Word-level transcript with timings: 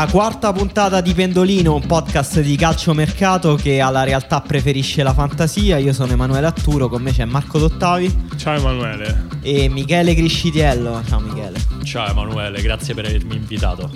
La 0.00 0.08
quarta 0.10 0.50
puntata 0.50 1.02
di 1.02 1.12
Pendolino, 1.12 1.74
un 1.74 1.84
podcast 1.86 2.40
di 2.40 2.56
calciomercato 2.56 3.54
che 3.56 3.80
alla 3.80 4.02
realtà 4.02 4.40
preferisce 4.40 5.02
la 5.02 5.12
fantasia. 5.12 5.76
Io 5.76 5.92
sono 5.92 6.12
Emanuele 6.12 6.46
Atturo, 6.46 6.88
con 6.88 7.02
me 7.02 7.12
c'è 7.12 7.26
Marco 7.26 7.58
Dottavi 7.58 8.28
Ciao 8.36 8.56
Emanuele. 8.56 9.26
e 9.42 9.68
Michele 9.68 10.14
Criscitiello. 10.14 11.02
Ciao 11.06 11.20
Michele. 11.20 11.58
Ciao 11.82 12.08
Emanuele, 12.08 12.62
grazie 12.62 12.94
per 12.94 13.04
avermi 13.04 13.36
invitato. 13.36 13.90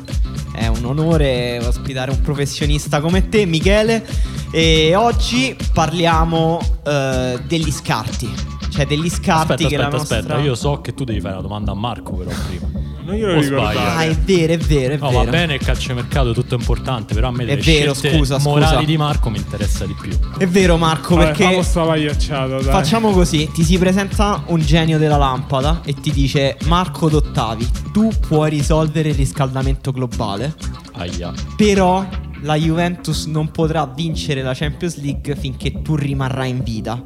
È 0.53 0.67
un 0.67 0.85
onore 0.85 1.59
ospitare 1.65 2.11
un 2.11 2.21
professionista 2.21 3.01
come 3.01 3.31
te, 3.31 3.47
Michele. 3.47 4.07
E 4.51 4.95
oggi 4.95 5.57
parliamo 5.73 6.61
eh, 6.85 7.41
degli 7.47 7.71
scarti. 7.71 8.31
Cioè 8.69 8.85
degli 8.87 9.09
scarti 9.09 9.53
Aspetta, 9.53 9.69
che 9.69 9.77
aspetta, 9.77 9.83
la 9.83 9.89
nostra... 9.89 10.17
aspetta, 10.19 10.39
io 10.39 10.55
so 10.55 10.83
che 10.83 10.93
tu 10.93 11.05
devi 11.05 11.23
fare 11.23 11.37
la 11.37 11.41
domanda 11.41 11.71
a 11.71 11.75
Marco 11.75 12.13
però 12.13 12.31
prima. 12.47 12.84
Non 13.05 13.17
glielo 13.17 13.33
O 13.33 13.41
ricordare. 13.41 13.75
sbaglio? 13.77 13.79
Ah, 13.99 14.03
è 14.05 14.15
vero, 14.17 14.53
è 14.55 14.59
vero, 14.59 14.95
è 14.95 14.97
No, 14.99 15.09
vero. 15.11 15.25
va 15.25 15.31
bene 15.31 15.55
il 15.55 15.61
calciomercato 15.61 16.31
è 16.31 16.35
tutto 16.35 16.55
importante, 16.55 17.13
però 17.15 17.29
a 17.29 17.31
me 17.33 17.43
È 17.43 17.47
le 17.47 17.57
vero, 17.57 17.93
scelte 17.93 18.17
scusa, 18.17 18.37
scusa. 18.39 18.49
morali 18.49 18.87
di 18.87 18.97
Marco 18.97 19.29
mi 19.31 19.37
interessa 19.39 19.85
di 19.85 19.95
più. 20.01 20.11
È 20.39 20.47
vero 20.47 20.77
Marco, 20.77 21.15
Vabbè, 21.17 21.33
perché... 21.37 21.63
sta 21.63 21.83
pagliacciata, 21.83 22.47
dai. 22.61 22.63
Facciamo 22.63 23.11
così, 23.11 23.51
ti 23.53 23.63
si 23.63 23.77
presenta 23.79 24.43
un 24.47 24.61
genio 24.61 24.99
della 24.99 25.17
lampada 25.19 25.83
e 25.85 25.93
ti 25.95 26.11
dice 26.13 26.57
Marco 26.67 27.09
Dottavi, 27.11 27.69
tu 27.93 28.11
puoi 28.27 28.49
risolvere 28.51 29.11
il 29.11 29.15
riscaldamento 29.17 29.93
globale, 29.93 30.55
Aia. 30.93 31.33
però 31.57 32.07
la 32.41 32.55
Juventus 32.57 33.27
non 33.27 33.51
potrà 33.51 33.87
vincere 33.87 34.43
la 34.43 34.55
Champions 34.55 35.01
League 35.03 35.37
finché 35.37 35.83
tu 35.83 35.95
rimarrai 35.95 36.49
in 36.51 36.63
vita. 36.63 37.03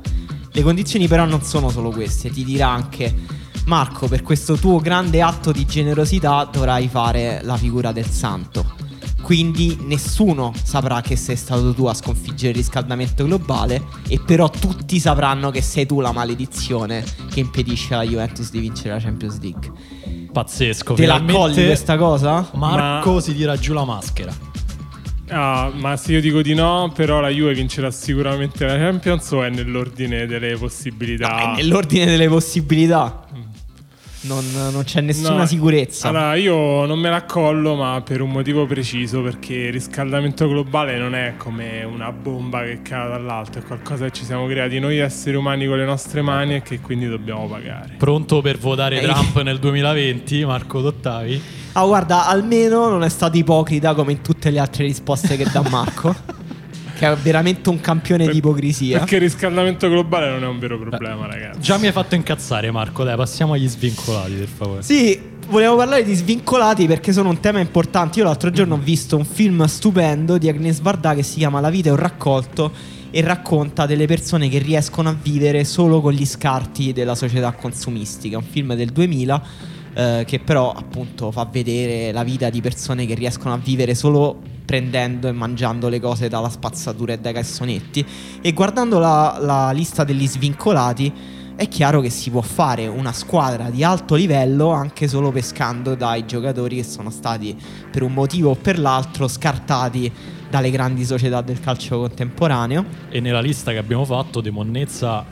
Le 0.51 0.63
condizioni 0.63 1.07
però 1.09 1.25
non 1.25 1.43
sono 1.43 1.71
solo 1.71 1.91
queste, 1.91 2.31
ti 2.31 2.43
dirà 2.45 2.69
anche 2.69 3.15
Marco, 3.69 4.09
per 4.09 4.23
questo 4.23 4.57
tuo 4.57 4.81
grande 4.81 5.21
atto 5.21 5.53
di 5.53 5.67
generosità 5.67 6.49
dovrai 6.51 6.89
fare 6.89 7.41
la 7.43 7.59
figura 7.59 7.93
del 7.93 8.07
santo. 8.07 8.65
Quindi 9.21 9.77
nessuno 9.83 10.55
saprà 10.63 11.03
che 11.03 11.17
sei 11.17 11.37
stato 11.37 11.75
tu 11.75 11.85
a 11.85 11.93
sconfiggere 11.93 12.53
il 12.53 12.57
riscaldamento 12.57 13.25
globale 13.25 13.85
e 14.09 14.21
però 14.25 14.49
tutti 14.49 14.99
sapranno 14.99 15.51
che 15.51 15.61
sei 15.61 15.85
tu 15.85 16.01
la 16.01 16.13
maledizione 16.13 17.05
che 17.31 17.41
impedisce 17.41 17.93
alla 17.93 18.05
Juventus 18.05 18.51
di 18.51 18.59
vincere 18.59 18.95
la 18.95 19.01
Champions 19.01 19.39
League. 19.39 19.71
Pazzesco. 20.33 20.95
Te 20.95 21.05
la 21.05 21.23
colli 21.23 21.67
questa 21.67 21.99
cosa? 21.99 22.49
Marco 22.55 23.13
Ma- 23.13 23.21
si 23.21 23.35
tira 23.35 23.59
giù 23.59 23.75
la 23.75 23.85
maschera. 23.85 24.49
Ah, 25.31 25.71
ma 25.75 25.97
se 25.97 26.13
io 26.13 26.21
dico 26.21 26.41
di 26.41 26.55
no, 26.55 26.91
però 26.95 27.21
la 27.21 27.29
Juve 27.29 27.53
vincerà 27.53 27.91
sicuramente 27.91 28.65
la 28.65 28.77
Champions 28.77 29.31
o 29.33 29.43
è 29.43 29.51
nell'ordine 29.51 30.27
delle 30.27 30.57
possibilità? 30.57 31.53
È 31.53 31.57
nell'ordine 31.57 32.07
delle 32.07 32.29
possibilità. 32.29 33.27
Non, 34.29 34.45
non 34.73 34.85
c'è 34.85 35.01
nessuna 35.01 35.39
No, 35.39 35.47
sicurezza. 35.47 36.09
Allora, 36.09 36.35
io 36.35 36.85
non 36.85 36.99
me 36.99 37.09
la 37.09 37.25
collo, 37.25 37.75
ma 37.75 38.03
per 38.05 38.21
un 38.21 38.31
motivo 38.31 38.67
preciso, 38.67 39.23
perché 39.23 39.55
il 39.55 39.73
riscaldamento 39.73 40.47
globale 40.47 40.99
non 40.99 41.15
è 41.15 41.35
come 41.39 41.83
una 41.83 42.13
bomba 42.13 42.63
che 42.63 42.83
cade 42.83 43.09
dall'alto, 43.11 43.59
è 43.59 43.63
qualcosa 43.63 44.05
che 44.05 44.13
ci 44.13 44.25
siamo 44.25 44.47
creati 44.47 44.79
noi 44.79 44.99
esseri 44.99 45.37
umani 45.37 45.67
con 45.67 45.79
le 45.79 45.87
nostre 45.87 46.21
mani 46.21 46.57
e 46.57 46.63
che 46.63 46.81
quindi 46.81 47.09
dobbiamo 47.09 47.49
pagare. 47.49 47.95
Pronto 47.97 48.43
per 48.43 48.59
votare 48.59 49.01
Ehi. 49.01 49.05
Trump 49.05 49.41
nel 49.41 49.59
2020, 49.59 50.45
Marco 50.45 50.83
Dottavi? 50.83 51.43
Ah, 51.73 51.85
guarda, 51.85 52.27
almeno 52.27 52.89
non 52.89 53.03
è 53.05 53.09
stato 53.09 53.39
ipocrita 53.39 53.95
come 53.95 54.13
in 54.13 54.21
tutte 54.21 54.51
le 54.51 54.59
altre 54.59 54.85
risposte 54.85 55.37
che 55.37 55.47
dà 55.51 55.63
Marco. 55.71 56.15
che 56.99 57.07
è 57.07 57.15
veramente 57.15 57.69
un 57.69 57.81
campione 57.81 58.27
di 58.27 58.39
ipocrisia. 58.39 58.99
Perché 58.99 59.17
il 59.17 59.21
riscaldamento 59.21 59.89
globale 59.89 60.31
non 60.31 60.43
è 60.43 60.47
un 60.49 60.59
vero 60.59 60.79
problema, 60.79 61.27
ragazzi. 61.27 61.61
Già 61.61 61.79
mi 61.79 61.87
hai 61.87 61.93
fatto 61.93 62.17
incazzare 62.17 62.73
Marco, 62.73 63.05
dai, 63.05 63.15
passiamo 63.15 63.53
agli 63.53 63.69
svincolati 63.69 64.33
per 64.33 64.49
favore. 64.49 64.83
Sì, 64.83 65.17
volevo 65.47 65.77
parlare 65.77 66.03
di 66.03 66.13
svincolati 66.13 66.89
perché 66.89 67.13
sono 67.13 67.29
un 67.29 67.39
tema 67.39 67.61
importante. 67.61 68.19
Io 68.19 68.25
l'altro 68.25 68.51
giorno 68.51 68.75
ho 68.75 68.79
visto 68.79 69.17
un 69.17 69.25
film 69.25 69.65
stupendo 69.67 70.39
di 70.39 70.49
Agnès 70.49 70.81
Varda 70.81 71.15
che 71.15 71.23
si 71.23 71.39
chiama 71.39 71.61
La 71.61 71.71
vita 71.71 71.91
è 71.91 71.93
un 71.93 71.99
raccolto 71.99 72.73
e 73.11 73.21
racconta 73.21 73.87
delle 73.87 74.07
persone 74.07 74.49
che 74.49 74.59
riescono 74.59 75.09
a 75.09 75.17
vivere 75.21 75.63
solo 75.63 76.01
con 76.01 76.13
gli 76.13 76.27
scarti 76.27 76.93
della 76.93 77.15
società 77.15 77.53
consumistica. 77.53 78.39
Un 78.39 78.43
film 78.43 78.75
del 78.75 78.91
2000 78.91 79.43
eh, 79.95 80.25
che 80.27 80.41
però 80.41 80.73
appunto 80.73 81.31
fa 81.31 81.49
vedere 81.51 82.11
la 82.11 82.25
vita 82.25 82.51
di 82.51 82.61
persone 82.61 83.07
che 83.07 83.15
riescono 83.15 83.55
a 83.55 83.57
vivere 83.57 83.95
solo 83.95 84.57
prendendo 84.69 85.29
e 85.29 85.33
mangiando 85.33 85.89
le 85.89 85.99
cose 85.99 86.29
dalla 86.29 86.51
spazzatura 86.51 87.15
e 87.15 87.19
dai 87.19 87.33
cassonetti 87.33 88.05
e 88.43 88.53
guardando 88.53 88.99
la, 88.99 89.39
la 89.41 89.71
lista 89.71 90.05
degli 90.05 90.29
svincolati 90.29 91.11
è 91.57 91.67
chiaro 91.69 92.03
che 92.03 92.11
si 92.11 92.29
può 92.29 92.43
fare 92.43 92.87
una 92.87 93.15
squadra 93.15 93.71
di 93.71 93.83
alto 93.83 94.15
livello 94.15 94.69
anche 94.69 95.09
solo 95.09 95.33
pescando 95.33 95.95
dai 95.95 96.27
giocatori 96.27 96.77
che 96.77 96.85
sono 96.85 97.09
stati 97.09 97.57
per 97.91 98.03
un 98.03 98.13
motivo 98.13 98.51
o 98.51 98.55
per 98.57 98.79
l'altro 98.79 99.27
scartati 99.27 100.13
dalle 100.51 100.71
grandi 100.71 101.07
società 101.07 101.41
del 101.41 101.61
calcio 101.61 102.01
contemporaneo. 102.01 102.85
E 103.09 103.21
nella 103.21 103.41
lista 103.41 103.73
che 103.73 103.79
abbiamo 103.79 104.05
fatto 104.05 104.43
di 104.43 104.51
monnezza 104.51 105.25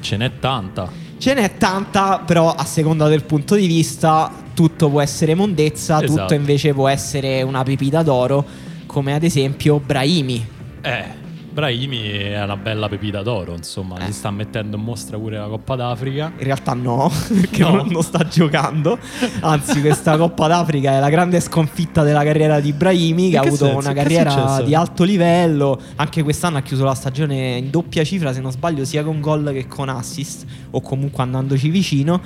ce 0.00 0.16
n'è 0.16 0.38
tanta. 0.38 0.90
Ce 1.18 1.34
n'è 1.34 1.58
tanta, 1.58 2.20
però 2.20 2.54
a 2.54 2.64
seconda 2.64 3.06
del 3.06 3.24
punto 3.24 3.54
di 3.54 3.66
vista 3.66 4.32
tutto 4.54 4.88
può 4.88 5.02
essere 5.02 5.34
mondezza, 5.34 6.02
Esatto. 6.02 6.22
tutto 6.22 6.34
invece 6.34 6.72
può 6.72 6.88
essere 6.88 7.42
una 7.42 7.62
pepita 7.62 8.02
d'oro, 8.02 8.44
come 8.88 9.12
ad 9.14 9.22
esempio 9.22 9.78
Brahimi. 9.78 10.44
Eh, 10.80 11.26
Brahimi 11.52 12.00
è 12.08 12.40
una 12.42 12.56
bella 12.56 12.88
pepita 12.88 13.20
d'oro, 13.22 13.52
insomma, 13.52 13.98
Eh. 13.98 14.06
si 14.06 14.12
sta 14.12 14.30
mettendo 14.30 14.76
in 14.76 14.82
mostra 14.82 15.18
pure 15.18 15.36
la 15.38 15.46
Coppa 15.46 15.74
d'Africa. 15.74 16.32
In 16.38 16.44
realtà 16.44 16.72
no, 16.72 17.10
perché 17.28 17.62
No. 17.62 17.82
non, 17.84 18.02
sta 18.02 18.24
giocando. 18.28 18.96
Anzi, 19.40 19.80
questa 19.80 20.16
Coppa 20.16 20.46
d'Africa 20.46 20.92
è 20.92 21.00
la 21.00 21.10
grande 21.10 21.40
sconfitta 21.40 22.02
della 22.04 22.22
carriera 22.24 22.60
di 22.60 22.72
Brahimi, 22.72 23.24
che 23.30 23.36
In 23.36 23.36
ha 23.38 23.40
che 23.42 23.48
avuto 23.48 23.64
senso? 23.66 23.78
una 23.80 23.88
Che 23.92 23.94
carriera 24.02 24.62
di 24.64 24.74
alto 24.74 25.02
livello. 25.04 25.80
Anche 25.96 26.22
quest'anno 26.22 26.58
ha 26.58 26.62
chiuso 26.62 26.84
la 26.84 26.94
stagione 26.94 27.56
in 27.56 27.70
doppia 27.70 28.04
cifra, 28.04 28.32
se 28.32 28.40
non 28.40 28.52
sbaglio, 28.52 28.84
sia 28.84 29.02
con 29.04 29.20
gol 29.20 29.50
che 29.52 29.66
con 29.66 29.88
assist, 29.88 30.44
o 30.70 30.80
comunque 30.80 31.22
andandoci 31.24 31.68
vicino. 31.70 32.20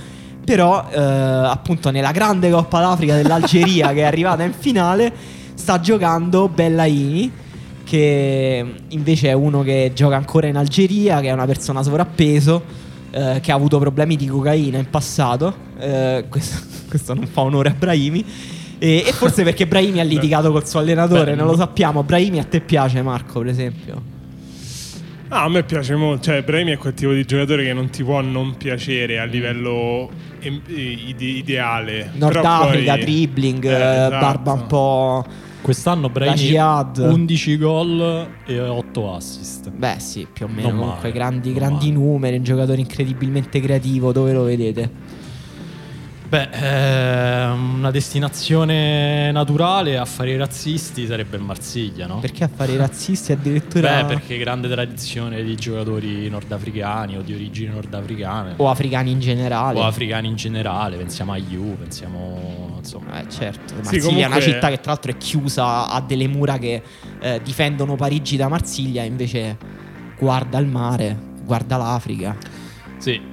Però, 0.44 0.88
eh, 0.90 0.98
appunto, 1.00 1.90
nella 1.90 2.10
grande 2.10 2.50
Coppa 2.50 2.80
d'Africa 2.80 3.14
dell'Algeria, 3.16 3.92
che 3.94 4.00
è 4.00 4.04
arrivata 4.04 4.42
in 4.42 4.52
finale, 4.52 5.40
sta 5.62 5.78
giocando 5.78 6.48
Bellaini. 6.48 7.30
Che 7.84 8.74
invece 8.88 9.28
è 9.28 9.32
uno 9.32 9.62
che 9.62 9.92
gioca 9.94 10.16
ancora 10.16 10.46
in 10.46 10.56
Algeria, 10.56 11.20
che 11.20 11.28
è 11.28 11.32
una 11.32 11.46
persona 11.46 11.82
sovrappeso, 11.82 12.62
eh, 13.10 13.38
che 13.42 13.52
ha 13.52 13.54
avuto 13.54 13.78
problemi 13.78 14.16
di 14.16 14.26
cocaina 14.26 14.78
in 14.78 14.88
passato. 14.90 15.54
Eh, 15.78 16.24
questo, 16.28 16.62
questo 16.88 17.14
non 17.14 17.26
fa 17.26 17.42
onore 17.42 17.68
a 17.70 17.74
Brahimi. 17.78 18.24
E, 18.78 19.04
e 19.06 19.12
forse 19.12 19.44
perché 19.44 19.66
Brahimi 19.66 20.00
ha 20.00 20.04
litigato 20.04 20.50
col 20.50 20.66
suo 20.66 20.80
allenatore, 20.80 21.32
Beh, 21.32 21.36
non 21.36 21.46
lo 21.46 21.56
sappiamo. 21.56 22.02
Brahimi 22.02 22.38
a 22.40 22.44
te 22.44 22.60
piace, 22.60 23.02
Marco, 23.02 23.40
per 23.40 23.48
esempio? 23.48 24.02
Ah, 25.28 25.44
a 25.44 25.48
me 25.48 25.62
piace 25.62 25.94
molto, 25.94 26.24
cioè 26.24 26.42
Brahimi 26.42 26.72
è 26.72 26.76
quel 26.76 26.94
tipo 26.94 27.12
di 27.12 27.24
giocatore 27.24 27.64
che 27.64 27.72
non 27.72 27.88
ti 27.90 28.02
può 28.02 28.20
non 28.20 28.56
piacere 28.56 29.18
a 29.18 29.24
livello 29.24 30.10
ideale. 31.18 32.10
Nord 32.14 32.40
Africa, 32.44 32.94
poi- 32.94 33.04
dribbling, 33.04 33.64
Eh, 33.64 33.68
eh, 33.70 33.74
esatto. 33.74 34.18
barba 34.18 34.52
un 34.52 34.66
po'. 34.66 35.24
Quest'anno 35.62 36.10
Brahimi 36.10 36.36
Jihad. 36.36 36.98
11 36.98 37.56
gol 37.56 38.28
e 38.44 38.60
8 38.60 39.14
assist. 39.14 39.70
Beh, 39.70 39.96
sì, 39.98 40.26
più 40.30 40.46
o 40.46 40.48
meno. 40.48 40.68
Non 40.68 40.78
comunque, 40.78 41.08
male, 41.08 41.12
grandi, 41.12 41.52
grandi 41.52 41.92
numeri. 41.92 42.36
Un 42.36 42.42
giocatore 42.42 42.80
incredibilmente 42.80 43.60
creativo. 43.60 44.12
Dove 44.12 44.32
lo 44.32 44.42
vedete? 44.42 44.90
Beh, 46.32 46.48
eh, 46.50 47.46
una 47.50 47.90
destinazione 47.90 49.30
naturale 49.32 49.98
a 49.98 50.06
fare 50.06 50.30
i 50.30 50.38
razzisti 50.38 51.04
sarebbe 51.04 51.36
il 51.36 51.42
Marsiglia, 51.42 52.06
no? 52.06 52.20
Perché 52.20 52.44
a 52.44 52.48
fare 52.48 52.72
i 52.72 52.78
razzisti 52.78 53.32
addirittura... 53.32 54.00
Beh, 54.00 54.14
perché 54.14 54.38
grande 54.38 54.66
tradizione 54.66 55.42
di 55.42 55.54
giocatori 55.56 56.30
nordafricani 56.30 57.18
o 57.18 57.20
di 57.20 57.34
origini 57.34 57.74
nordafricane. 57.74 58.54
O 58.56 58.70
africani 58.70 59.10
in 59.10 59.20
generale. 59.20 59.78
O 59.78 59.84
africani 59.84 60.28
in 60.28 60.36
generale, 60.36 60.96
pensiamo 60.96 61.34
a 61.34 61.36
Ju, 61.36 61.76
pensiamo... 61.76 62.76
insomma... 62.78 63.20
Eh, 63.20 63.28
certo, 63.28 63.74
Sì, 63.74 63.82
Marsiglia 63.82 63.98
è 63.98 64.00
comunque- 64.00 64.26
una 64.28 64.40
città 64.40 64.68
che 64.70 64.80
tra 64.80 64.92
l'altro 64.92 65.10
è 65.10 65.16
chiusa, 65.18 65.86
ha 65.90 66.00
delle 66.00 66.28
mura 66.28 66.56
che 66.56 66.82
eh, 67.20 67.42
difendono 67.44 67.94
Parigi 67.94 68.38
da 68.38 68.48
Marsiglia, 68.48 69.02
invece 69.02 69.58
guarda 70.18 70.56
il 70.56 70.66
mare, 70.66 71.14
guarda 71.44 71.76
l'Africa. 71.76 72.34
Sì, 72.96 73.31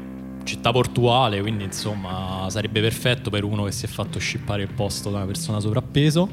città 0.50 0.72
portuale, 0.72 1.40
quindi 1.42 1.64
insomma 1.64 2.48
sarebbe 2.50 2.82
perfetto 2.82 3.30
per 3.30 3.44
uno 3.44 3.64
che 3.66 3.72
si 3.72 3.86
è 3.86 3.88
fatto 3.88 4.18
scippare 4.20 4.64
il 4.64 4.70
posto 4.74 5.10
da 5.10 5.18
una 5.18 5.26
persona 5.26 5.60
sovrappeso. 5.60 6.28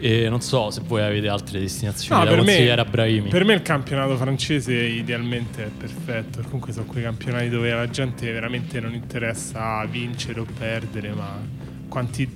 E 0.00 0.28
non 0.28 0.40
so 0.40 0.70
se 0.70 0.80
voi 0.86 1.02
avete 1.02 1.26
altre 1.28 1.58
destinazioni 1.58 2.20
No, 2.20 2.24
da 2.24 2.30
per 2.36 2.44
consigliare 2.44 2.80
a 2.80 2.84
me, 2.84 2.90
Brahimi. 2.90 3.28
per 3.30 3.44
me 3.44 3.54
il 3.54 3.62
campionato 3.62 4.16
francese 4.16 4.72
idealmente 4.74 5.64
è 5.64 5.68
perfetto. 5.76 6.40
Comunque 6.42 6.72
sono 6.72 6.84
quei 6.86 7.02
campionati 7.02 7.48
dove 7.48 7.72
alla 7.72 7.88
gente 7.90 8.30
veramente 8.30 8.78
non 8.78 8.94
interessa 8.94 9.84
vincere 9.90 10.38
o 10.38 10.46
perdere, 10.56 11.12
ma 11.14 11.36
quanti, 11.88 12.32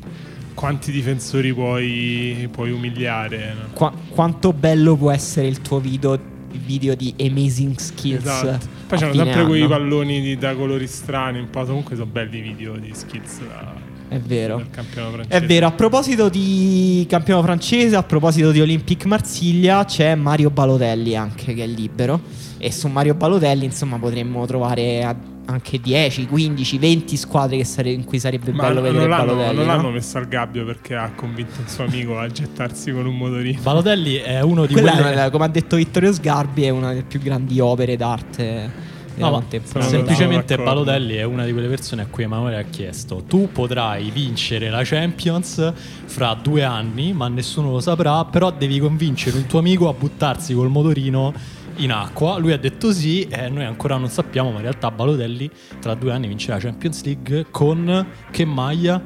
quanti 0.54 0.90
difensori 0.90 1.54
puoi, 1.54 2.48
puoi 2.50 2.72
umiliare. 2.72 3.54
no? 3.54 3.68
Qua- 3.74 3.92
quanto 4.08 4.52
bello 4.52 4.96
può 4.96 5.12
essere 5.12 5.46
il 5.46 5.60
tuo 5.60 5.78
video, 5.78 6.18
video 6.58 6.94
di 6.94 7.14
Amazing 7.20 7.76
Skills? 7.78 8.24
Esatto. 8.24 8.66
Poi 8.88 8.98
fine 8.98 9.12
sempre 9.14 9.44
quei 9.46 9.60
anno. 9.60 9.68
palloni 9.70 10.20
di- 10.20 10.36
da 10.36 10.54
colori 10.54 10.86
strani, 10.86 11.38
un 11.38 11.50
po'. 11.50 11.64
Comunque 11.64 11.96
sono 11.96 12.08
belli 12.10 12.38
i 12.38 12.40
video 12.42 12.76
di 12.76 12.90
skills 12.92 13.38
da- 13.40 13.90
È 14.08 14.18
vero. 14.18 14.62
È 15.26 15.40
vero, 15.40 15.66
a 15.66 15.72
proposito 15.72 16.28
di 16.28 17.06
campionato 17.08 17.46
francese, 17.46 17.96
a 17.96 18.02
proposito 18.02 18.50
di 18.50 18.60
Olympique 18.60 19.08
Marsiglia, 19.08 19.84
c'è 19.86 20.14
Mario 20.14 20.50
Balotelli 20.50 21.16
anche 21.16 21.54
che 21.54 21.62
è 21.62 21.66
libero. 21.66 22.20
E 22.58 22.70
su 22.70 22.88
Mario 22.88 23.14
Balotelli, 23.14 23.64
insomma, 23.64 23.98
potremmo 23.98 24.44
trovare 24.46 25.02
anche 25.46 25.80
10, 25.80 26.26
15, 26.26 26.78
20 26.78 27.16
squadre 27.16 27.56
che 27.56 27.64
sare- 27.64 27.90
in 27.90 28.04
cui 28.04 28.18
sarebbe 28.18 28.52
Ma 28.52 28.62
bello 28.62 28.74
non, 28.74 28.82
vedere 28.84 29.08
l'hanno, 29.08 29.34
Balotelli. 29.34 29.56
non 29.56 29.66
no? 29.66 29.72
l'hanno 29.72 29.90
messo 29.90 30.18
al 30.18 30.28
gabbio 30.28 30.64
perché 30.64 30.94
ha 30.94 31.10
convinto 31.14 31.60
il 31.60 31.68
suo 31.68 31.84
amico 31.84 32.18
a 32.18 32.26
gettarsi 32.28 32.92
con 32.92 33.06
un 33.06 33.16
motorino. 33.16 33.60
Balotelli 33.60 34.14
è 34.16 34.40
uno 34.40 34.66
di 34.66 34.72
Quella, 34.72 34.92
quelle... 34.92 35.24
è, 35.26 35.30
come 35.30 35.44
ha 35.44 35.48
detto 35.48 35.76
Vittorio 35.76 36.12
Sgarbi, 36.12 36.64
è 36.64 36.70
una 36.70 36.88
delle 36.90 37.02
più 37.02 37.20
grandi 37.20 37.58
opere 37.60 37.96
d'arte 37.96 38.90
della 39.14 39.28
No, 39.28 39.44
semplicemente. 39.80 40.56
Balotelli 40.56 41.16
è 41.16 41.24
una 41.24 41.44
di 41.44 41.52
quelle 41.52 41.68
persone 41.68 42.02
a 42.02 42.06
cui 42.06 42.24
Emanuele 42.24 42.58
ha 42.58 42.62
chiesto 42.62 43.24
tu 43.26 43.50
potrai 43.52 44.10
vincere 44.10 44.70
la 44.70 44.82
Champions 44.84 45.72
fra 46.06 46.34
due 46.40 46.62
anni 46.64 47.12
ma 47.12 47.28
nessuno 47.28 47.70
lo 47.70 47.80
saprà 47.80 48.24
però 48.24 48.50
devi 48.50 48.78
convincere 48.78 49.36
un 49.36 49.46
tuo 49.46 49.58
amico 49.58 49.88
a 49.88 49.92
buttarsi 49.92 50.54
col 50.54 50.70
motorino 50.70 51.32
in 51.76 51.92
acqua 51.92 52.38
lui 52.38 52.52
ha 52.52 52.58
detto 52.58 52.92
sì 52.92 53.26
e 53.28 53.48
noi 53.48 53.64
ancora 53.64 53.96
non 53.96 54.08
sappiamo 54.08 54.50
ma 54.50 54.56
in 54.56 54.62
realtà 54.62 54.90
Balotelli 54.90 55.50
tra 55.80 55.94
due 55.94 56.12
anni 56.12 56.28
vincerà 56.28 56.54
la 56.54 56.60
Champions 56.60 57.02
League 57.04 57.46
con 57.50 58.06
che 58.30 58.44
maglia? 58.44 59.02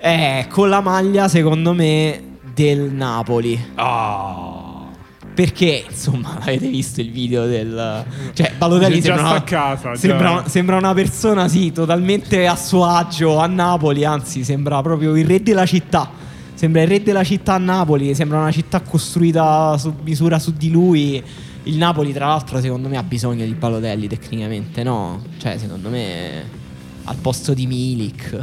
Eh, 0.00 0.46
con 0.48 0.68
la 0.68 0.80
maglia, 0.80 1.26
secondo 1.26 1.72
me, 1.72 2.36
del 2.54 2.92
Napoli. 2.92 3.60
Ah 3.74 4.78
Perché, 5.38 5.84
insomma, 5.88 6.36
avete 6.40 6.66
visto 6.66 7.00
il 7.00 7.12
video 7.12 7.46
del... 7.46 8.04
Cioè, 8.32 8.54
Balotelli 8.58 9.00
sembra 9.00 9.22
una, 9.22 9.30
staccata, 9.36 9.94
sembra, 9.94 10.48
sembra 10.48 10.76
una 10.78 10.92
persona, 10.94 11.46
sì, 11.46 11.70
totalmente 11.70 12.48
a 12.48 12.56
suo 12.56 12.84
agio 12.84 13.38
a 13.38 13.46
Napoli, 13.46 14.04
anzi, 14.04 14.42
sembra 14.42 14.82
proprio 14.82 15.14
il 15.14 15.24
re 15.24 15.40
della 15.40 15.64
città. 15.64 16.10
Sembra 16.54 16.82
il 16.82 16.88
re 16.88 17.04
della 17.04 17.22
città 17.22 17.54
a 17.54 17.58
Napoli, 17.58 18.16
sembra 18.16 18.40
una 18.40 18.50
città 18.50 18.80
costruita 18.80 19.78
su 19.78 19.94
misura 20.02 20.40
su 20.40 20.52
di 20.56 20.72
lui. 20.72 21.22
Il 21.68 21.76
Napoli, 21.76 22.12
tra 22.12 22.26
l'altro, 22.28 22.60
secondo 22.60 22.88
me 22.88 22.96
ha 22.96 23.02
bisogno 23.02 23.44
di 23.44 23.52
Balotelli 23.54 24.08
tecnicamente, 24.08 24.82
no? 24.82 25.22
Cioè, 25.38 25.58
secondo 25.58 25.90
me, 25.90 26.42
al 27.04 27.16
posto 27.16 27.52
di 27.54 27.66
Milik. 27.66 28.38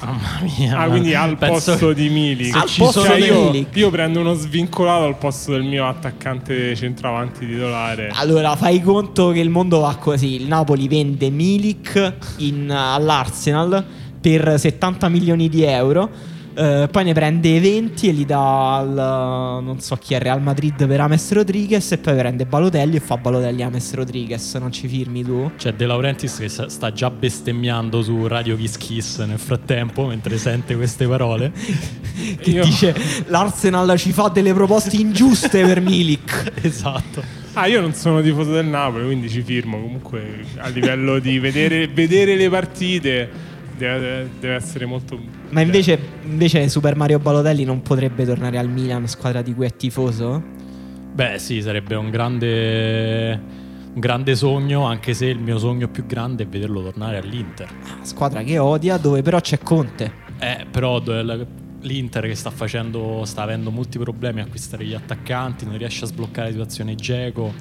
mamma 0.00 0.40
mia 0.58 0.78
Ah, 0.78 0.88
quindi 0.88 1.12
al 1.14 1.36
posto 1.38 1.76
che- 1.88 1.94
di 1.94 2.08
Milik. 2.08 2.54
Al 2.54 2.68
ci 2.68 2.80
posto 2.80 3.02
Cioè, 3.02 3.16
io, 3.18 3.44
Milik. 3.50 3.74
io 3.74 3.90
prendo 3.90 4.20
uno 4.20 4.34
svincolato 4.34 5.04
al 5.04 5.16
posto 5.16 5.52
del 5.52 5.62
mio 5.64 5.88
attaccante 5.88 6.76
centravanti 6.76 7.46
titolare. 7.46 8.10
Allora, 8.14 8.54
fai 8.54 8.80
conto 8.82 9.30
che 9.30 9.40
il 9.40 9.48
mondo 9.50 9.80
va 9.80 9.96
così. 9.96 10.34
Il 10.34 10.46
Napoli 10.46 10.86
vende 10.88 11.30
Milik 11.30 12.14
in- 12.38 12.70
all'Arsenal 12.70 13.84
per 14.20 14.54
70 14.58 15.08
milioni 15.08 15.48
di 15.48 15.62
euro. 15.64 16.10
Eh, 16.58 16.88
poi 16.90 17.04
ne 17.04 17.12
prende 17.12 17.60
20 17.60 18.08
e 18.08 18.12
li 18.12 18.24
dà 18.24 18.76
al 18.78 19.62
non 19.62 19.80
so 19.80 19.94
chi 19.94 20.14
è 20.14 20.18
Real 20.18 20.42
Madrid 20.42 20.88
per 20.88 21.00
Ames 21.00 21.30
Rodriguez 21.30 21.92
e 21.92 21.98
poi 21.98 22.16
prende 22.16 22.46
Balotelli 22.46 22.96
e 22.96 23.00
fa 23.00 23.16
Balotelli 23.16 23.62
Ames 23.62 23.94
Rodriguez. 23.94 24.54
Non 24.56 24.72
ci 24.72 24.88
firmi 24.88 25.22
tu? 25.22 25.52
C'è 25.56 25.72
De 25.74 25.86
Laurentiis 25.86 26.36
che 26.36 26.48
sta 26.48 26.92
già 26.92 27.10
bestemmiando 27.10 28.02
su 28.02 28.26
Radio 28.26 28.56
Kiss 28.56 28.76
Kiss 28.76 29.24
nel 29.24 29.38
frattempo 29.38 30.06
mentre 30.06 30.36
sente 30.36 30.74
queste 30.74 31.06
parole. 31.06 31.52
Che 32.18 32.50
Io- 32.50 32.64
dice 32.64 32.92
l'Arsenal 33.26 33.96
ci 33.96 34.10
fa 34.10 34.26
delle 34.26 34.52
proposte 34.52 34.96
ingiuste 34.96 35.64
per 35.64 35.80
Milik. 35.80 36.54
esatto. 36.62 37.22
Ah, 37.52 37.66
io 37.66 37.80
non 37.80 37.92
sono 37.94 38.20
tifoso 38.20 38.50
del 38.50 38.66
Napoli, 38.66 39.04
quindi 39.04 39.30
ci 39.30 39.42
firmo. 39.42 39.80
Comunque, 39.80 40.44
a 40.56 40.66
livello 40.68 41.20
di 41.20 41.38
vedere, 41.38 41.86
vedere 41.86 42.34
le 42.34 42.48
partite, 42.48 43.30
deve, 43.76 44.28
deve 44.40 44.54
essere 44.54 44.84
molto. 44.84 45.37
Ma 45.50 45.60
invece, 45.62 45.98
invece 46.22 46.68
Super 46.68 46.94
Mario 46.94 47.18
Balotelli 47.18 47.64
non 47.64 47.80
potrebbe 47.82 48.24
tornare 48.24 48.58
al 48.58 48.68
Milan, 48.68 49.06
squadra 49.08 49.40
di 49.42 49.54
cui 49.54 49.66
è 49.66 49.74
tifoso? 49.74 50.42
Beh, 51.14 51.38
sì, 51.38 51.62
sarebbe 51.62 51.94
un 51.94 52.10
grande, 52.10 53.40
un 53.94 53.98
grande 53.98 54.36
sogno, 54.36 54.84
anche 54.84 55.14
se 55.14 55.26
il 55.26 55.38
mio 55.38 55.58
sogno 55.58 55.88
più 55.88 56.06
grande 56.06 56.44
è 56.44 56.46
vederlo 56.46 56.82
tornare 56.82 57.16
all'Inter. 57.16 57.68
Squadra 58.02 58.42
che 58.42 58.58
odia, 58.58 58.98
dove 58.98 59.22
però 59.22 59.40
c'è 59.40 59.58
Conte. 59.58 60.12
Eh, 60.38 60.66
però 60.70 61.00
l'Inter 61.82 62.26
che 62.26 62.34
sta 62.34 62.50
facendo, 62.50 63.22
sta 63.24 63.42
avendo 63.42 63.70
molti 63.70 63.98
problemi 63.98 64.40
a 64.40 64.44
acquistare 64.44 64.84
gli 64.84 64.94
attaccanti, 64.94 65.64
non 65.64 65.76
riesce 65.78 66.04
a 66.04 66.06
sbloccare 66.08 66.46
la 66.48 66.52
situazione 66.52 66.94
Geco, 66.94 67.52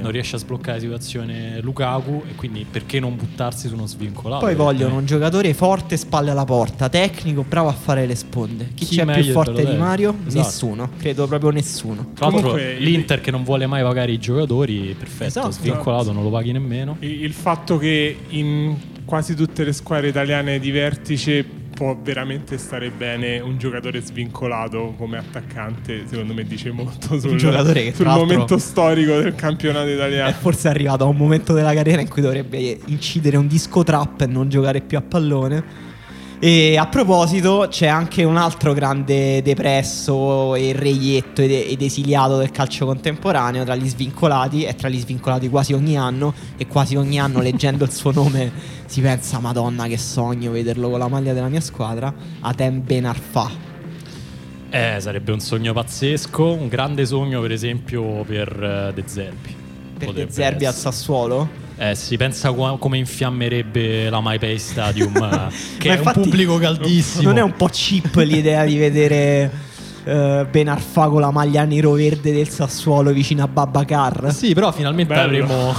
non 0.00 0.10
riesce 0.10 0.36
a 0.36 0.38
sbloccare 0.38 0.74
la 0.74 0.80
situazione 0.80 1.60
Lukaku 1.60 2.22
e 2.30 2.34
quindi 2.34 2.66
perché 2.70 3.00
non 3.00 3.16
buttarsi 3.16 3.68
su 3.68 3.74
uno 3.74 3.86
svincolato? 3.86 4.44
Poi 4.44 4.54
vogliono 4.54 4.94
un 4.94 4.98
Evidentemente. 5.02 5.14
giocatore 5.14 5.54
forte, 5.54 5.96
spalle 5.96 6.30
alla 6.30 6.44
porta, 6.44 6.88
tecnico, 6.88 7.44
bravo 7.48 7.68
a 7.68 7.72
fare 7.72 8.06
le 8.06 8.14
sponde. 8.14 8.68
Chi, 8.74 8.84
Chi 8.84 8.96
c'è 8.96 9.04
più 9.06 9.24
forte 9.32 9.64
di? 9.64 9.76
Mario? 9.76 10.14
Esatto. 10.26 10.44
Nessuno, 10.44 10.90
credo 10.98 11.26
proprio 11.26 11.50
nessuno. 11.50 12.10
Tra 12.14 12.26
l'altro 12.26 12.50
Comunque, 12.50 12.76
l'Inter 12.78 13.20
che 13.20 13.30
non 13.30 13.42
vuole 13.44 13.66
mai 13.66 13.82
pagare 13.82 14.12
i 14.12 14.18
giocatori, 14.18 14.94
perfetto, 14.98 15.24
Esatto. 15.24 15.50
svincolato 15.50 16.12
non 16.12 16.22
lo 16.22 16.30
paghi 16.30 16.52
nemmeno. 16.52 16.96
Il 17.00 17.32
fatto 17.32 17.78
che 17.78 18.16
in 18.28 18.76
quasi 19.04 19.34
tutte 19.34 19.64
le 19.64 19.72
squadre 19.72 20.08
italiane 20.08 20.58
di 20.58 20.70
vertice 20.70 21.44
può 21.74 21.96
veramente 22.00 22.58
stare 22.58 22.90
bene 22.90 23.40
un 23.40 23.58
giocatore 23.58 24.00
svincolato 24.00 24.94
come 24.96 25.18
attaccante, 25.18 26.04
secondo 26.06 26.34
me 26.34 26.44
dice 26.44 26.70
molto 26.70 27.18
sul, 27.18 27.36
che, 27.72 27.92
sul 27.94 28.06
momento 28.06 28.58
storico 28.58 29.18
del 29.18 29.34
campionato 29.34 29.88
È 29.88 29.92
italiano. 29.92 30.32
forse 30.32 30.68
arrivato 30.68 31.04
a 31.04 31.06
un 31.06 31.16
momento 31.16 31.52
della 31.52 31.74
carriera 31.74 32.00
in 32.00 32.08
cui 32.08 32.22
dovrebbe 32.22 32.78
incidere 32.86 33.36
un 33.36 33.46
disco 33.46 33.82
trap 33.82 34.20
e 34.22 34.26
non 34.26 34.48
giocare 34.48 34.80
più 34.80 34.98
a 34.98 35.02
pallone. 35.02 35.90
E 36.44 36.76
a 36.76 36.88
proposito, 36.88 37.68
c'è 37.70 37.86
anche 37.86 38.24
un 38.24 38.36
altro 38.36 38.72
grande 38.72 39.42
depresso 39.42 40.56
e 40.56 40.72
reietto 40.72 41.40
ed, 41.40 41.80
esiliato 41.80 42.36
del 42.36 42.50
calcio 42.50 42.84
contemporaneo 42.84 43.62
tra 43.62 43.76
gli 43.76 43.88
svincolati, 43.88 44.64
e 44.64 44.74
tra 44.74 44.88
gli 44.88 44.98
svincolati 44.98 45.48
quasi 45.48 45.72
ogni 45.72 45.96
anno, 45.96 46.34
e 46.56 46.66
quasi 46.66 46.96
ogni 46.96 47.20
anno 47.20 47.38
leggendo 47.42 47.84
il 47.84 47.92
suo 47.92 48.10
nome 48.10 48.50
si 48.86 49.00
pensa, 49.00 49.38
Madonna 49.38 49.86
che 49.86 49.96
sogno 49.96 50.50
vederlo 50.50 50.90
con 50.90 50.98
la 50.98 51.06
maglia 51.06 51.32
della 51.32 51.46
mia 51.46 51.60
squadra, 51.60 52.12
Atem 52.40 52.82
Ben 52.82 53.04
Arfa. 53.04 53.48
Eh, 54.68 54.96
sarebbe 54.98 55.30
un 55.30 55.38
sogno 55.38 55.72
pazzesco, 55.72 56.54
un 56.54 56.66
grande 56.66 57.06
sogno 57.06 57.40
per 57.40 57.52
esempio 57.52 58.24
per 58.24 58.48
eh, 58.48 58.92
De 58.92 59.02
Zerbi. 59.06 59.54
Per 59.96 60.06
Potrebbe 60.08 60.26
De 60.26 60.32
Zerbi 60.32 60.64
al 60.64 60.72
essere. 60.72 60.90
Sassuolo? 60.90 61.61
Eh, 61.76 61.94
si 61.94 62.16
pensa 62.16 62.52
qua- 62.52 62.76
come 62.78 62.98
infiammerebbe 62.98 64.08
la 64.10 64.20
MyPay 64.22 64.58
Stadium, 64.58 65.14
eh, 65.16 65.78
che 65.78 65.88
Ma 65.88 65.94
è 65.94 65.96
infatti 65.98 66.18
un 66.18 66.24
pubblico 66.24 66.58
caldissimo. 66.58 67.22
Non 67.22 67.38
è 67.38 67.42
un 67.42 67.54
po' 67.56 67.68
cheap 67.72 68.14
l'idea 68.16 68.64
di 68.64 68.76
vedere 68.76 69.50
eh, 70.04 70.46
Ben 70.50 70.68
Arfa 70.68 71.08
con 71.08 71.20
la 71.20 71.30
maglia 71.30 71.64
nero-verde 71.64 72.32
del 72.32 72.48
Sassuolo 72.48 73.12
vicino 73.12 73.42
a 73.42 73.48
Babacar? 73.48 74.32
Sì, 74.32 74.54
però 74.54 74.70
finalmente 74.72 75.14
Bello. 75.14 75.44
avremo... 75.44 75.74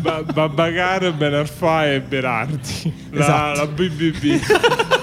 Ba- 0.00 0.22
Babbacar, 0.24 1.12
Ben 1.12 1.34
Arfa 1.34 1.86
e 1.92 2.00
Berardi. 2.00 2.92
La, 3.10 3.20
Esatto. 3.20 3.58
la 3.60 3.66
BBB. 3.68 4.40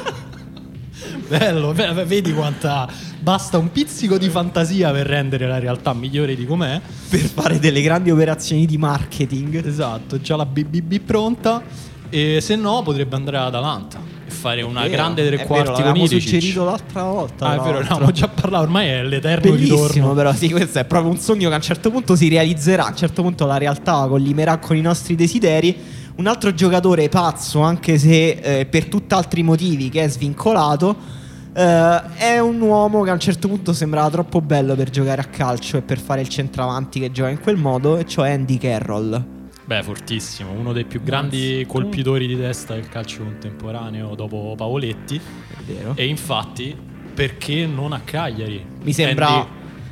Bello, 1.29 1.73
vedi 1.73 2.33
quanta... 2.33 2.87
Basta 3.21 3.57
un 3.57 3.71
pizzico 3.71 4.17
di 4.17 4.29
fantasia 4.29 4.91
per 4.91 5.05
rendere 5.05 5.45
la 5.45 5.59
realtà 5.59 5.93
migliore 5.93 6.35
di 6.35 6.45
com'è. 6.45 6.79
Per 7.09 7.19
fare 7.19 7.59
delle 7.59 7.81
grandi 7.81 8.09
operazioni 8.11 8.65
di 8.65 8.77
marketing. 8.77 9.65
Esatto, 9.65 10.19
già 10.21 10.35
la 10.35 10.45
BBB 10.45 10.99
pronta. 11.01 11.61
E 12.09 12.39
se 12.41 12.55
no 12.55 12.81
potrebbe 12.81 13.15
andare 13.15 13.37
ad 13.37 13.47
Atalanta. 13.47 13.99
e 14.25 14.31
fare 14.31 14.61
una 14.63 14.81
Vero, 14.81 14.93
grande 14.93 15.27
tre 15.27 15.45
quarti 15.45 15.81
vero, 15.81 15.91
con 15.93 15.99
Ilicic. 16.01 16.21
suggerito 16.21 16.63
l'altra 16.63 17.03
volta. 17.03 17.45
Ah, 17.45 17.55
è 17.55 17.59
vero, 17.59 17.77
avevamo 17.79 18.11
già 18.11 18.27
parlato, 18.27 18.63
ormai 18.63 18.87
è 18.87 19.03
l'eterno 19.03 19.51
Bellissimo, 19.51 19.85
ritorno. 19.87 20.13
però 20.15 20.33
sì, 20.33 20.49
questo 20.49 20.79
è 20.79 20.85
proprio 20.85 21.11
un 21.11 21.19
sogno 21.19 21.47
che 21.49 21.53
a 21.53 21.57
un 21.57 21.63
certo 21.63 21.91
punto 21.91 22.15
si 22.15 22.29
realizzerà. 22.29 22.85
A 22.85 22.89
un 22.89 22.95
certo 22.95 23.21
punto 23.21 23.45
la 23.45 23.57
realtà 23.57 24.07
collimerà 24.07 24.57
con 24.57 24.75
i 24.75 24.81
nostri 24.81 25.13
desideri. 25.15 25.77
Un 26.15 26.25
altro 26.25 26.53
giocatore 26.53 27.09
pazzo, 27.09 27.61
anche 27.61 27.97
se 27.99 28.29
eh, 28.29 28.65
per 28.65 28.85
tutt'altri 28.85 29.43
motivi, 29.43 29.89
che 29.89 30.03
è 30.05 30.07
svincolato. 30.09 31.17
Eh, 31.53 32.01
è 32.15 32.39
un 32.39 32.61
uomo 32.61 33.03
che 33.03 33.09
a 33.09 33.13
un 33.13 33.19
certo 33.19 33.47
punto 33.47 33.73
sembrava 33.73 34.09
troppo 34.09 34.41
bello 34.41 34.75
per 34.75 34.89
giocare 34.89 35.21
a 35.21 35.25
calcio 35.25 35.77
e 35.77 35.81
per 35.81 35.99
fare 35.99 36.21
il 36.21 36.29
centravanti 36.29 36.99
che 36.99 37.11
gioca 37.11 37.29
in 37.29 37.39
quel 37.39 37.57
modo, 37.57 37.97
e 37.97 38.05
cioè 38.05 38.31
Andy 38.31 38.57
Carroll. 38.57 39.37
Beh, 39.69 39.83
fortissimo, 39.83 40.51
uno 40.51 40.73
dei 40.73 40.85
più 40.85 41.03
grandi 41.03 41.63
colpitori 41.67 42.25
di 42.25 42.35
testa 42.35 42.73
del 42.73 42.89
calcio 42.89 43.21
contemporaneo 43.21 44.15
dopo 44.15 44.55
Pavoletti. 44.57 45.17
È 45.17 45.61
vero. 45.63 45.93
E 45.95 46.07
infatti, 46.07 46.75
perché 47.13 47.67
non 47.67 47.93
a 47.93 48.01
Cagliari? 48.03 48.65
Mi 48.81 48.91
sembra 48.93 49.27
Andy- 49.27 49.47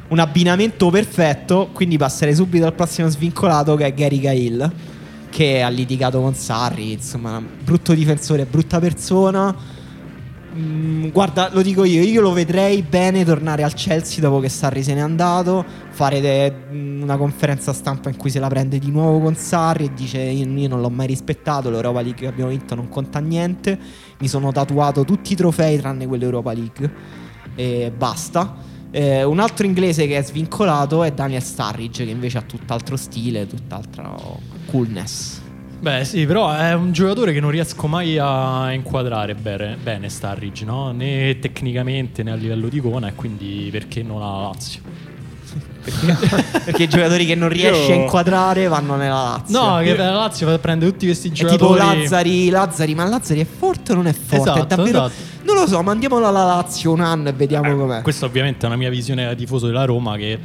un 0.08 0.18
abbinamento 0.18 0.90
perfetto. 0.90 1.70
Quindi 1.74 1.96
passerei 1.96 2.34
subito 2.34 2.66
al 2.66 2.74
prossimo 2.74 3.08
svincolato 3.08 3.76
che 3.76 3.86
è 3.86 3.94
Gary 3.94 4.20
Cahill. 4.20 4.72
Che 5.30 5.62
ha 5.62 5.70
litigato 5.70 6.22
con 6.22 6.34
Sarri. 6.34 6.94
Insomma, 6.94 7.40
brutto 7.40 7.94
difensore, 7.94 8.46
brutta 8.46 8.80
persona. 8.80 9.56
Mm, 10.58 11.10
guarda, 11.10 11.50
lo 11.52 11.62
dico 11.62 11.84
io. 11.84 12.02
Io 12.02 12.22
lo 12.22 12.32
vedrei 12.32 12.82
bene 12.82 13.24
tornare 13.24 13.64
al 13.64 13.74
Chelsea 13.74 14.22
dopo 14.22 14.40
che 14.40 14.50
Sarri 14.50 14.82
se 14.82 14.94
n'è 14.96 15.00
andato. 15.00 15.64
Fare 15.90 16.20
de- 16.20 16.52
mm, 16.72 17.02
una 17.04 17.16
conferenza 17.18 17.74
stampa 17.74 18.10
in 18.10 18.18
cui 18.18 18.32
se 18.32 18.40
la 18.40 18.48
prende 18.48 18.80
di 18.80 18.90
nuovo 18.90 19.20
con 19.20 19.36
Sarri 19.36 19.86
e 19.86 19.94
dice: 19.94 20.20
Io, 20.20 20.48
io 20.48 20.68
non 20.68 20.82
l'ho 20.82 20.90
mai 20.90 21.08
rispettato. 21.08 21.70
L'Europa 21.70 22.02
League 22.02 22.22
che 22.22 22.28
abbiamo 22.28 22.50
vinto 22.50 22.74
non 22.76 22.90
conta 22.90 23.20
niente. 23.20 23.78
Mi 24.20 24.28
sono 24.28 24.52
tatuato 24.52 25.04
tutti 25.06 25.34
i 25.34 25.36
trofei 25.36 25.78
tranne 25.78 26.08
quell'Europa 26.08 26.54
League 26.54 26.92
e 27.56 27.92
basta. 27.96 28.56
Eh, 28.90 29.24
un 29.24 29.40
altro 29.40 29.66
inglese 29.66 30.08
che 30.08 30.18
è 30.18 30.24
svincolato 30.24 31.04
è 31.04 31.12
Daniel 31.12 31.44
Starridge, 31.44 32.04
che 32.06 32.12
invece 32.12 32.40
ha 32.40 32.42
tutt'altro 32.42 32.96
stile, 32.96 33.46
tutt'altro 33.46 34.40
coolness. 34.66 35.42
Beh, 35.80 36.04
sì, 36.06 36.26
però 36.26 36.52
è 36.52 36.74
un 36.74 36.92
giocatore 36.92 37.34
che 37.34 37.40
non 37.40 37.52
riesco 37.52 37.88
mai 37.88 38.18
a 38.18 38.72
inquadrare 38.74 39.36
bene, 39.36 39.78
bene 39.82 40.10
Starridge, 40.10 40.66
no? 40.66 40.92
Né 40.92 41.38
tecnicamente 41.40 42.24
né 42.24 42.32
a 42.32 42.36
livello 42.36 42.68
di 42.68 42.78
icona, 42.78 43.08
e 43.10 43.14
quindi 43.14 43.70
perché 43.72 44.02
non 44.02 44.22
ha 44.22 44.32
la 44.32 44.42
Lazio? 44.48 44.82
Perché, 45.84 46.36
perché 46.66 46.84
i 46.84 46.90
giocatori 46.90 47.26
che 47.26 47.36
non 47.36 47.48
riesci 47.48 47.92
Io- 47.92 47.98
a 47.98 48.02
inquadrare 48.02 48.68
vanno 48.68 48.96
nella 48.96 49.24
Lazio. 49.24 49.60
No, 49.60 49.78
che 49.78 49.96
la 49.96 50.12
Lazio 50.12 50.58
prende 50.60 50.86
tutti 50.86 51.06
questi 51.06 51.30
è 51.30 51.32
tipo 51.32 51.48
giocatori. 51.50 51.80
Lazzari, 52.02 52.50
Lazzari, 52.50 52.96
ma 52.96 53.06
Lazzari 53.06 53.40
è 53.40 53.46
forte 53.46 53.92
o 53.94 53.96
non 53.96 54.08
è 54.08 54.14
forte? 54.14 54.36
Esatto, 54.36 54.62
è 54.64 54.66
davvero... 54.66 55.06
esatto. 55.06 55.36
Non 55.44 55.56
lo 55.56 55.66
so, 55.68 55.82
mandiamolo 55.82 56.28
alla 56.28 56.44
Lazio 56.44 56.92
un 56.92 57.00
anno 57.00 57.30
e 57.30 57.34
vediamo 57.34 57.72
Eh, 57.72 57.76
com'è. 57.76 58.02
Questa 58.02 58.26
ovviamente 58.26 58.66
è 58.66 58.68
una 58.68 58.76
mia 58.76 58.90
visione 58.90 59.24
da 59.26 59.34
tifoso 59.34 59.68
della 59.68 59.86
Roma 59.86 60.18
che 60.18 60.38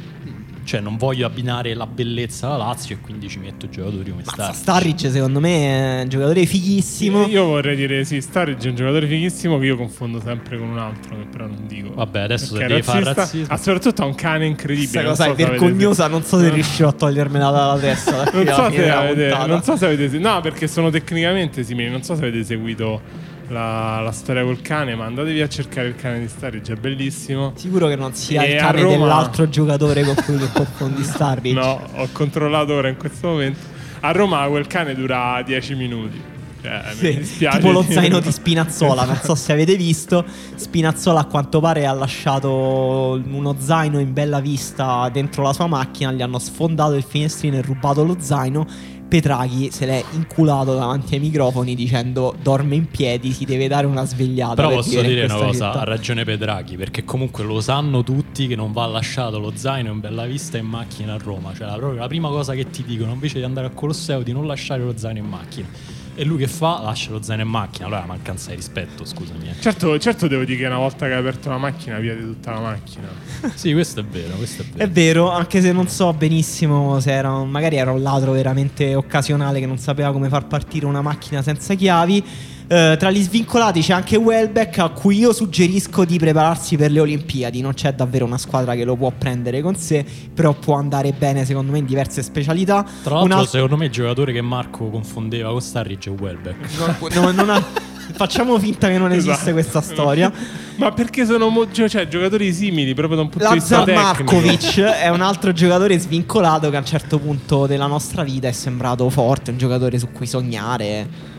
cioè 0.63 0.79
non 0.79 0.97
voglio 0.97 1.25
abbinare 1.25 1.73
la 1.73 1.85
bellezza 1.87 2.47
alla 2.47 2.57
Lazio 2.65 2.95
e 2.95 2.99
quindi 2.99 3.27
ci 3.29 3.39
metto 3.39 3.69
giocatori 3.69 4.09
come 4.11 4.23
Starridge. 4.23 4.57
Starridge 4.57 5.09
secondo 5.11 5.39
me 5.39 5.99
è 5.99 6.01
un 6.03 6.09
giocatore 6.09 6.45
fighissimo. 6.45 7.25
Io 7.27 7.45
vorrei 7.45 7.75
dire 7.75 8.03
sì, 8.05 8.21
Sturridge 8.21 8.67
è 8.67 8.69
un 8.69 8.75
giocatore 8.75 9.07
fighissimo 9.07 9.57
che 9.59 9.65
io 9.65 9.75
confondo 9.77 10.19
sempre 10.21 10.57
con 10.57 10.67
un 10.69 10.77
altro 10.77 11.15
che 11.17 11.25
però 11.29 11.45
non 11.47 11.65
dico. 11.67 11.93
Vabbè, 11.93 12.19
adesso 12.21 12.55
se 12.55 12.65
devi 12.65 12.81
fare 12.81 13.13
razzismo. 13.13 13.53
Ah, 13.53 13.57
soprattutto 13.57 14.01
ha 14.01 14.05
un 14.05 14.15
cane 14.15 14.45
incredibile. 14.45 15.03
Questa 15.03 15.09
cosa 15.09 15.23
so 15.25 15.31
è 15.31 15.35
vergognosa, 15.35 16.07
non 16.07 16.23
so 16.23 16.37
se 16.39 16.47
No. 16.47 16.53
riuscirò 16.53 16.89
a 16.89 16.93
togliermela 16.93 17.49
dalla 17.51 17.77
testa. 17.79 18.23
Non 18.31 18.45
so, 18.47 18.71
se 18.71 18.89
avete, 18.91 19.45
non 19.47 19.63
so 19.63 19.75
se 19.77 19.85
avete 19.85 20.17
No, 20.17 20.41
perché 20.41 20.67
sono 20.67 20.89
tecnicamente 20.89 21.63
simili. 21.63 21.89
Non 21.89 22.03
so 22.03 22.15
se 22.15 22.21
avete 22.21 22.43
seguito 22.43 23.01
la, 23.49 23.99
la 24.01 24.11
storia 24.11 24.43
col 24.43 24.61
cane, 24.61 24.95
ma 24.95 25.05
andatevi 25.05 25.41
a 25.41 25.47
cercare 25.47 25.87
il 25.89 25.95
cane 25.95 26.19
di 26.19 26.27
Sturridge, 26.27 26.73
è 26.73 26.75
bellissimo. 26.75 27.53
Sicuro 27.55 27.87
che 27.87 27.95
non 27.95 28.13
sia 28.13 28.43
E 28.43 28.53
il 28.53 28.59
cane 28.59 28.81
Roma- 28.81 28.97
dell'altro 28.97 29.49
giocatore 29.49 30.03
con 30.03 30.15
cui 30.25 30.37
confondi 30.53 31.03
Starridge. 31.03 31.59
No, 31.59 31.79
ho 31.95 32.07
controllato 32.11 32.73
ora 32.73 32.87
in 32.89 32.97
questo 32.97 33.27
momento. 33.27 33.59
A 34.01 34.11
Roma 34.11 34.45
quel 34.47 34.67
cane 34.67 34.95
dura 34.95 35.41
10 35.45 35.75
minuti. 35.75 36.21
Cioè, 36.61 36.81
Sì, 36.95 37.05
mi 37.07 37.15
dispiace. 37.17 37.57
tipo 37.59 37.71
lo 37.71 37.83
zaino 37.83 38.19
di 38.19 38.31
Spinazzola, 38.33 39.03
non 39.03 39.19
so 39.21 39.35
se 39.35 39.51
avete 39.51 39.75
visto. 39.75 40.23
Spinazzola 40.55 41.19
a 41.21 41.25
quanto 41.25 41.59
pare 41.59 41.85
ha 41.85 41.91
lasciato 41.93 43.21
uno 43.25 43.55
zaino 43.59 43.99
in 43.99 44.13
bella 44.13 44.39
vista 44.39 45.09
dentro 45.11 45.43
la 45.43 45.51
sua 45.53 45.67
macchina, 45.67 46.11
gli 46.13 46.21
hanno 46.21 46.39
sfondato 46.39 46.93
il 46.93 47.03
finestrino 47.03 47.57
e 47.57 47.61
rubato 47.61 48.03
lo 48.05 48.15
zaino. 48.19 48.65
Petraghi 49.13 49.69
se 49.69 49.85
l'è 49.85 50.03
inculato 50.13 50.73
davanti 50.73 51.13
ai 51.13 51.19
microfoni 51.19 51.75
dicendo 51.75 52.35
dorme 52.41 52.73
in 52.73 52.87
piedi, 52.87 53.31
si 53.31 53.45
deve 53.45 53.67
dare 53.67 53.85
una 53.85 54.05
svegliata. 54.05 54.55
Però 54.55 54.69
per 54.69 54.77
posso 54.77 55.01
dire 55.03 55.25
una 55.25 55.35
cosa, 55.35 55.67
città. 55.67 55.81
ha 55.81 55.83
ragione 55.83 56.23
Pedrachi, 56.23 56.77
perché 56.77 57.03
comunque 57.03 57.43
lo 57.43 57.61
sanno 57.61 58.01
tutti 58.01 58.47
che 58.47 58.55
non 58.55 58.71
va 58.71 58.87
lasciato 58.87 59.37
lo 59.37 59.51
zaino 59.53 59.91
in 59.91 59.99
bella 59.99 60.25
vista 60.25 60.57
in 60.57 60.65
macchina 60.65 61.13
a 61.13 61.17
Roma. 61.17 61.53
Cioè 61.53 61.67
la, 61.67 61.75
proprio 61.75 61.99
la 61.99 62.07
prima 62.07 62.29
cosa 62.29 62.55
che 62.55 62.71
ti 62.71 62.83
dicono 62.83 63.11
invece 63.11 63.37
di 63.37 63.43
andare 63.43 63.67
al 63.67 63.75
Colosseo 63.75 64.23
di 64.23 64.31
non 64.31 64.47
lasciare 64.47 64.81
lo 64.81 64.97
zaino 64.97 65.19
in 65.19 65.27
macchina. 65.27 65.67
E 66.15 66.23
lui 66.25 66.37
che 66.37 66.47
fa? 66.47 66.79
Lascia 66.81 67.09
lo 67.11 67.21
zaino 67.23 67.41
in 67.41 67.47
macchina. 67.49 67.87
Allora 67.87 68.05
mancanza 68.05 68.49
di 68.51 68.55
rispetto, 68.57 69.03
scusami. 69.03 69.49
eh. 69.49 69.59
Certo, 69.59 69.97
certo 69.97 70.27
devo 70.27 70.43
dire 70.43 70.59
che 70.59 70.65
una 70.67 70.77
volta 70.77 71.07
che 71.07 71.13
hai 71.13 71.19
aperto 71.19 71.49
la 71.49 71.57
macchina, 71.57 71.97
via 71.97 72.13
di 72.15 72.21
tutta 72.21 72.51
la 72.51 72.59
macchina. 72.59 73.07
Sì, 73.55 73.73
questo 73.73 73.99
è 74.01 74.03
vero, 74.03 74.35
questo 74.35 74.61
è 74.61 74.65
vero. 74.65 74.83
È 74.83 74.89
vero, 74.89 75.31
anche 75.31 75.59
se 75.61 75.71
non 75.71 75.87
so 75.87 76.13
benissimo 76.13 76.99
se 76.99 77.11
era 77.11 77.31
un- 77.31 77.49
magari 77.49 77.75
era 77.77 77.91
un 77.91 78.01
ladro 78.01 78.31
veramente 78.31 78.95
occasionale 78.95 79.59
che 79.59 79.65
non 79.65 79.77
sapeva 79.77 80.11
come 80.11 80.29
far 80.29 80.45
partire 80.47 80.85
una 80.85 81.01
macchina 81.01 81.41
senza 81.41 81.73
chiavi. 81.73 82.23
Eh, 82.67 82.95
tra 82.97 83.11
gli 83.11 83.21
svincolati 83.21 83.81
c'è 83.81 83.93
anche 83.93 84.15
Welbeck 84.15 84.79
a 84.79 84.89
cui 84.89 85.17
io 85.17 85.33
suggerisco 85.33 86.05
di 86.05 86.17
prepararsi 86.17 86.77
per 86.77 86.91
le 86.91 86.99
Olimpiadi. 87.01 87.61
Non 87.61 87.73
c'è 87.73 87.93
davvero 87.93 88.25
una 88.25 88.37
squadra 88.37 88.73
che 88.75 88.83
lo 88.83 88.95
può 88.95 89.11
prendere 89.17 89.61
con 89.61 89.75
sé, 89.75 90.05
però 90.33 90.53
può 90.53 90.75
andare 90.75 91.11
bene 91.11 91.45
secondo 91.45 91.71
me 91.71 91.79
in 91.79 91.85
diverse 91.85 92.23
specialità. 92.23 92.85
Tra 93.03 93.15
Un 93.15 93.19
l'altro, 93.21 93.37
alt- 93.39 93.49
secondo 93.49 93.77
me 93.77 93.85
il 93.85 93.91
giocatore 93.91 94.31
che 94.33 94.41
Marco 94.41 94.89
confondeva 94.89 95.49
con 95.51 95.61
Starridge 95.61 96.09
è 96.09 96.13
Welbeck. 96.13 97.11
no, 97.15 97.31
non 97.31 97.49
ha- 97.49 97.91
Facciamo 98.15 98.59
finta 98.59 98.89
che 98.89 98.97
non 98.97 99.11
esiste 99.13 99.31
Esatto. 99.31 99.51
questa 99.53 99.81
storia. 99.81 100.31
Ma 100.75 100.91
perché 100.91 101.25
sono 101.25 101.47
mo- 101.49 101.69
gio- 101.69 101.87
cioè, 101.87 102.07
giocatori 102.07 102.51
simili 102.53 102.93
proprio 102.93 103.15
da 103.17 103.21
un 103.23 103.29
punto 103.29 103.47
di 103.47 103.53
vista 103.53 103.83
tecnico? 103.83 104.01
Markovic 104.35 104.79
è 104.81 105.07
un 105.09 105.21
altro 105.21 105.53
giocatore 105.53 105.97
svincolato 105.97 106.69
che 106.69 106.75
a 106.75 106.79
un 106.79 106.85
certo 106.85 107.17
punto 107.17 107.65
della 107.65 107.87
nostra 107.87 108.23
vita 108.23 108.47
è 108.47 108.51
sembrato 108.51 109.09
forte, 109.09 109.51
un 109.51 109.57
giocatore 109.57 109.97
su 109.99 110.09
cui 110.11 110.27
sognare. 110.27 111.31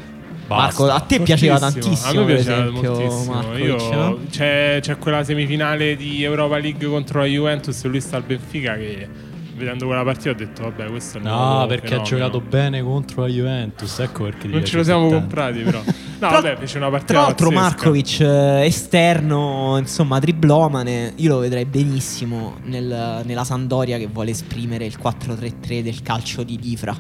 Marco, 0.46 0.90
a 0.90 1.00
te 1.00 1.20
piaceva 1.20 1.58
tantissimo, 1.58 2.10
A 2.10 2.12
me 2.12 2.24
per 2.26 2.34
piaceva 2.36 2.66
esempio, 2.66 2.92
moltissimo. 2.94 3.32
Markovic, 3.34 3.64
Io- 3.64 4.20
c'è, 4.30 4.78
c'è 4.80 4.98
quella 4.98 5.24
semifinale 5.24 5.96
di 5.96 6.22
Europa 6.22 6.58
League 6.58 6.86
contro 6.86 7.20
la 7.20 7.26
Juventus 7.26 7.82
e 7.84 7.88
lui 7.88 8.00
sta 8.00 8.16
al 8.16 8.22
Benfica 8.24 8.74
che 8.76 9.08
vedendo 9.56 9.86
quella 9.86 10.02
partita 10.02 10.30
ho 10.30 10.34
detto 10.34 10.62
vabbè 10.62 10.86
questo 10.86 11.18
è 11.18 11.20
No, 11.20 11.64
perché 11.68 11.94
ha 11.94 12.02
fenomeno. 12.04 12.04
giocato 12.28 12.40
bene 12.40 12.82
contro 12.82 13.22
la 13.22 13.28
Juventus. 13.28 13.98
Ecco 14.00 14.24
perché 14.24 14.48
Non 14.48 14.64
ce 14.64 14.76
lo 14.76 14.82
siamo 14.82 15.02
tanto. 15.08 15.14
comprati 15.18 15.60
però. 15.60 15.80
No, 16.14 16.28
Tra- 16.30 16.40
vabbè, 16.40 16.56
fece 16.58 16.78
una 16.78 16.88
partita 16.90 17.12
Tra 17.12 17.22
l'altro. 17.22 17.50
Markovic 17.50 18.20
eh, 18.20 18.64
esterno, 18.64 19.76
insomma, 19.78 20.18
driblomane, 20.20 21.12
io 21.16 21.28
lo 21.34 21.38
vedrei 21.40 21.64
benissimo 21.66 22.56
nel- 22.62 23.20
nella 23.24 23.44
Sandoria 23.44 23.98
che 23.98 24.06
vuole 24.10 24.30
esprimere 24.30 24.86
il 24.86 24.96
4-3-3 25.02 25.82
del 25.82 26.02
calcio 26.02 26.42
di 26.42 26.56
Difra. 26.58 26.96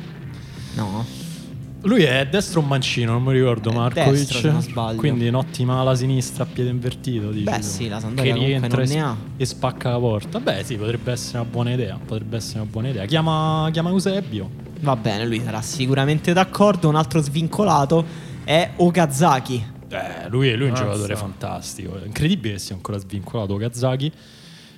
No? 0.74 1.06
Lui 1.84 2.02
è 2.02 2.26
destro 2.26 2.60
o 2.60 2.64
mancino, 2.64 3.12
non 3.12 3.22
mi 3.22 3.32
ricordo 3.32 3.70
È 3.70 3.74
Markovic. 3.74 4.10
destro, 4.10 4.38
se 4.38 4.50
non 4.50 4.62
sbaglio. 4.62 4.98
Quindi 4.98 5.28
un'ottima 5.28 5.80
alla 5.80 5.94
sinistra 5.94 6.44
a 6.44 6.46
piede 6.50 6.70
invertito. 6.70 7.30
Dici 7.30 7.44
Beh, 7.44 7.56
tu. 7.58 7.62
sì, 7.62 7.88
la 7.88 8.00
Sampdoria 8.00 8.32
che 8.34 8.38
rientra 8.38 8.78
non 8.82 8.90
e, 8.90 8.94
ne 8.94 9.02
ha. 9.02 9.16
e 9.36 9.44
spacca 9.44 9.90
la 9.90 9.98
porta. 9.98 10.40
Beh, 10.40 10.64
sì, 10.64 10.76
potrebbe 10.76 11.12
essere 11.12 11.38
una 11.40 11.48
buona 11.50 11.72
idea. 11.72 11.98
Potrebbe 12.04 12.36
essere 12.36 12.60
una 12.60 12.70
buona 12.70 12.88
idea. 12.88 13.04
Chiama, 13.04 13.68
chiama 13.70 13.90
Eusebio. 13.90 14.50
Va 14.80 14.96
bene, 14.96 15.26
lui 15.26 15.40
sarà 15.44 15.60
sicuramente 15.62 16.32
d'accordo. 16.32 16.88
Un 16.88 16.96
altro 16.96 17.20
svincolato 17.20 18.04
è 18.44 18.70
Okazaki. 18.76 19.72
Eh, 19.88 20.28
lui, 20.28 20.54
lui 20.56 20.66
è 20.66 20.70
un 20.70 20.70
Mazza. 20.70 20.84
giocatore 20.84 21.16
fantastico. 21.16 22.00
È 22.02 22.06
incredibile 22.06 22.54
che 22.54 22.60
sia 22.60 22.74
ancora 22.74 22.98
svincolato 22.98 23.56
Kazaki. 23.56 24.10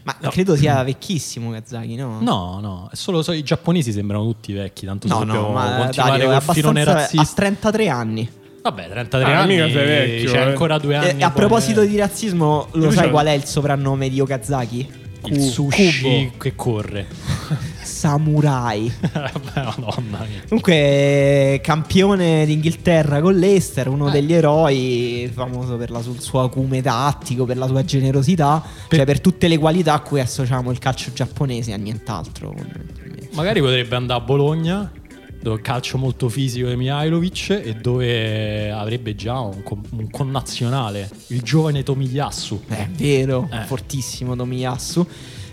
Ma 0.06 0.14
No. 0.20 0.30
credo 0.30 0.54
sia 0.54 0.80
vecchissimo 0.84 1.48
Okazaki, 1.48 1.96
no? 1.96 2.20
No, 2.20 2.60
no, 2.60 2.88
è 2.92 2.94
solo 2.94 3.22
so, 3.22 3.32
i 3.32 3.42
giapponesi 3.42 3.90
sembrano 3.90 4.22
tutti 4.22 4.52
vecchi. 4.52 4.86
Tanto 4.86 5.08
no, 5.08 5.18
se 5.18 5.24
no, 5.24 5.50
ma 5.50 5.74
continuare 5.78 6.18
Dario, 6.18 6.30
è 6.32 6.40
col 6.44 6.54
filone 6.54 6.82
abbastanza... 6.82 7.12
ha 7.12 7.16
razzista. 7.18 7.34
33 7.42 7.88
anni. 7.88 8.30
Vabbè, 8.62 8.88
33 8.88 9.32
Ah, 9.34 9.40
anni. 9.40 9.56
vecchio, 9.56 10.30
C'è 10.30 10.36
eh. 10.38 10.42
ancora 10.42 10.78
due 10.78 10.94
anni. 10.94 11.20
E 11.20 11.24
a 11.24 11.30
proposito 11.32 11.84
di 11.84 11.96
razzismo, 11.96 12.68
lo 12.72 12.90
sai 12.92 13.04
c'ha- 13.06 13.10
qual 13.10 13.26
è 13.26 13.32
il 13.32 13.44
soprannome 13.44 14.08
di 14.08 14.20
Okazaki? 14.20 15.04
il 15.24 15.32
Cu- 15.38 15.40
sushi 15.40 16.00
Kubo. 16.00 16.32
che 16.38 16.54
corre. 16.54 17.06
Samurai. 17.86 18.92
Madonna. 19.54 20.26
Comunque, 20.48 21.60
campione 21.62 22.44
d'Inghilterra 22.44 23.20
con 23.20 23.34
l'Ester, 23.36 23.88
uno 23.88 24.08
Eh. 24.08 24.12
degli 24.12 24.32
eroi, 24.32 25.30
famoso 25.32 25.76
per 25.76 25.90
la 25.90 26.02
su- 26.02 26.12
il 26.12 26.20
suo 26.20 26.42
acume 26.42 26.82
tattico, 26.82 27.44
per 27.44 27.56
la 27.56 27.66
sua 27.66 27.84
generosità, 27.84 28.62
Per- 28.88 28.98
cioè 28.98 29.06
per 29.06 29.20
tutte 29.20 29.48
le 29.48 29.58
qualità 29.58 29.94
a 29.94 30.00
cui 30.00 30.20
associamo 30.20 30.70
il 30.70 30.78
calcio 30.78 31.12
giapponese 31.12 31.70
e 31.70 31.74
a 31.74 31.78
nient'altro. 31.78 32.54
Magari 33.32 33.60
potrebbe 33.60 33.94
andare 33.96 34.20
a 34.20 34.22
Bologna 34.24 34.90
dove 35.40 35.60
calcio 35.60 35.96
molto 35.96 36.28
fisico 36.28 36.68
di 36.68 36.74
Mihailovic 36.74 37.50
e 37.50 37.74
dove 37.80 38.68
avrebbe 38.72 39.14
già 39.14 39.38
un, 39.38 39.62
con- 39.62 39.80
un 39.92 40.10
connazionale, 40.10 41.08
il 41.28 41.42
giovane 41.42 41.84
Tomigliassu. 41.84 42.62
È 42.66 42.88
vero, 42.96 43.48
Eh. 43.52 43.62
fortissimo 43.64 44.34
Tomiyasu. 44.34 45.06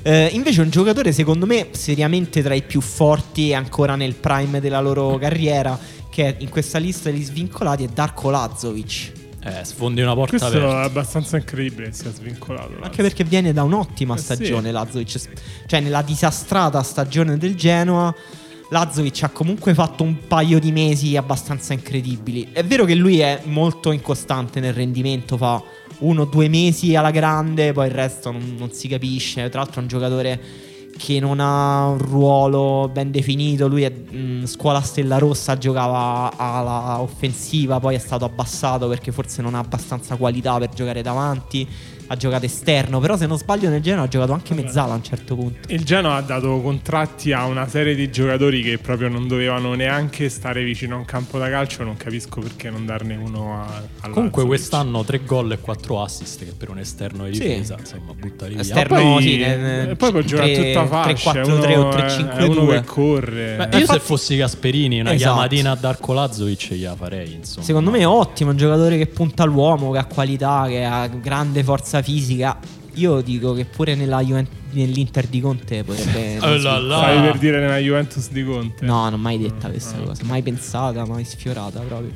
Eh, 0.06 0.30
invece 0.34 0.62
un 0.62 0.70
giocatore 0.70 1.14
secondo 1.14 1.46
me 1.46 1.70
seriamente 1.72 2.42
tra 2.44 2.54
i 2.54 2.62
più 2.62 2.82
forti 2.82 3.50
e 3.50 3.54
ancora 3.56 3.96
nel 3.96 4.16
prime 4.16 4.60
della 4.60 4.82
loro 4.82 5.18
carriera 5.18 5.80
che 6.10 6.26
è 6.28 6.36
in 6.40 6.50
questa 6.50 6.78
lista 6.78 7.10
degli 7.10 7.24
svincolati 7.24 7.86
è 7.86 7.88
Darko 7.88 8.30
Lazovic. 8.30 9.12
Eh, 9.46 9.64
sfondi 9.64 10.02
una 10.02 10.14
porta 10.14 10.38
Questo 10.38 10.58
è 10.58 10.62
aperta. 10.62 10.82
abbastanza 10.84 11.38
incredibile 11.38 11.88
che 11.90 11.94
sia 11.96 12.12
svincolato. 12.14 12.72
Anche 12.82 13.02
perché 13.02 13.24
viene 13.24 13.52
da 13.54 13.64
un'ottima 13.64 14.14
Eh 14.16 14.18
sì. 14.18 14.24
stagione 14.24 14.72
Lazovic, 14.72 15.20
cioè 15.68 15.80
nella 15.80 16.02
disastrata 16.02 16.82
stagione 16.84 17.38
del 17.38 17.56
Genoa. 17.56 18.14
Lazovic 18.70 19.24
ha 19.24 19.30
comunque 19.30 19.74
fatto 19.74 20.04
un 20.04 20.28
paio 20.28 20.60
di 20.60 20.72
mesi 20.72 21.16
abbastanza 21.18 21.74
incredibili. 21.74 22.50
È 22.54 22.64
vero 22.64 22.86
che 22.86 22.96
lui 22.96 23.20
è 23.20 23.42
molto 23.46 23.92
incostante 23.92 24.60
nel 24.60 24.74
rendimento, 24.74 25.38
fa 25.38 25.62
uno 26.00 26.24
o 26.24 26.26
due 26.26 26.48
mesi 26.48 26.96
alla 26.96 27.12
grande, 27.12 27.72
poi 27.74 27.88
il 27.88 27.94
resto 27.94 28.32
non, 28.32 28.56
non 28.58 28.72
si 28.72 28.88
capisce. 28.88 29.50
Tra 29.50 29.62
l'altro 29.62 29.80
è 29.80 29.84
un 29.84 29.90
giocatore 29.90 30.42
che 30.98 31.20
non 31.20 31.40
ha 31.40 31.88
un 31.88 31.98
ruolo 31.98 32.90
ben 32.92 33.12
definito. 33.12 33.68
Lui 33.68 33.84
è 33.84 33.90
mh, 33.90 34.46
scuola 34.46 34.82
Stella 34.82 35.18
Rossa, 35.18 35.58
giocava 35.58 36.32
alla 36.36 37.02
offensiva, 37.02 37.80
poi 37.80 37.96
è 37.96 38.00
stato 38.00 38.26
abbassato 38.26 38.88
perché 38.88 39.12
forse 39.12 39.42
non 39.42 39.56
ha 39.56 39.60
abbastanza 39.60 40.16
qualità 40.16 40.58
per 40.58 40.70
giocare 40.70 41.02
davanti. 41.02 41.68
Ha 42.08 42.16
giocato 42.16 42.46
esterno, 42.46 43.00
però 43.00 43.18
se 43.18 43.26
non 43.26 43.38
sbaglio 43.38 43.70
nel 43.70 43.82
Genoa 43.82 44.04
ha 44.06 44.08
giocato 44.08 44.34
anche 44.34 44.54
mezzala 44.54 44.94
a 44.94 44.96
un 44.96 45.04
certo 45.04 45.36
punto. 45.36 45.72
Il 45.72 45.84
Genoa 45.84 46.16
ha 46.16 46.22
dato 46.22 46.62
contratti 46.62 47.32
a 47.32 47.46
una 47.46 47.68
serie 47.68 47.96
di 47.96 48.12
giocatori 48.12 48.62
che 48.62 48.78
proprio 48.78 49.08
non 49.10 49.28
dovevano 49.28 49.74
neanche 49.74 50.30
stare 50.30 50.64
vicino 50.64 50.96
a 50.96 50.98
un 51.00 51.06
campo 51.06 51.38
da 51.38 51.50
calcio. 51.50 51.84
Non 51.84 51.96
capisco 51.98 52.42
perché 52.42 52.70
non 52.70 52.86
darne 52.86 53.16
uno 53.16 53.62
a, 54.02 54.10
Comunque 54.10 54.46
quest'anno 54.46 55.04
3 55.04 55.22
gol 55.26 55.52
e 55.54 55.60
4 55.60 56.02
assist 56.02 56.40
che 56.46 56.54
per 56.58 56.70
un 56.70 56.80
esterno 56.80 57.26
di 57.26 57.36
Sì. 57.36 57.42
difesa, 57.42 57.76
insomma, 57.80 58.14
buttali 58.14 58.54
via. 58.54 58.62
Esterno- 58.62 58.96
Ma 58.96 59.02
poi, 59.02 59.24
sì, 59.24 59.38
nel- 59.38 59.90
e 59.92 59.96
poi 59.96 60.12
può 60.12 60.22
giocare 60.22 60.52
a 60.52 60.56
tre- 60.56 60.74
tutta 60.74 60.86
fascia. 60.88 61.32
3-4-3 61.32 61.68
è 61.74 61.78
o 61.78 61.82
uno- 61.82 61.90
3-5-2. 61.92 62.38
È 62.38 62.44
uno 62.44 62.66
che 62.68 62.84
corre. 62.84 63.56
Beh, 63.58 63.64
Eh, 63.64 63.70
io 63.76 63.80
infatti- 63.80 64.00
se 64.00 64.06
fossi 64.06 64.36
Gasperini 64.36 65.00
una 65.00 65.14
Esatto. 65.14 65.32
chiamatina 65.34 65.72
a 65.72 65.76
Darko 65.76 66.14
Lazovic 66.14 66.74
gliela 66.74 66.96
farei, 66.96 67.34
insomma. 67.34 67.66
Secondo 67.66 67.90
me 67.92 68.00
è 68.00 68.08
ottimo, 68.08 68.52
un 68.52 68.58
giocatore 68.58 68.98
che 68.98 69.08
punta 69.08 69.44
all'uomo, 69.44 69.92
che 69.92 69.98
ha 70.00 70.06
qualità, 70.06 70.66
che 70.68 70.84
ha 70.84 71.08
grande 71.08 71.64
forza 71.64 71.93
fisica. 72.02 72.58
Io 72.96 73.22
dico 73.22 73.54
che 73.54 73.66
pure 73.66 73.96
nella 73.96 74.22
Juven- 74.22 74.48
nell'Inter 74.72 75.28
di 75.28 75.42
Conte 75.42 75.84
potrebbe... 75.84 76.38
Oh 76.42 76.58
là 76.58 76.78
là. 76.78 76.98
Stavi 76.98 77.22
per 77.22 77.38
dire 77.38 77.60
nella 77.60 77.78
Juventus 77.78 78.30
di 78.30 78.44
Conte. 78.44 78.86
No, 78.86 79.04
non 79.04 79.14
ho 79.14 79.18
mai 79.18 79.40
detta 79.40 79.70
questa 79.70 79.98
cosa, 79.98 80.24
mai 80.26 80.42
pensata, 80.42 81.06
mai 81.06 81.24
sfiorata 81.24 81.80
proprio. 81.80 82.12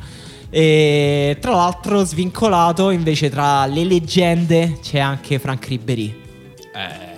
E 0.50 1.38
tra 1.42 1.56
l'altro 1.56 2.04
svincolato 2.06 2.90
invece 2.92 3.30
tra 3.30 3.66
le 3.66 3.84
leggende 3.84 4.78
c'è 4.82 5.00
anche 5.00 5.40
Frank 5.40 5.66
Ribery. 5.68 6.16
Eh, 6.74 7.16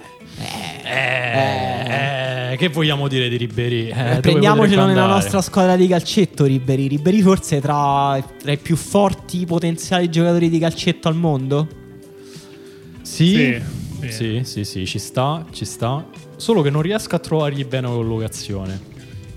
eh, 0.86 2.52
eh, 2.54 2.58
che 2.58 2.70
vogliamo 2.70 3.08
dire 3.08 3.30
di 3.30 3.38
Ribery? 3.38 3.90
Eh, 3.90 4.20
Prendiamocelo 4.22 4.86
nella 4.86 5.06
nostra 5.06 5.42
squadra 5.42 5.76
di 5.76 5.88
calcetto 5.88 6.46
Ribery. 6.46 6.88
Ribery 6.88 7.22
forse 7.22 7.60
tra, 7.60 8.18
tra 8.42 8.52
i 8.52 8.58
più 8.58 8.76
forti 8.76 9.46
potenziali 9.46 10.10
giocatori 10.10 10.50
di 10.50 10.58
calcetto 10.60 11.08
al 11.08 11.16
mondo. 11.16 11.68
Sì, 13.10 13.62
Sì, 14.10 14.42
sì, 14.44 14.64
sì. 14.64 14.86
ci 14.86 15.00
sta, 15.00 15.46
ci 15.52 15.66
sta. 15.66 16.06
Solo 16.38 16.62
che 16.62 16.70
non 16.70 16.82
riesco 16.82 17.16
a 17.16 17.20
trovargli 17.20 17.66
bene 17.66 17.88
una 17.88 17.96
collocazione. 17.98 18.88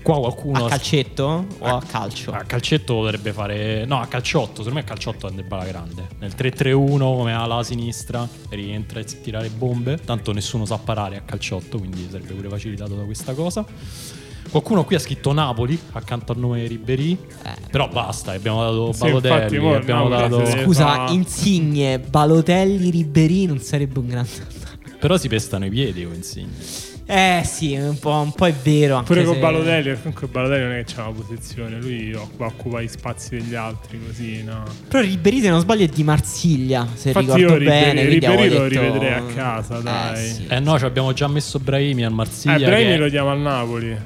Qua 0.03 0.19
qualcuno 0.19 0.65
A 0.65 0.69
calcetto 0.69 1.45
o 1.59 1.65
A- 1.65 1.77
a 1.77 1.81
calcio? 1.81 2.31
A 2.31 2.43
calcetto 2.43 2.93
potrebbe 2.95 3.33
fare. 3.33 3.85
No, 3.85 3.99
a 3.99 4.05
calciotto. 4.07 4.57
Secondo 4.57 4.73
me 4.75 4.79
a 4.81 4.83
calciotto 4.83 5.27
andrebbe 5.27 5.55
alla 5.55 5.65
grande. 5.65 6.07
Nel 6.19 6.33
3-3-1, 6.35 6.97
come 7.15 7.33
ala 7.33 7.63
sinistra, 7.63 8.27
rientra 8.49 8.99
e 8.99 9.05
tirare 9.05 9.49
bombe. 9.49 9.97
Tanto 10.03 10.31
nessuno 10.33 10.65
sa 10.65 10.77
parare 10.77 11.17
a 11.17 11.21
calciotto, 11.21 11.77
quindi 11.77 12.07
sarebbe 12.09 12.33
pure 12.33 12.49
facilitato 12.49 12.95
da 12.95 13.03
questa 13.03 13.33
cosa. 13.33 13.65
Qualcuno 14.53 14.83
qui 14.83 14.93
ha 14.95 14.99
scritto 14.99 15.33
Napoli 15.33 15.79
accanto 15.93 16.31
al 16.31 16.37
nome 16.37 16.59
di 16.61 16.67
Ribery. 16.67 17.17
Eh. 17.43 17.49
Però 17.71 17.87
basta, 17.87 18.33
abbiamo 18.33 18.61
dato 18.61 18.91
Sì, 18.93 18.99
Balotelli. 18.99 19.55
infatti, 19.55 19.55
abbiamo 19.81 20.09
dato... 20.09 20.45
Scusa, 20.45 21.07
Insigne, 21.09 21.97
Balotelli, 21.97 22.91
Ribery 22.91 23.45
non 23.47 23.57
sarebbe 23.59 23.97
un 23.97 24.07
grande... 24.07 24.29
Però 24.99 25.17
si 25.17 25.27
pestano 25.27 25.65
i 25.65 25.69
piedi 25.71 26.03
con 26.03 26.13
Insigne. 26.13 26.51
Eh 27.07 27.41
sì, 27.43 27.73
un 27.75 27.97
po', 27.97 28.11
un 28.11 28.31
po' 28.31 28.45
è 28.45 28.53
vero. 28.53 28.93
Anche 28.97 29.07
Pure 29.07 29.23
con 29.25 29.33
se- 29.33 29.39
Balotelli, 29.39 29.95
comunque 29.97 30.27
Balotelli 30.27 30.61
non 30.63 30.71
è 30.73 30.83
che 30.83 30.93
c'ha 30.93 31.07
una 31.07 31.19
posizione, 31.19 31.81
lui 31.81 32.13
occupa, 32.13 32.79
gli 32.79 32.87
spazi 32.87 33.29
degli 33.31 33.55
altri, 33.55 33.99
così 34.05 34.43
no. 34.43 34.63
Però 34.87 35.01
Ribery 35.03 35.41
se 35.41 35.49
non 35.49 35.59
sbaglio 35.61 35.83
è 35.85 35.87
di 35.87 36.03
Marsiglia, 36.03 36.87
se 36.93 37.07
Infatti 37.07 37.25
ricordo 37.25 37.63
io 37.63 37.69
bene. 37.69 38.01
avevo 38.01 38.59
lo 38.59 38.67
detto- 38.69 38.81
rivedrei 38.81 39.13
a 39.13 39.23
casa, 39.35 39.79
dai. 39.79 40.25
sì. 40.31 40.45
Eh 40.47 40.59
no, 40.59 40.77
ci 40.77 40.85
abbiamo 40.85 41.11
già 41.11 41.27
messo 41.27 41.57
Brahimi 41.59 42.05
al 42.05 42.13
Marsiglia. 42.13 42.55
Eh, 42.55 42.65
Brahimi 42.65 42.91
che- 42.91 42.97
lo 42.97 43.09
diamo 43.09 43.31
al 43.31 43.39
Napoli. 43.39 43.97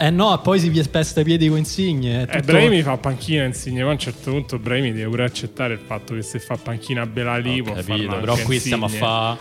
Eh 0.00 0.10
no, 0.10 0.32
e 0.34 0.38
poi 0.42 0.60
si 0.60 0.70
pesta 0.88 1.20
i 1.20 1.24
piedi 1.24 1.48
con 1.48 1.58
Insigne. 1.58 2.22
Eh, 2.22 2.26
tutto- 2.26 2.52
Brahimi 2.52 2.82
fa 2.82 2.96
panchina 2.98 3.44
insigne, 3.44 3.82
ma 3.82 3.88
a 3.88 3.92
un 3.92 3.98
certo 3.98 4.30
punto 4.30 4.58
Brahimi 4.58 4.92
deve 4.92 5.08
pure 5.08 5.24
accettare 5.24 5.74
il 5.74 5.80
fatto 5.84 6.14
che 6.14 6.22
se 6.22 6.38
fa 6.38 6.56
panchina 6.56 7.02
a 7.02 7.06
Belali 7.06 7.58
Ho 7.60 7.64
può 7.64 7.74
capito, 7.74 8.16
però 8.18 8.36
qui 8.36 8.58
stiamo 8.60 8.84
a 8.84 8.88
Insigne. 8.88 9.04
fare 9.06 9.38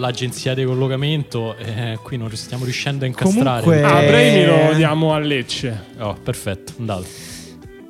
l'agenzia 0.00 0.54
di 0.54 0.64
collocamento 0.64 1.56
e 1.56 1.98
qui 2.02 2.16
non 2.16 2.30
stiamo 2.32 2.64
riuscendo 2.64 3.04
a 3.04 3.06
incastrare. 3.08 3.62
Comunque- 3.62 3.82
Ah, 3.88 4.02
Eh, 4.02 4.06
Brahimi 4.08 4.44
lo 4.70 4.74
diamo 4.74 5.14
a 5.14 5.18
Lecce. 5.20 5.84
Oh, 5.98 6.14
perfetto, 6.14 6.72
andate. 6.78 7.06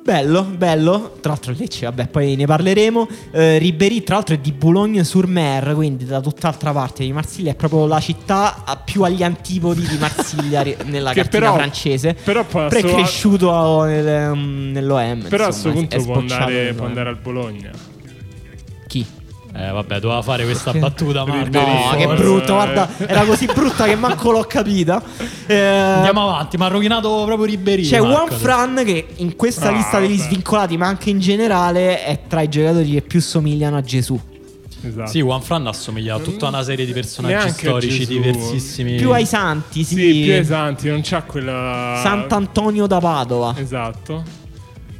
Bello, 0.03 0.43
bello. 0.43 1.15
Tra 1.21 1.31
l'altro 1.31 1.53
Lecce, 1.57 1.85
vabbè, 1.85 2.07
poi 2.09 2.35
ne 2.35 2.45
parleremo. 2.45 3.07
Eh, 3.31 3.57
Ribery, 3.57 4.03
tra 4.03 4.15
l'altro, 4.15 4.35
è 4.35 4.37
di 4.37 4.51
Boulogne-sur-Mer, 4.51 5.73
quindi 5.75 6.03
da 6.05 6.19
tutt'altra 6.19 6.73
parte 6.73 7.05
di 7.05 7.13
Marsiglia. 7.13 7.51
È 7.51 7.55
proprio 7.55 7.85
la 7.85 8.01
città 8.01 8.63
a- 8.65 8.75
più 8.75 9.03
agli 9.03 9.23
antipodi 9.23 9.87
di 9.87 9.97
Marsiglia 9.97 10.61
nella 10.85 11.13
Che 11.13 11.23
però- 11.23 11.53
francese. 11.53 12.15
però 12.21 12.43
poi 12.43 12.65
a 12.65 12.67
Però 12.67 12.87
è 12.89 12.91
cresciuto 12.91 13.83
nel- 13.85 14.31
mm, 14.35 14.71
nell'OM. 14.73 15.25
Però 15.29 15.45
a 15.45 15.47
insomma, 15.47 15.73
questo 15.75 15.95
è- 15.95 15.99
punto 15.99 16.11
può 16.11 16.19
andare, 16.19 16.73
può 16.73 16.85
andare 16.85 17.09
al 17.09 17.17
Bologna. 17.21 17.71
Eh, 19.55 19.69
vabbè, 19.69 19.99
doveva 19.99 20.21
fare 20.23 20.45
questa 20.45 20.73
battuta, 20.73 21.25
Marco. 21.25 21.59
No, 21.59 21.63
forse- 21.65 21.97
che 21.97 22.07
brutto, 22.15 22.53
guarda, 22.53 22.89
era 22.97 23.23
così 23.23 23.45
brutta 23.45 23.85
che 23.85 23.95
manco 23.95 24.31
l'ho 24.31 24.43
capita. 24.45 25.01
Eh, 25.45 25.55
Andiamo 25.55 26.23
avanti, 26.27 26.57
ma 26.57 26.65
ha 26.65 26.69
rovinato 26.69 27.23
proprio 27.25 27.45
Ribery. 27.45 27.83
C'è 27.83 27.99
Marco, 27.99 28.13
Juan 28.29 28.39
Fran 28.39 28.81
che 28.83 29.05
in 29.17 29.35
questa 29.35 29.67
Ah, 29.67 29.71
lista 29.71 29.99
degli 29.99 30.17
vabbè. 30.17 30.27
svincolati, 30.29 30.75
ma 30.77 30.87
anche 30.87 31.11
in 31.11 31.19
generale, 31.19 32.03
è 32.03 32.21
tra 32.27 32.41
i 32.41 32.49
giocatori 32.49 32.89
che 32.93 33.01
più 33.01 33.21
somigliano 33.21 33.77
a 33.77 33.81
Gesù. 33.81 34.19
Esatto. 34.85 35.09
Sì, 35.11 35.19
Juan 35.21 35.41
Fran 35.41 35.67
assomiglia 35.67 36.15
a 36.15 36.19
tutta 36.19 36.47
una 36.47 36.63
serie 36.63 36.85
di 36.85 36.91
personaggi 36.91 37.35
Neanche 37.35 37.67
storici 37.67 38.05
diversissimi. 38.07 38.95
Più 38.95 39.11
ai 39.11 39.25
santi, 39.27 39.83
sì. 39.83 39.95
Sì, 39.95 40.21
più 40.23 40.33
esanti, 40.33 40.89
non 40.89 41.01
c'ha 41.03 41.21
quella... 41.21 41.99
Sant'Antonio 42.01 42.87
da 42.87 42.99
Padova. 42.99 43.53
Esatto. 43.57 44.23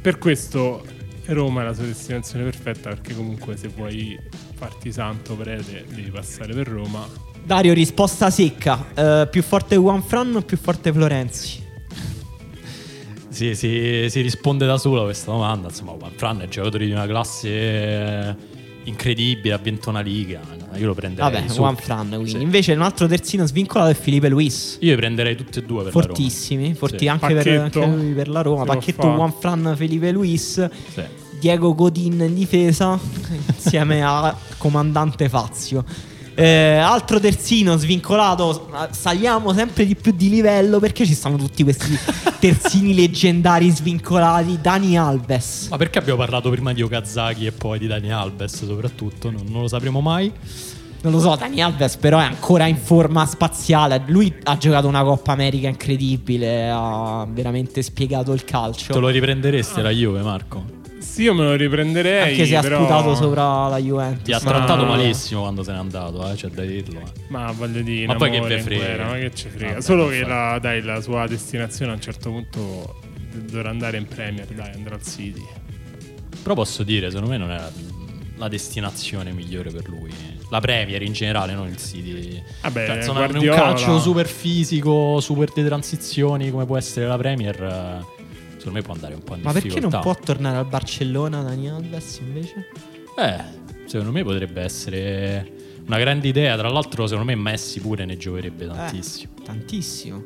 Per 0.00 0.16
questo 0.18 0.82
Roma 1.32 1.62
è 1.62 1.64
la 1.64 1.72
sua 1.72 1.84
destinazione 1.84 2.44
perfetta 2.44 2.90
perché 2.90 3.14
comunque 3.14 3.56
se 3.56 3.68
vuoi 3.68 4.18
farti 4.54 4.92
santo 4.92 5.34
prete 5.34 5.84
devi 5.88 6.10
passare 6.10 6.52
per 6.52 6.68
Roma. 6.68 7.06
Dario, 7.44 7.72
risposta 7.74 8.30
secca. 8.30 8.86
Eh, 8.94 9.28
più 9.30 9.42
forte 9.42 9.76
Juan 9.76 10.02
Fran 10.02 10.34
o 10.36 10.42
più 10.42 10.56
forte 10.56 10.92
Florenzi? 10.92 11.62
Sì, 13.34 13.56
sì, 13.56 14.06
si 14.10 14.20
risponde 14.20 14.64
da 14.64 14.78
solo 14.78 15.00
a 15.00 15.04
questa 15.06 15.32
domanda. 15.32 15.66
Insomma, 15.66 15.92
Juan 15.94 16.12
Fran 16.14 16.40
è 16.42 16.46
giocatore 16.46 16.86
di 16.86 16.92
una 16.92 17.04
classe 17.04 17.48
eh, 17.48 18.36
incredibile, 18.84 19.54
ha 19.54 19.58
vinto 19.58 19.90
una 19.90 20.00
liga. 20.00 20.40
Io 20.76 20.86
lo 20.86 20.94
prenderei 20.94 21.30
Vabbè, 21.30 21.42
subito. 21.46 21.62
Juan 21.62 21.76
Fran. 21.76 22.08
Quindi. 22.08 22.30
Sì. 22.30 22.40
Invece 22.42 22.72
un 22.72 22.82
altro 22.82 23.06
terzino 23.06 23.46
svincolato 23.46 23.90
è 23.90 23.94
Felipe 23.94 24.28
Luis. 24.28 24.78
Io 24.80 24.90
li 24.90 24.96
prenderei 24.96 25.36
tutti 25.36 25.58
e 25.58 25.62
due 25.62 25.82
per 25.84 25.92
Fortissimi, 25.92 26.70
la 26.70 26.74
forti 26.74 26.98
Sì. 26.98 27.08
anche 27.08 27.34
per, 27.34 27.48
anche 27.60 27.86
lui 27.86 28.12
per 28.12 28.28
la 28.28 28.40
Roma. 28.42 28.64
Pacchetto. 28.64 29.06
Juan 29.06 29.32
Fran, 29.38 29.74
Felipe 29.76 30.10
Luis. 30.10 30.68
Sì. 30.92 31.02
Diego 31.38 31.74
Godin 31.74 32.20
in 32.20 32.34
difesa 32.34 32.98
insieme 33.54 34.02
a 34.02 34.36
comandante 34.58 35.28
Fazio. 35.28 35.84
Eh, 36.34 36.76
altro 36.76 37.20
terzino 37.20 37.76
svincolato, 37.76 38.68
saliamo 38.90 39.52
sempre 39.52 39.86
di 39.86 39.94
più 39.94 40.12
di 40.12 40.28
livello 40.28 40.80
perché 40.80 41.06
ci 41.06 41.14
stanno 41.14 41.36
tutti 41.36 41.62
questi 41.62 41.96
terzini 42.40 42.94
leggendari 42.94 43.70
svincolati. 43.70 44.58
Dani 44.60 44.98
Alves. 44.98 45.68
Ma 45.70 45.76
perché 45.76 45.98
abbiamo 45.98 46.18
parlato 46.18 46.50
prima 46.50 46.72
di 46.72 46.82
Okazaki 46.82 47.46
e 47.46 47.52
poi 47.52 47.78
di 47.78 47.86
Dani 47.86 48.12
Alves 48.12 48.64
soprattutto? 48.64 49.30
Non, 49.30 49.44
non 49.48 49.62
lo 49.62 49.68
sapremo 49.68 50.00
mai. 50.00 50.32
Non 51.02 51.12
lo 51.12 51.20
so, 51.20 51.36
Dani 51.36 51.62
Alves 51.62 51.96
però 51.96 52.18
è 52.18 52.24
ancora 52.24 52.66
in 52.66 52.76
forma 52.76 53.26
spaziale. 53.26 54.02
Lui 54.06 54.34
ha 54.44 54.56
giocato 54.56 54.88
una 54.88 55.02
Coppa 55.02 55.32
America 55.32 55.68
incredibile, 55.68 56.70
ha 56.70 57.26
veramente 57.28 57.82
spiegato 57.82 58.32
il 58.32 58.44
calcio. 58.44 58.92
Te 58.92 58.98
lo 58.98 59.08
riprenderesti 59.08 59.82
la 59.82 59.90
Juve, 59.90 60.22
Marco? 60.22 60.73
Sì, 61.14 61.22
io 61.22 61.32
me 61.32 61.44
lo 61.44 61.54
riprenderei. 61.54 62.30
Anche 62.32 62.44
se 62.44 62.56
ha 62.56 62.60
però- 62.60 62.78
sputato 62.78 63.14
sopra 63.14 63.68
la 63.68 63.78
Juventus. 63.78 64.24
Ti 64.24 64.32
ha 64.32 64.40
Ma- 64.42 64.50
trattato 64.50 64.84
malissimo 64.84 65.42
quando 65.42 65.62
se 65.62 65.70
n'è 65.70 65.78
andato, 65.78 66.28
eh, 66.28 66.34
c'è 66.34 66.48
da 66.48 66.62
dirlo. 66.64 66.98
eh. 66.98 67.04
Ma 67.28 67.52
voglio 67.52 67.82
dire, 67.82 68.06
Ma 68.06 68.16
poi 68.16 68.30
che 68.32 68.40
ve 68.40 68.60
frega? 68.60 68.84
guerra, 68.84 69.06
ma 69.06 69.14
che 69.18 69.30
ci 69.32 69.48
frega. 69.48 69.66
Vabbè, 69.74 69.80
Solo 69.80 70.08
che 70.08 70.24
la, 70.26 70.58
dai, 70.60 70.82
la 70.82 71.00
sua 71.00 71.28
destinazione 71.28 71.92
a 71.92 71.94
un 71.94 72.00
certo 72.00 72.30
punto 72.30 72.98
dovrà 73.32 73.70
andare 73.70 73.96
in 73.96 74.06
Premier, 74.08 74.46
dai, 74.48 74.72
andrà 74.74 74.96
al 74.96 75.02
City. 75.04 75.42
Però 76.42 76.54
posso 76.56 76.82
dire, 76.82 77.08
secondo 77.10 77.30
me 77.30 77.36
non 77.38 77.52
è 77.52 77.60
la, 78.36 78.48
destinazione 78.48 79.30
migliore 79.30 79.70
per 79.70 79.88
lui. 79.88 80.10
La 80.50 80.58
Premier 80.60 81.00
in 81.02 81.12
generale, 81.12 81.54
non 81.54 81.68
il 81.68 81.76
City. 81.76 82.42
Vabbè, 82.62 82.86
Cioè, 82.86 82.96
insomma, 82.96 83.26
un 83.26 83.38
calcio 83.54 84.00
super 84.00 84.26
fisico, 84.26 85.20
super 85.20 85.52
di 85.54 85.64
transizioni 85.64 86.50
come 86.50 86.66
può 86.66 86.76
essere 86.76 87.06
la 87.06 87.16
Premier, 87.16 87.62
eh, 87.62 88.13
secondo 88.64 88.78
me 88.78 88.82
può 88.82 88.94
andare 88.94 89.14
un 89.14 89.22
po' 89.22 89.34
in 89.34 89.42
Ma 89.42 89.52
perché 89.52 89.68
non 89.68 89.76
difficoltà. 89.90 90.00
può 90.00 90.16
tornare 90.24 90.56
al 90.56 90.66
Barcellona 90.66 91.42
Dani 91.42 91.68
Alves 91.68 92.18
invece? 92.20 92.66
Eh, 93.18 93.84
secondo 93.86 94.10
me 94.10 94.22
potrebbe 94.24 94.62
essere 94.62 95.52
una 95.86 95.98
grande 95.98 96.28
idea. 96.28 96.56
Tra 96.56 96.70
l'altro, 96.70 97.06
secondo 97.06 97.30
me 97.30 97.36
Messi 97.36 97.80
pure 97.80 98.06
ne 98.06 98.16
gioverebbe 98.16 98.66
tantissimo. 98.66 99.32
Eh, 99.38 99.42
tantissimo. 99.42 100.24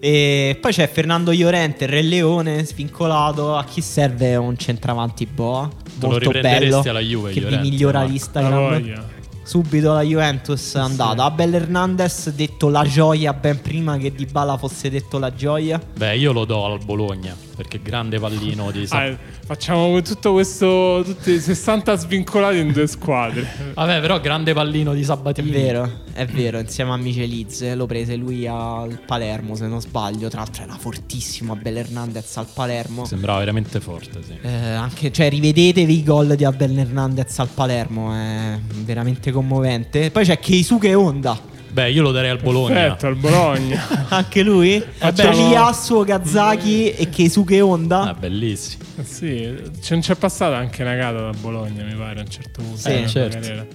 E 0.00 0.58
poi 0.60 0.72
c'è 0.72 0.88
Fernando 0.88 1.30
Llorente, 1.32 1.86
Re 1.86 2.02
Leone, 2.02 2.64
svincolato. 2.64 3.54
A 3.56 3.64
chi 3.64 3.80
serve 3.80 4.34
un 4.34 4.56
centravanti 4.56 5.26
boa? 5.26 5.70
lo 6.00 6.08
Molto 6.08 6.30
bello. 6.32 6.82
alla 6.84 7.00
Juve, 7.00 7.32
che 7.32 7.40
vi 7.40 7.46
Llorente, 7.46 7.68
migliora 7.70 7.98
Marco? 8.00 8.06
La 8.06 8.12
l'Instagram. 8.12 8.68
voglia. 8.68 9.14
Subito 9.44 9.92
la 9.92 10.02
Juventus 10.02 10.74
è 10.74 10.80
andata. 10.80 11.22
Abel 11.22 11.54
Hernandez 11.54 12.30
detto 12.30 12.68
la 12.68 12.82
gioia 12.82 13.32
ben 13.32 13.60
prima 13.62 13.96
che 13.96 14.10
Di 14.12 14.26
Bala 14.26 14.56
fosse 14.56 14.90
detto 14.90 15.18
la 15.20 15.32
gioia. 15.32 15.80
Beh, 15.96 16.16
io 16.16 16.32
lo 16.32 16.44
do 16.44 16.64
al 16.64 16.80
Bologna 16.84 17.45
perché 17.56 17.80
grande 17.82 18.18
pallino 18.20 18.70
di 18.70 18.86
Sa- 18.86 18.98
Ah, 18.98 19.04
eh, 19.06 19.18
facciamo 19.44 20.00
tutto 20.02 20.32
questo, 20.32 21.02
tutti 21.04 21.40
60 21.40 21.96
svincolati 21.96 22.58
in 22.58 22.70
due 22.72 22.86
squadre. 22.86 23.46
Vabbè, 23.74 24.00
però 24.00 24.20
grande 24.20 24.52
pallino 24.52 24.92
di 24.92 25.00
È 25.00 25.04
Sabatini. 25.04 25.50
vero, 25.50 25.90
è 26.12 26.26
vero, 26.26 26.58
insieme 26.58 26.92
a 26.92 26.96
Michelizze 26.96 27.74
lo 27.74 27.86
prese 27.86 28.14
lui 28.16 28.46
al 28.46 29.00
Palermo, 29.06 29.54
se 29.54 29.66
non 29.66 29.80
sbaglio. 29.80 30.28
Tra 30.28 30.40
l'altro 30.40 30.62
era 30.64 30.76
fortissimo 30.76 31.54
Abel 31.54 31.78
Hernandez 31.78 32.36
al 32.36 32.46
Palermo. 32.52 33.04
Sembrava 33.06 33.38
veramente 33.38 33.80
forte, 33.80 34.22
sì. 34.22 34.36
Eh, 34.42 34.48
anche, 34.48 35.10
cioè, 35.10 35.28
rivedetevi 35.30 35.98
i 35.98 36.02
gol 36.02 36.34
di 36.36 36.44
Abel 36.44 36.76
Hernandez 36.78 37.38
al 37.38 37.48
Palermo, 37.48 38.12
è 38.14 38.58
veramente 38.84 39.32
commovente. 39.32 40.10
Poi 40.10 40.24
c'è 40.24 40.38
Keisuke 40.38 40.92
Honda, 40.94 41.38
Beh, 41.76 41.90
io 41.90 42.00
lo 42.00 42.10
darei 42.10 42.30
al 42.30 42.38
Bologna. 42.40 42.72
Perfetto, 42.74 43.06
al 43.06 43.16
Bologna. 43.16 44.06
anche 44.08 44.42
lui. 44.42 44.82
Facciamo- 44.96 45.30
Tomiyasu 45.30 45.94
Okazaki 45.96 46.92
e 46.92 47.10
Keisuke 47.10 47.60
Honda. 47.60 48.00
Ah, 48.08 48.14
bellissimo. 48.14 48.82
Eh 48.98 49.04
sì, 49.04 49.54
ce- 49.82 49.98
c'è 49.98 50.14
passata 50.14 50.56
anche 50.56 50.82
Nagata 50.82 51.20
da 51.20 51.32
Bologna, 51.38 51.84
mi 51.84 51.92
pare, 51.94 52.20
a 52.20 52.22
un 52.22 52.30
certo 52.30 52.62
punto. 52.62 52.78
Sì, 52.78 52.88
nella 52.88 53.06
certo. 53.08 53.38
carriera. 53.38 53.66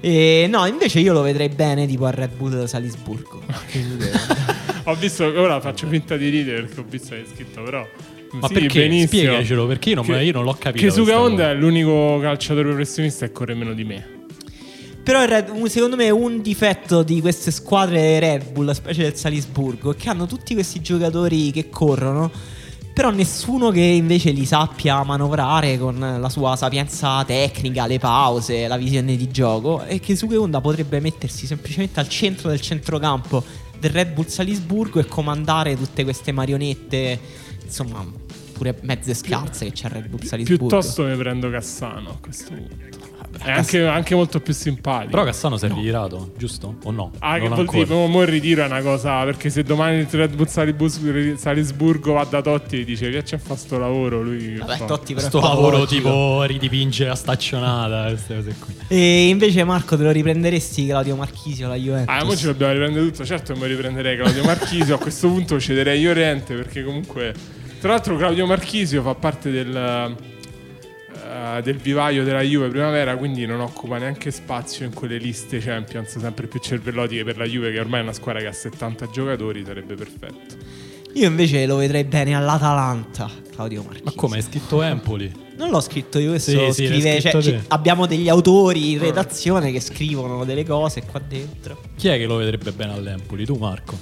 E 0.00 0.46
no, 0.48 0.64
invece 0.64 1.00
io 1.00 1.12
lo 1.12 1.20
vedrei 1.20 1.50
bene 1.50 1.86
tipo 1.86 2.06
a 2.06 2.10
Red 2.10 2.30
Bull 2.38 2.64
Salisburgo. 2.64 3.42
Keisuke 3.70 4.04
Honda. 4.10 4.54
Ho 4.84 4.94
visto, 4.94 5.24
ora 5.26 5.60
faccio 5.60 5.86
finta 5.86 6.16
di 6.16 6.30
ridere 6.30 6.62
perché 6.62 6.80
ho 6.80 6.84
visto 6.88 7.10
che 7.10 7.16
hai 7.16 7.26
scritto, 7.30 7.62
però... 7.62 7.86
Ma 8.32 8.48
sì, 8.48 8.54
perché? 8.54 8.80
benissimo. 8.80 9.06
Spiegacelo, 9.06 9.66
perché 9.66 9.90
io 9.90 9.94
non, 9.96 10.04
Che- 10.06 10.22
io 10.22 10.32
non 10.32 10.44
l'ho 10.44 10.56
capito. 10.58 10.82
Che 10.86 10.90
Suga 10.90 11.02
questa 11.04 11.20
Honda 11.20 11.42
cosa. 11.42 11.50
è 11.50 11.54
l'unico 11.54 12.18
calciatore 12.22 12.68
professionista 12.70 13.26
che 13.26 13.32
corre 13.32 13.52
meno 13.54 13.74
di 13.74 13.84
me. 13.84 14.13
Però 15.04 15.22
secondo 15.68 15.96
me 15.96 16.08
un 16.08 16.40
difetto 16.40 17.02
di 17.02 17.20
queste 17.20 17.50
squadre 17.50 18.18
Red 18.18 18.52
Bull, 18.52 18.70
specie 18.70 19.02
del 19.02 19.14
Salisburgo, 19.14 19.92
è 19.92 19.96
che 19.96 20.08
hanno 20.08 20.24
tutti 20.24 20.54
questi 20.54 20.80
giocatori 20.80 21.50
che 21.50 21.68
corrono, 21.68 22.30
però 22.94 23.10
nessuno 23.10 23.70
che 23.70 23.82
invece 23.82 24.30
li 24.30 24.46
sappia 24.46 25.02
manovrare 25.02 25.76
con 25.76 25.98
la 25.98 26.28
sua 26.30 26.56
sapienza 26.56 27.22
tecnica, 27.26 27.86
le 27.86 27.98
pause, 27.98 28.66
la 28.66 28.78
visione 28.78 29.14
di 29.16 29.30
gioco. 29.30 29.84
E 29.84 30.00
che 30.00 30.16
Suke 30.16 30.36
Honda 30.36 30.62
potrebbe 30.62 31.00
mettersi 31.00 31.46
semplicemente 31.46 32.00
al 32.00 32.08
centro 32.08 32.48
del 32.48 32.62
centrocampo 32.62 33.44
del 33.78 33.90
Red 33.90 34.14
Bull 34.14 34.26
Salisburgo 34.26 35.00
e 35.00 35.04
comandare 35.04 35.76
tutte 35.76 36.02
queste 36.02 36.32
marionette, 36.32 37.20
insomma, 37.62 38.02
pure 38.54 38.78
mezze 38.80 39.12
scarse 39.12 39.66
che 39.66 39.72
c'è 39.72 39.84
al 39.84 39.92
Red 39.92 40.06
Bull 40.06 40.22
Salisburgo. 40.22 40.68
Piuttosto 40.68 41.02
mi 41.02 41.14
prendo 41.14 41.50
Cassano 41.50 42.08
a 42.08 42.16
questo 42.18 42.54
punto. 42.54 43.03
È 43.42 43.50
anche, 43.50 43.86
anche 43.86 44.14
molto 44.14 44.40
più 44.40 44.52
simpatico. 44.54 45.10
Però 45.10 45.24
Cassano 45.24 45.56
si 45.56 45.66
è 45.66 45.68
ritirato, 45.68 46.32
giusto? 46.36 46.76
O 46.84 46.90
no? 46.90 47.10
Ah, 47.18 47.38
che 47.38 47.48
vuol 47.48 47.66
dire, 47.66 47.94
mo, 48.06 48.22
il 48.22 48.28
ritiro 48.28 48.62
è 48.62 48.66
una 48.66 48.80
cosa. 48.80 49.22
Perché 49.24 49.50
se 49.50 49.62
domani 49.62 49.98
il 49.98 50.06
Red 50.10 50.34
Bull 50.34 50.46
Salibus- 50.46 51.34
Salisburgo 51.36 52.12
va 52.14 52.24
da 52.24 52.40
Totti 52.40 52.80
e 52.80 52.84
dice 52.84 53.08
vieni 53.08 53.24
a 53.30 53.38
fare 53.38 53.58
sto 53.58 53.78
lavoro, 53.78 54.22
lui. 54.22 54.54
che 54.54 54.58
Vabbè, 54.58 54.76
fa? 54.76 54.84
Totti 54.86 55.14
però 55.14 55.26
Sto 55.26 55.40
lavoro 55.40 55.84
tipo 55.86 56.42
ridipingere 56.44 57.10
a 57.10 57.14
staccionata, 57.14 58.08
queste 58.08 58.34
cose 58.34 58.54
qui. 58.58 58.74
E 58.88 59.28
invece 59.28 59.64
Marco 59.64 59.96
te 59.96 60.02
lo 60.02 60.10
riprenderesti 60.10 60.86
Claudio 60.86 61.16
Marchisio 61.16 61.68
la 61.68 61.76
Juventus? 61.76 62.14
Ah, 62.14 62.24
mo 62.24 62.34
ci 62.36 62.44
dobbiamo 62.46 62.72
riprendere 62.72 63.06
tutto. 63.10 63.24
Certo 63.24 63.52
che 63.52 63.58
mi 63.60 63.66
riprenderei 63.66 64.16
Claudio 64.16 64.42
Marchisio. 64.44 64.94
a 64.94 64.98
questo 64.98 65.28
punto 65.28 65.60
cederei 65.60 66.02
Llorente 66.02 66.54
perché 66.54 66.82
comunque. 66.84 67.34
Tra 67.80 67.92
l'altro 67.92 68.16
Claudio 68.16 68.46
Marchisio 68.46 69.02
fa 69.02 69.14
parte 69.14 69.50
del. 69.50 70.16
Eh, 71.58 71.62
del 71.62 71.76
vivaio 71.76 72.24
della 72.24 72.40
Juve 72.42 72.68
primavera, 72.68 73.16
quindi 73.16 73.44
non 73.46 73.60
occupa 73.60 73.98
neanche 73.98 74.30
spazio 74.30 74.84
in 74.84 74.92
quelle 74.94 75.18
liste 75.18 75.58
Champions 75.58 76.18
sempre 76.18 76.46
più 76.46 76.60
cervellotiche 76.60 77.24
per 77.24 77.36
la 77.36 77.44
Juve, 77.44 77.72
che 77.72 77.80
ormai 77.80 78.00
è 78.00 78.02
una 78.02 78.12
squadra 78.12 78.40
che 78.40 78.48
ha 78.48 78.52
70 78.52 79.10
giocatori, 79.10 79.64
sarebbe 79.64 79.94
perfetto. 79.94 80.56
Io 81.14 81.28
invece 81.28 81.64
lo 81.66 81.76
vedrei 81.76 82.02
bene 82.04 82.34
all'Atalanta, 82.34 83.30
Claudio 83.54 83.82
Marchisio. 83.82 84.04
Ma 84.06 84.12
come? 84.16 84.38
È 84.38 84.40
scritto 84.40 84.82
Empoli? 84.82 85.32
Non 85.56 85.70
l'ho 85.70 85.80
scritto 85.80 86.18
io, 86.18 86.30
questo 86.30 86.50
Sì, 86.50 86.56
lo 86.56 86.72
sì, 86.72 86.86
scrive. 86.86 87.20
cioè, 87.20 87.40
ci- 87.40 87.56
abbiamo 87.68 88.06
degli 88.06 88.28
autori 88.28 88.92
in 88.92 88.98
redazione 88.98 89.70
che 89.70 89.78
scrivono 89.78 90.44
delle 90.44 90.64
cose 90.64 91.04
qua 91.04 91.20
dentro. 91.20 91.80
Chi 91.96 92.08
è 92.08 92.16
che 92.16 92.26
lo 92.26 92.36
vedrebbe 92.36 92.72
bene 92.72 92.94
all'Empoli? 92.94 93.44
Tu, 93.44 93.54
Marco? 93.54 93.96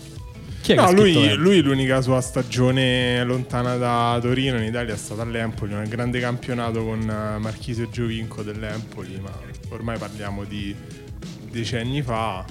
Chi 0.62 0.72
è 0.72 0.74
No, 0.76 0.92
lui, 0.92 1.34
lui 1.34 1.60
l'unica 1.60 2.00
sua 2.00 2.20
stagione 2.20 3.24
lontana 3.24 3.74
da 3.74 4.16
Torino 4.22 4.58
in 4.58 4.62
Italia 4.62 4.94
è 4.94 4.96
stata 4.96 5.22
all'Empoli, 5.22 5.74
un 5.74 5.88
grande 5.88 6.20
campionato 6.20 6.84
con 6.84 7.00
eh, 7.00 7.38
Marchisio 7.38 7.90
Giovinco 7.90 8.42
dell'Empoli, 8.42 9.18
ma 9.20 9.32
ormai 9.70 9.98
parliamo 9.98 10.44
di 10.44 10.72
decenni 11.50 12.00
fa. 12.00 12.44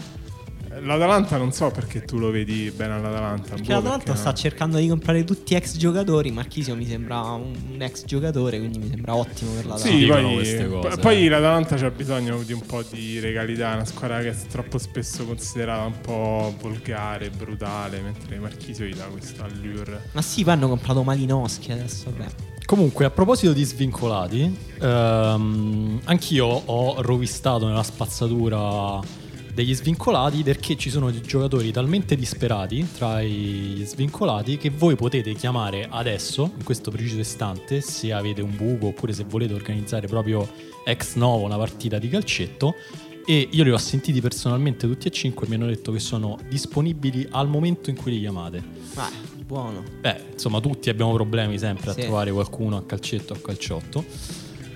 L'Atalanta 0.79 1.37
non 1.37 1.51
so 1.51 1.69
perché 1.69 2.03
tu 2.03 2.17
lo 2.17 2.31
vedi 2.31 2.71
bene 2.75 2.93
all'Atalanta. 2.93 3.49
Perché 3.55 3.67
boh, 3.67 3.73
l'Atalanta 3.73 4.03
perché- 4.05 4.19
sta 4.19 4.33
cercando 4.33 4.77
di 4.77 4.87
comprare 4.87 5.23
tutti 5.23 5.53
ex 5.53 5.77
giocatori. 5.77 6.31
Marchisio 6.31 6.75
mi 6.75 6.87
sembra 6.87 7.19
un, 7.19 7.77
ex 7.79 8.05
giocatore, 8.05 8.57
quindi 8.57 8.79
mi 8.79 8.89
sembra 8.89 9.15
ottimo 9.15 9.51
per 9.51 9.65
l'Atalanta. 9.65 9.97
Sì, 9.97 10.05
poi, 10.05 10.33
queste 10.33 10.67
cose, 10.67 10.89
p- 10.89 10.99
poi 10.99 11.25
eh. 11.25 11.29
l'Atalanta 11.29 11.75
c'ha 11.75 11.89
bisogno 11.89 12.41
di 12.43 12.53
un 12.53 12.61
po' 12.65 12.83
di 12.89 13.19
regalità, 13.19 13.73
una 13.73 13.85
squadra 13.85 14.21
che 14.21 14.29
è 14.29 14.35
troppo 14.49 14.77
spesso 14.77 15.25
considerata 15.25 15.83
un 15.85 15.99
po' 15.99 16.55
volgare, 16.61 17.29
brutale, 17.29 17.99
mentre 17.99 18.39
Marchisio 18.39 18.85
gli 18.85 18.95
dà 18.95 19.05
questo 19.05 19.43
allure. 19.43 20.09
Ma 20.13 20.21
sì, 20.21 20.43
poi 20.43 20.53
hanno 20.53 20.69
comprato 20.69 21.03
Malinowski 21.03 21.71
adesso. 21.71 22.11
Vabbè. 22.15 22.29
Comunque, 22.65 23.03
a 23.03 23.09
proposito 23.09 23.51
di 23.51 23.65
svincolati, 23.65 24.57
ehm, 24.79 25.99
anch'io 26.05 26.45
ho 26.45 27.01
rovistato 27.01 27.67
nella 27.67 27.83
spazzatura 27.83 28.99
degli 29.53 29.73
svincolati 29.75 30.43
perché 30.43 30.75
ci 30.75 30.89
sono 30.89 31.11
giocatori 31.21 31.71
talmente 31.71 32.15
disperati 32.15 32.87
tra 32.97 33.21
i 33.21 33.81
svincolati 33.85 34.57
che 34.57 34.69
voi 34.69 34.95
potete 34.95 35.33
chiamare 35.33 35.87
adesso, 35.89 36.51
in 36.57 36.63
questo 36.63 36.89
preciso 36.91 37.19
istante, 37.19 37.81
se 37.81 38.11
avete 38.13 38.41
un 38.41 38.55
buco 38.55 38.87
oppure 38.87 39.13
se 39.13 39.25
volete 39.27 39.53
organizzare 39.53 40.07
proprio 40.07 40.47
ex 40.85 41.15
novo 41.15 41.45
una 41.45 41.57
partita 41.57 41.97
di 41.99 42.09
calcetto. 42.09 42.75
E 43.23 43.47
io 43.51 43.63
li 43.63 43.69
ho 43.69 43.77
sentiti 43.77 44.19
personalmente 44.19 44.87
tutti 44.87 45.07
e 45.07 45.11
cinque 45.11 45.45
e 45.45 45.49
mi 45.49 45.55
hanno 45.55 45.67
detto 45.67 45.91
che 45.91 45.99
sono 45.99 46.39
disponibili 46.49 47.27
al 47.29 47.47
momento 47.47 47.91
in 47.91 47.95
cui 47.95 48.13
li 48.13 48.19
chiamate. 48.19 48.63
Ah, 48.95 49.11
buono. 49.45 49.83
Beh, 50.01 50.29
insomma, 50.33 50.59
tutti 50.59 50.89
abbiamo 50.89 51.13
problemi 51.13 51.59
sempre 51.59 51.93
Sì. 51.93 51.99
a 51.99 52.03
trovare 52.03 52.31
qualcuno 52.31 52.77
a 52.77 52.83
calcetto 52.83 53.33
o 53.33 53.35
a 53.35 53.39
calciotto. 53.39 54.03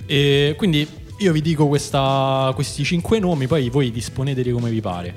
E 0.05 0.53
quindi 0.57 0.87
io 1.19 1.31
vi 1.31 1.41
dico 1.41 1.67
questa- 1.67 2.51
questi 2.55 2.83
cinque 2.83 3.19
nomi, 3.19 3.47
poi 3.47 3.69
voi 3.69 3.91
disponeteli 3.91 4.51
come 4.51 4.69
vi 4.69 4.81
pare. 4.81 5.13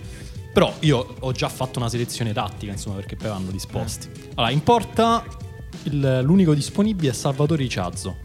Però 0.53 0.73
io 0.81 1.15
ho 1.21 1.33
già 1.33 1.49
fatto 1.49 1.79
una 1.79 1.89
selezione 1.89 2.33
tattica, 2.33 2.73
insomma, 2.73 2.97
perché 2.97 3.17
poi 3.17 3.29
vanno 3.29 3.51
disposti. 3.51 4.09
Allora, 4.35 4.53
in 4.53 4.63
porta 4.63 5.25
il- 5.85 6.21
l'unico 6.23 6.55
disponibile 6.55 7.11
è 7.11 7.15
Salvatore 7.15 7.63
Iciazzo. 7.65 8.17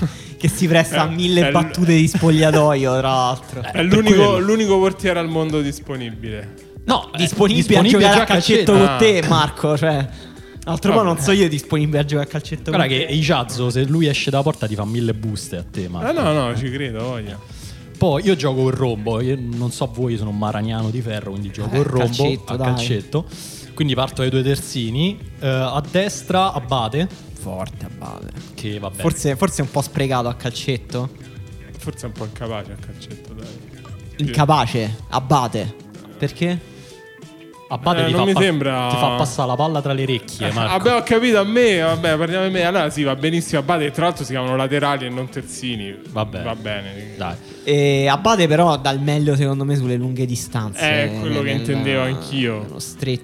Che 0.36 0.48
si 0.50 0.66
presta 0.68 1.02
a 1.04 1.10
Eh, 1.10 1.14
mille 1.14 1.50
battute 1.50 1.94
di 1.96 2.06
spogliatoio, 2.06 2.90
tra 2.98 3.08
l'altro. 3.08 3.62
È 3.62 3.70
per 3.70 3.84
l'unico, 3.86 4.38
l'unico 4.38 4.78
portiere 4.78 5.18
al 5.18 5.28
mondo 5.28 5.62
disponibile. 5.62 6.72
No, 6.84 7.10
eh, 7.14 7.16
disponibile, 7.16 7.78
a 7.78 7.82
giocare 7.82 8.14
già 8.14 8.22
a 8.22 8.24
calcetto 8.26 8.72
calcetto. 8.72 8.72
con 8.72 8.96
te, 8.98 9.26
Marco. 9.26 9.78
Cioè, 9.78 10.06
altro 10.64 10.90
po' 10.92 10.96
Vabbè. 10.98 11.08
non 11.14 11.18
so 11.22 11.32
io 11.32 11.48
disponibile 11.48 11.98
a 12.00 12.04
giocare 12.04 12.26
a 12.28 12.30
calcetto 12.30 12.70
Guarda 12.70 12.86
con 12.88 12.96
che 12.96 13.06
te. 13.06 13.12
Iciazzo, 13.12 13.70
se 13.70 13.84
lui 13.84 14.06
esce 14.06 14.30
dalla 14.30 14.42
porta 14.42 14.66
ti 14.66 14.74
fa 14.74 14.84
mille 14.84 15.14
buste 15.14 15.56
a 15.56 15.64
te, 15.64 15.88
Marco. 15.88 16.08
Ah 16.08 16.12
no, 16.22 16.32
no, 16.32 16.56
ci 16.56 16.70
credo, 16.70 17.00
voglia. 17.04 17.38
Poi 17.96 18.24
io 18.24 18.34
gioco 18.36 18.66
il 18.68 18.74
rombo, 18.74 19.20
io 19.20 19.38
non 19.40 19.70
so 19.70 19.86
voi, 19.92 20.12
io 20.12 20.18
sono 20.18 20.30
un 20.30 20.38
maragnano 20.38 20.90
di 20.90 21.00
ferro, 21.00 21.30
quindi 21.30 21.50
gioco 21.50 21.74
Eh, 21.76 21.78
il 21.78 21.84
rombo 21.84 22.04
calcetto, 22.06 22.52
a 22.52 22.56
dai. 22.56 22.66
calcetto. 22.74 23.24
Quindi 23.74 23.94
parto 23.94 24.22
dai 24.22 24.30
due 24.30 24.42
terzini, 24.42 25.18
eh, 25.40 25.46
a 25.48 25.82
destra 25.90 26.52
Abate, 26.52 27.08
Forte, 27.34 27.86
Abate. 27.86 28.30
che 28.54 28.78
vabbè. 28.78 29.00
Forse, 29.00 29.36
forse 29.36 29.62
è 29.62 29.64
un 29.64 29.70
po' 29.70 29.80
sprecato 29.82 30.28
a 30.28 30.34
calcetto. 30.34 31.10
Forse 31.78 32.04
è 32.04 32.08
un 32.08 32.12
po' 32.12 32.24
incapace 32.24 32.72
a 32.72 32.76
calcetto, 32.76 33.32
dai. 33.34 33.46
Incapace, 34.16 34.96
Abate. 35.10 35.74
Perché? 36.18 36.58
Abate 37.74 38.02
Eh, 38.02 38.04
ti, 38.06 38.10
non 38.12 38.20
fa 38.20 38.26
mi 38.26 38.32
pa- 38.34 38.40
sembra- 38.40 38.88
ti 38.90 38.96
fa 38.96 39.08
passare 39.16 39.48
la 39.48 39.56
palla 39.56 39.82
tra 39.82 39.92
le 39.92 40.02
orecchie, 40.04 40.52
Marco. 40.52 40.84
Vabbè, 40.84 40.96
ho 40.96 41.02
capito 41.02 41.38
a 41.40 41.44
me, 41.44 41.80
vabbè, 41.80 42.16
parliamo 42.16 42.44
di 42.46 42.52
me. 42.52 42.62
Allora 42.62 42.88
sì, 42.90 43.02
va 43.02 43.16
benissimo 43.16 43.60
Abate, 43.60 43.90
tra 43.90 44.04
l'altro 44.04 44.24
si 44.24 44.30
chiamano 44.32 44.54
laterali 44.56 45.06
e 45.06 45.08
non 45.08 45.28
terzini. 45.28 45.94
Vabbè. 46.10 46.42
Va 46.42 46.54
bene. 46.54 47.14
Dai. 47.16 47.34
E 47.64 48.06
Abate 48.08 48.46
però 48.46 48.76
dà 48.76 48.90
il 48.90 49.00
meglio 49.00 49.34
secondo 49.36 49.64
me 49.64 49.74
sulle 49.76 49.96
lunghe 49.96 50.24
distanze. 50.26 50.80
È 50.80 51.10
quello 51.18 51.38
che 51.40 51.50
nel- 51.50 51.56
intendevo 51.58 52.02
anch'io. 52.02 52.66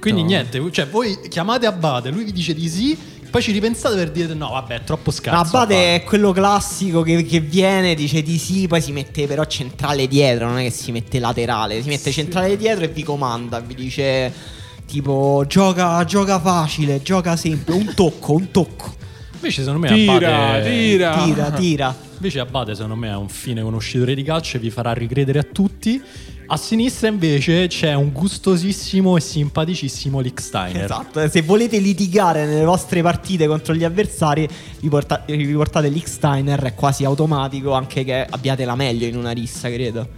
Quindi 0.01 0.23
niente, 0.23 0.61
cioè 0.73 0.87
voi 0.89 1.17
chiamate 1.29 1.67
Abate, 1.67 2.11
lui 2.11 2.25
vi 2.25 2.33
dice 2.33 2.53
di 2.55 2.69
sì, 2.69 2.99
poi 3.31 3.43
ci 3.43 3.53
ripensate 3.53 3.95
per 3.95 4.11
dire 4.11 4.35
no, 4.35 4.51
vabbè, 4.51 4.75
è 4.75 4.85
troppo 4.85 5.11
scarso. 5.11 5.57
Abate 5.57 5.95
è 5.97 6.03
quello 6.05 6.33
classico 6.33 7.03
che, 7.03 7.25
che 7.25 7.41
viene, 7.41 7.95
dice 7.95 8.23
di 8.23 8.39
sì, 8.39 8.67
poi 8.67 8.83
si 8.83 8.93
mette 8.93 9.27
però 9.27 9.45
centrale 9.45 10.09
dietro, 10.09 10.49
non 10.49 10.59
è 10.59 10.65
che 10.65 10.71
si 10.71 10.93
mette 10.93 11.19
laterale, 11.19 11.81
si 11.83 11.89
mette 11.89 12.11
centrale 12.11 12.57
dietro 12.57 12.85
e 12.85 12.89
vi 12.89 13.03
comanda, 13.03 13.61
vi 13.61 13.75
dice 13.75 14.33
tipo 14.87 15.45
gioca, 15.47 16.05
gioca 16.05 16.41
facile, 16.41 17.01
gioca 17.03 17.37
semplice, 17.37 17.79
un 17.79 17.95
tocco, 17.95 18.33
un 18.33 18.51
tocco, 18.51 18.95
Invece 19.35 19.63
secondo 19.63 19.87
me 19.87 19.95
Tira, 19.95 20.13
Abate 20.49 20.71
tira. 20.71 21.23
tira, 21.25 21.51
tira. 21.53 21.97
Invece 22.15 22.41
Abate 22.41 22.75
secondo 22.75 22.97
me 22.97 23.09
è 23.09 23.17
un 23.17 23.29
fine 23.31 23.63
conoscitore 23.63 24.15
di 24.15 24.23
calcio 24.23 24.59
e 24.59 24.61
vi 24.61 24.71
farà 24.71 24.93
ricredere 24.93 25.39
a 25.39 25.43
tutti. 25.51 26.03
A 26.53 26.57
sinistra 26.57 27.07
invece 27.07 27.69
c'è 27.69 27.95
un 27.95 28.11
gustosissimo 28.11 29.17
e 29.17 29.21
simpaticissimo 29.21 30.19
Licksteiner. 30.19 30.83
Esatto, 30.83 31.29
se 31.29 31.43
volete 31.43 31.79
litigare 31.79 32.45
nelle 32.45 32.65
vostre 32.65 33.03
partite 33.03 33.47
contro 33.47 33.73
gli 33.73 33.85
avversari, 33.85 34.49
vi, 34.81 34.89
porta- 34.89 35.23
vi 35.27 35.53
portate 35.53 35.89
l'X-Steiner, 35.89 36.61
è 36.61 36.75
quasi 36.75 37.05
automatico 37.05 37.73
anche 37.73 38.03
che 38.03 38.27
abbiate 38.29 38.65
la 38.65 38.75
meglio 38.75 39.07
in 39.07 39.17
una 39.17 39.31
rissa, 39.31 39.71
credo. 39.71 40.09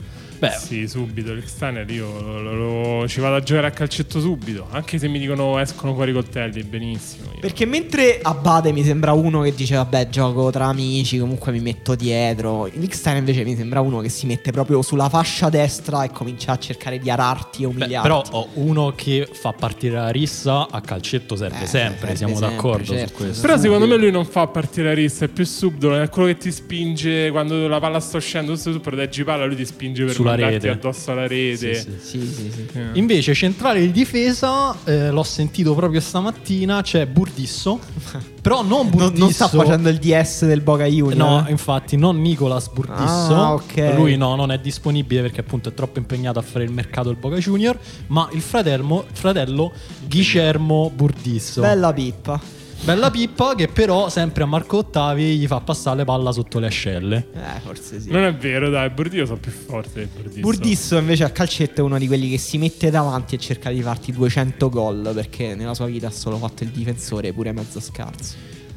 Beh, 0.43 0.57
Sì, 0.59 0.89
subito. 0.89 1.33
L'Extainer 1.35 1.89
io 1.89 2.21
lo- 2.21 2.43
lo- 2.43 2.99
lo- 3.01 3.09
ci 3.09 3.21
vado 3.21 3.37
a 3.37 3.41
giocare 3.41 3.69
a 3.69 3.71
calcetto 3.71 4.19
subito. 4.21 4.67
Anche 4.71 4.99
se 4.99 5.07
mi 5.07 5.21
dicono 5.21 5.61
escono 5.61 5.95
fuori 5.95 6.11
i 6.11 6.15
coltelli, 6.15 6.65
benissimo. 6.65 7.27
Io- 7.35 7.39
Perché 7.41 7.65
mentre 7.65 8.19
Abate 8.21 8.73
mi 8.73 8.83
sembra 8.83 9.13
uno 9.13 9.43
che 9.43 9.55
dice 9.55 9.77
vabbè 9.77 10.09
gioco 10.09 10.51
tra 10.51 10.65
amici, 10.67 11.19
comunque 11.19 11.53
mi 11.53 11.61
metto 11.61 11.95
dietro, 11.95 12.67
Lickstein 12.73 13.19
invece 13.19 13.45
mi 13.45 13.55
sembra 13.55 13.81
uno 13.83 14.01
che 14.01 14.09
si 14.09 14.27
mette 14.27 14.51
proprio 14.51 14.83
sulla 14.83 15.09
fascia 15.09 15.49
destra 15.49 16.03
e 16.03 16.11
comincia 16.11 16.51
a 16.53 16.59
cercare 16.59 16.99
di 16.99 17.09
ararti 17.09 17.63
e 17.63 17.67
beh, 17.69 17.73
umiliarti. 17.75 18.09
però 18.09 18.23
ho 18.33 18.49
uno 18.55 18.93
che 18.97 19.29
fa 19.31 19.53
partire 19.53 19.95
la 19.95 20.09
rissa 20.09 20.67
a 20.69 20.81
calcetto 20.81 21.37
serve 21.37 21.63
Eh, 21.63 21.67
sempre, 21.67 21.99
serve 22.01 22.17
siamo 22.17 22.35
sempre, 22.37 22.57
d'accordo 22.57 22.85
certo. 22.85 23.09
su 23.09 23.15
questo. 23.23 23.41
Però 23.47 23.59
secondo 23.59 23.87
me 23.87 23.97
lui 23.97 24.11
non 24.11 24.25
fa 24.25 24.49
partire 24.49 24.89
la 24.89 24.95
rissa, 24.95 25.25
è 25.25 25.29
più 25.29 25.45
subdolo, 25.45 26.01
è 26.01 26.09
quello 26.09 26.27
che 26.29 26.37
ti 26.39 26.51
spinge 26.51 27.31
quando 27.31 27.69
la 27.69 27.79
palla 27.79 28.01
sta 28.01 28.17
uscendo, 28.17 28.57
se 28.57 28.73
tu 28.73 28.81
proteggi 28.81 29.23
palla, 29.23 29.45
lui 29.45 29.55
ti 29.57 29.65
spinge 29.65 30.05
per 30.05 30.15
Sulla 30.15 30.32
mandarti 30.33 30.67
rete. 30.67 30.69
addosso 30.71 31.11
alla 31.11 31.27
rete. 31.27 31.75
Sì, 31.75 31.91
sì. 32.01 32.21
Sì, 32.21 32.27
sì, 32.27 32.51
sì. 32.51 32.79
Eh. 32.79 32.91
Invece 32.95 33.35
centrale 33.35 33.81
di 33.81 33.91
difesa, 33.91 34.77
eh, 34.85 35.11
l'ho 35.11 35.23
sentito 35.23 35.75
proprio 35.75 36.01
stamattina, 36.01 36.83
c'è 36.83 37.07
Burdisso, 37.07 37.79
però 38.41 38.63
non 38.63 38.89
Burdisso. 38.89 39.11
Non, 39.11 39.19
non 39.19 39.33
sta 39.33 39.49
facendo 39.49 39.89
il 39.89 39.99
DS 39.99 40.47
del 40.47 40.61
Boca 40.61 40.85
Junior. 40.87 41.17
No, 41.17 41.45
infatti, 41.49 41.97
non 41.97 42.21
Nicolas 42.21 42.69
Burdisso. 42.69 43.35
Ah, 43.35 43.55
ok. 43.55 43.95
Lui 43.97 44.17
no, 44.17 44.35
non 44.35 44.51
è 44.51 44.59
disponibile 44.59 45.23
perché 45.23 45.41
appunto 45.41 45.69
è 45.69 45.75
troppo 45.75 45.99
impegnato 45.99 46.39
a 46.39 46.43
fare 46.43 46.65
il 46.65 46.73
mercato 46.73 47.09
del 47.09 47.19
Boca 47.19 47.37
Junior. 47.37 47.79
Ma 48.09 48.29
il 48.33 48.41
fratello, 48.41 49.07
fratello 49.13 49.73
Guillermo 50.09 50.91
Burdisso. 50.95 51.61
Bella 51.61 51.93
pippa. 51.93 52.62
Bella 52.85 53.13
pippa 53.13 53.55
che 53.55 53.69
però 53.69 54.09
sempre 54.09 54.43
a 54.43 54.47
Marco 54.47 54.79
Ottavi 54.79 55.37
gli 55.39 55.47
fa 55.47 55.61
passare 55.61 55.99
le 55.99 56.05
palla 56.05 56.33
sotto 56.33 56.59
le 56.59 56.67
ascelle. 56.67 57.29
Eh, 57.33 57.61
forse 57.61 58.01
sì. 58.01 58.11
Non 58.11 58.25
è 58.25 58.35
vero, 58.35 58.71
dai, 58.71 58.91
Burdillo 58.91 59.25
sono 59.25 59.39
più 59.39 59.53
forte 59.53 60.01
del 60.01 60.09
Burdisso. 60.09 60.41
Burdisso 60.41 60.97
invece 60.99 61.23
a 61.23 61.31
calcetto 61.31 61.81
è 61.81 61.85
uno 61.85 61.97
di 61.97 62.09
quelli 62.09 62.29
che 62.29 62.39
si 62.39 62.59
mette 62.59 62.91
davanti 62.91 63.37
e 63.37 63.39
cerca 63.39 63.71
di 63.71 63.81
farti 63.83 64.11
200 64.11 64.69
gol 64.69 65.13
perché 65.15 65.55
nella 65.55 65.75
sua 65.75 65.87
vita 65.87 66.09
ha 66.09 66.11
solo 66.11 66.39
fatto 66.39 66.65
il 66.65 66.71
difensore 66.71 67.33
pure 67.33 67.53
mezzo 67.53 67.79
scarso. 67.79 68.35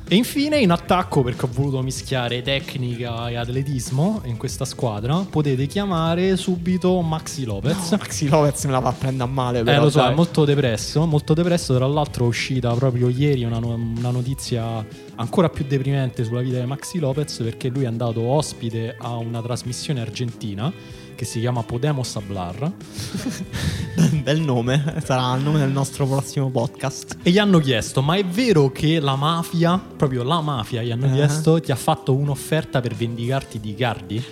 E 0.07 0.15
infine 0.15 0.59
in 0.59 0.69
attacco, 0.69 1.23
perché 1.23 1.45
ho 1.45 1.49
voluto 1.51 1.81
mischiare 1.81 2.43
tecnica 2.43 3.27
e 3.27 3.37
atletismo 3.37 4.21
in 4.25 4.37
questa 4.37 4.63
squadra, 4.63 5.25
potete 5.27 5.65
chiamare 5.65 6.37
subito 6.37 7.01
Maxi 7.01 7.43
Lopez. 7.43 7.89
Maxi 7.97 8.29
Lopez 8.29 8.65
me 8.65 8.71
la 8.73 8.81
fa 8.81 8.91
prendere 8.91 9.27
a 9.27 9.33
male 9.33 9.59
Eh, 9.61 9.63
però, 9.63 9.81
lo 9.81 9.89
so, 9.89 9.97
dai. 9.97 10.11
è 10.11 10.15
molto 10.15 10.45
depresso, 10.45 11.03
molto 11.07 11.33
depresso. 11.33 11.73
Tra 11.73 11.87
l'altro 11.87 12.25
è 12.25 12.27
uscita 12.27 12.71
proprio 12.75 13.09
ieri 13.09 13.43
una, 13.45 13.57
no- 13.57 13.73
una 13.73 14.11
notizia 14.11 14.85
ancora 15.15 15.49
più 15.49 15.65
deprimente 15.67 16.23
sulla 16.23 16.41
vita 16.41 16.59
di 16.59 16.65
Maxi 16.67 16.99
Lopez 16.99 17.37
perché 17.41 17.69
lui 17.69 17.85
è 17.85 17.87
andato 17.87 18.21
ospite 18.21 18.95
a 18.99 19.15
una 19.15 19.41
trasmissione 19.41 20.01
argentina 20.01 20.71
che 21.15 21.25
si 21.25 21.39
chiama 21.39 21.63
Podemos 21.63 22.15
Hablar 22.15 22.71
Bel 24.23 24.41
nome, 24.41 24.95
sarà 25.03 25.35
il 25.35 25.43
nome 25.43 25.59
del 25.59 25.71
nostro 25.71 26.05
prossimo 26.05 26.49
podcast. 26.49 27.17
e 27.23 27.31
gli 27.31 27.37
hanno 27.37 27.59
chiesto 27.59 28.01
ma 28.01 28.15
è 28.15 28.25
vero 28.25 28.71
che 28.71 28.99
la 28.99 29.15
mafia, 29.15 29.77
proprio 29.77 30.23
la 30.23 30.41
mafia 30.41 30.81
gli 30.83 30.91
hanno 30.91 31.05
Eh. 31.07 31.11
chiesto, 31.13 31.59
ti 31.61 31.71
ha 31.71 31.75
fatto 31.75 32.13
un'offerta 32.13 32.81
per 32.81 32.93
vendicarti 32.95 33.59
di 33.59 33.73
Cardi? 33.75 34.23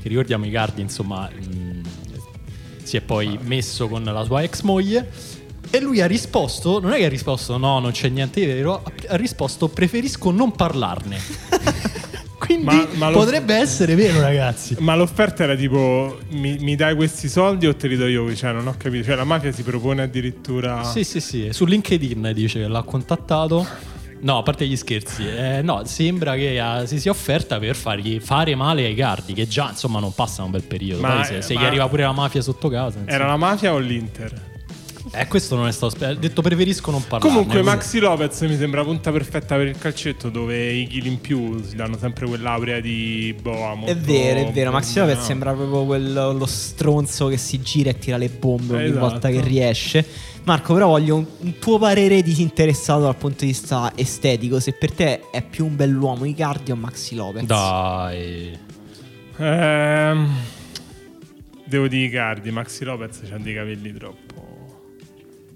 Che 0.00 0.08
ricordiamo 0.08 0.46
i 0.46 0.50
Cardi, 0.50 0.80
insomma, 0.80 1.28
mh, 1.28 1.80
si 2.82 2.96
è 2.96 3.00
poi 3.02 3.38
messo 3.42 3.86
con 3.88 4.02
la 4.02 4.24
sua 4.24 4.42
ex 4.42 4.62
moglie. 4.62 5.10
E 5.72 5.78
lui 5.80 6.00
ha 6.00 6.06
risposto, 6.06 6.80
non 6.80 6.92
è 6.92 6.96
che 6.96 7.04
ha 7.04 7.08
risposto 7.08 7.56
no, 7.56 7.78
non 7.80 7.92
c'è 7.92 8.08
niente 8.08 8.40
di 8.40 8.46
vero, 8.46 8.82
ha- 8.82 8.92
ha 9.08 9.16
risposto 9.16 9.68
preferisco 9.68 10.30
non 10.30 10.52
parlarne. 10.52 11.18
Quindi 12.50 12.64
Ma- 12.64 12.88
ma 12.94 13.10
potrebbe 13.10 13.54
essere 13.54 13.94
vero 13.94 14.20
ragazzi. 14.20 14.74
Ma 14.80 14.96
l'offerta 14.96 15.44
era 15.44 15.54
tipo: 15.54 16.18
mi, 16.30 16.56
mi 16.58 16.74
dai 16.74 16.96
questi 16.96 17.28
soldi 17.28 17.66
o 17.68 17.76
te 17.76 17.86
li 17.86 17.96
do 17.96 18.06
io? 18.08 18.34
Cioè, 18.34 18.52
non 18.52 18.66
ho 18.66 18.74
capito. 18.76 19.04
Cioè, 19.04 19.14
la 19.14 19.24
mafia 19.24 19.52
si 19.52 19.62
propone 19.62 20.02
addirittura. 20.02 20.82
Sì, 20.82 21.04
sì, 21.04 21.20
sì, 21.20 21.48
su 21.52 21.64
LinkedIn 21.64 22.32
dice 22.34 22.60
che 22.60 22.66
l'ha 22.68 22.82
contattato. 22.82 23.64
No, 24.22 24.38
a 24.38 24.42
parte 24.42 24.66
gli 24.66 24.76
scherzi, 24.76 25.26
eh, 25.26 25.62
no, 25.62 25.82
sembra 25.86 26.34
che 26.34 26.56
eh, 26.82 26.86
si 26.86 27.00
sia 27.00 27.10
offerta 27.10 27.58
per 27.58 27.74
fargli 27.74 28.20
fare 28.20 28.54
male 28.54 28.84
ai 28.84 28.94
cardi, 28.94 29.32
che 29.32 29.48
già 29.48 29.68
insomma 29.70 29.98
non 29.98 30.12
passano 30.12 30.46
un 30.46 30.50
bel 30.50 30.64
periodo. 30.64 31.00
Ma- 31.00 31.14
Poi 31.14 31.24
se, 31.24 31.40
se 31.42 31.54
ma- 31.54 31.60
gli 31.60 31.64
arriva 31.64 31.88
pure 31.88 32.02
la 32.02 32.12
mafia 32.12 32.42
sotto 32.42 32.68
casa. 32.68 32.98
insomma. 32.98 33.10
Era 33.14 33.26
la 33.26 33.36
mafia 33.38 33.72
o 33.72 33.78
l'Inter? 33.78 34.48
Eh, 35.12 35.26
questo 35.28 35.56
non 35.56 35.66
è 35.66 35.72
stato. 35.72 36.04
Ha 36.04 36.14
detto 36.14 36.42
preferisco 36.42 36.90
non 36.90 37.02
parlarne. 37.06 37.28
Comunque. 37.34 37.62
Maxi 37.62 37.98
Lopez 37.98 38.40
mi 38.42 38.56
sembra 38.56 38.84
punta 38.84 39.10
perfetta 39.10 39.56
per 39.56 39.66
il 39.68 39.78
calcetto, 39.78 40.28
dove 40.28 40.70
i 40.72 40.86
chili 40.86 41.08
in 41.08 41.20
più 41.20 41.62
si 41.64 41.74
danno 41.74 41.96
sempre 41.98 42.26
quell'aurea 42.26 42.80
di 42.80 43.34
boa. 43.40 43.74
molto- 43.74 43.90
È 43.92 43.96
vero, 43.96 44.40
è 44.48 44.52
vero. 44.52 44.70
Maxi 44.70 44.98
Lopez 44.98 45.16
no. 45.16 45.22
sembra 45.22 45.52
proprio 45.52 45.84
quello, 45.84 46.32
lo 46.32 46.46
stronzo 46.46 47.28
che 47.28 47.38
si 47.38 47.60
gira 47.62 47.90
e 47.90 47.98
tira 47.98 48.16
le 48.18 48.28
bombe 48.28 48.74
ogni 48.76 48.84
Esatto. 48.84 48.98
volta 49.00 49.28
che 49.30 49.40
riesce. 49.40 50.06
Marco, 50.44 50.72
però 50.74 50.88
voglio 50.88 51.16
un, 51.16 51.26
un 51.40 51.58
tuo 51.58 51.78
parere 51.78 52.22
disinteressato 52.22 53.00
dal 53.02 53.16
punto 53.16 53.40
di 53.44 53.46
vista 53.52 53.92
estetico. 53.94 54.60
Se 54.60 54.72
per 54.72 54.92
te 54.92 55.30
è 55.30 55.42
più 55.42 55.66
un 55.66 55.76
bell'uomo 55.76 56.24
Icardi 56.24 56.70
o 56.72 56.76
Maxi 56.76 57.14
Lopez? 57.14 57.44
Dai. 57.44 58.58
Ehm, 59.38 60.28
devo 61.64 61.88
dire 61.88 62.06
Icardi, 62.06 62.50
Maxi 62.50 62.84
Lopez 62.84 63.20
c'ha 63.28 63.38
dei 63.38 63.54
capelli 63.54 63.92
troppo. 63.94 64.39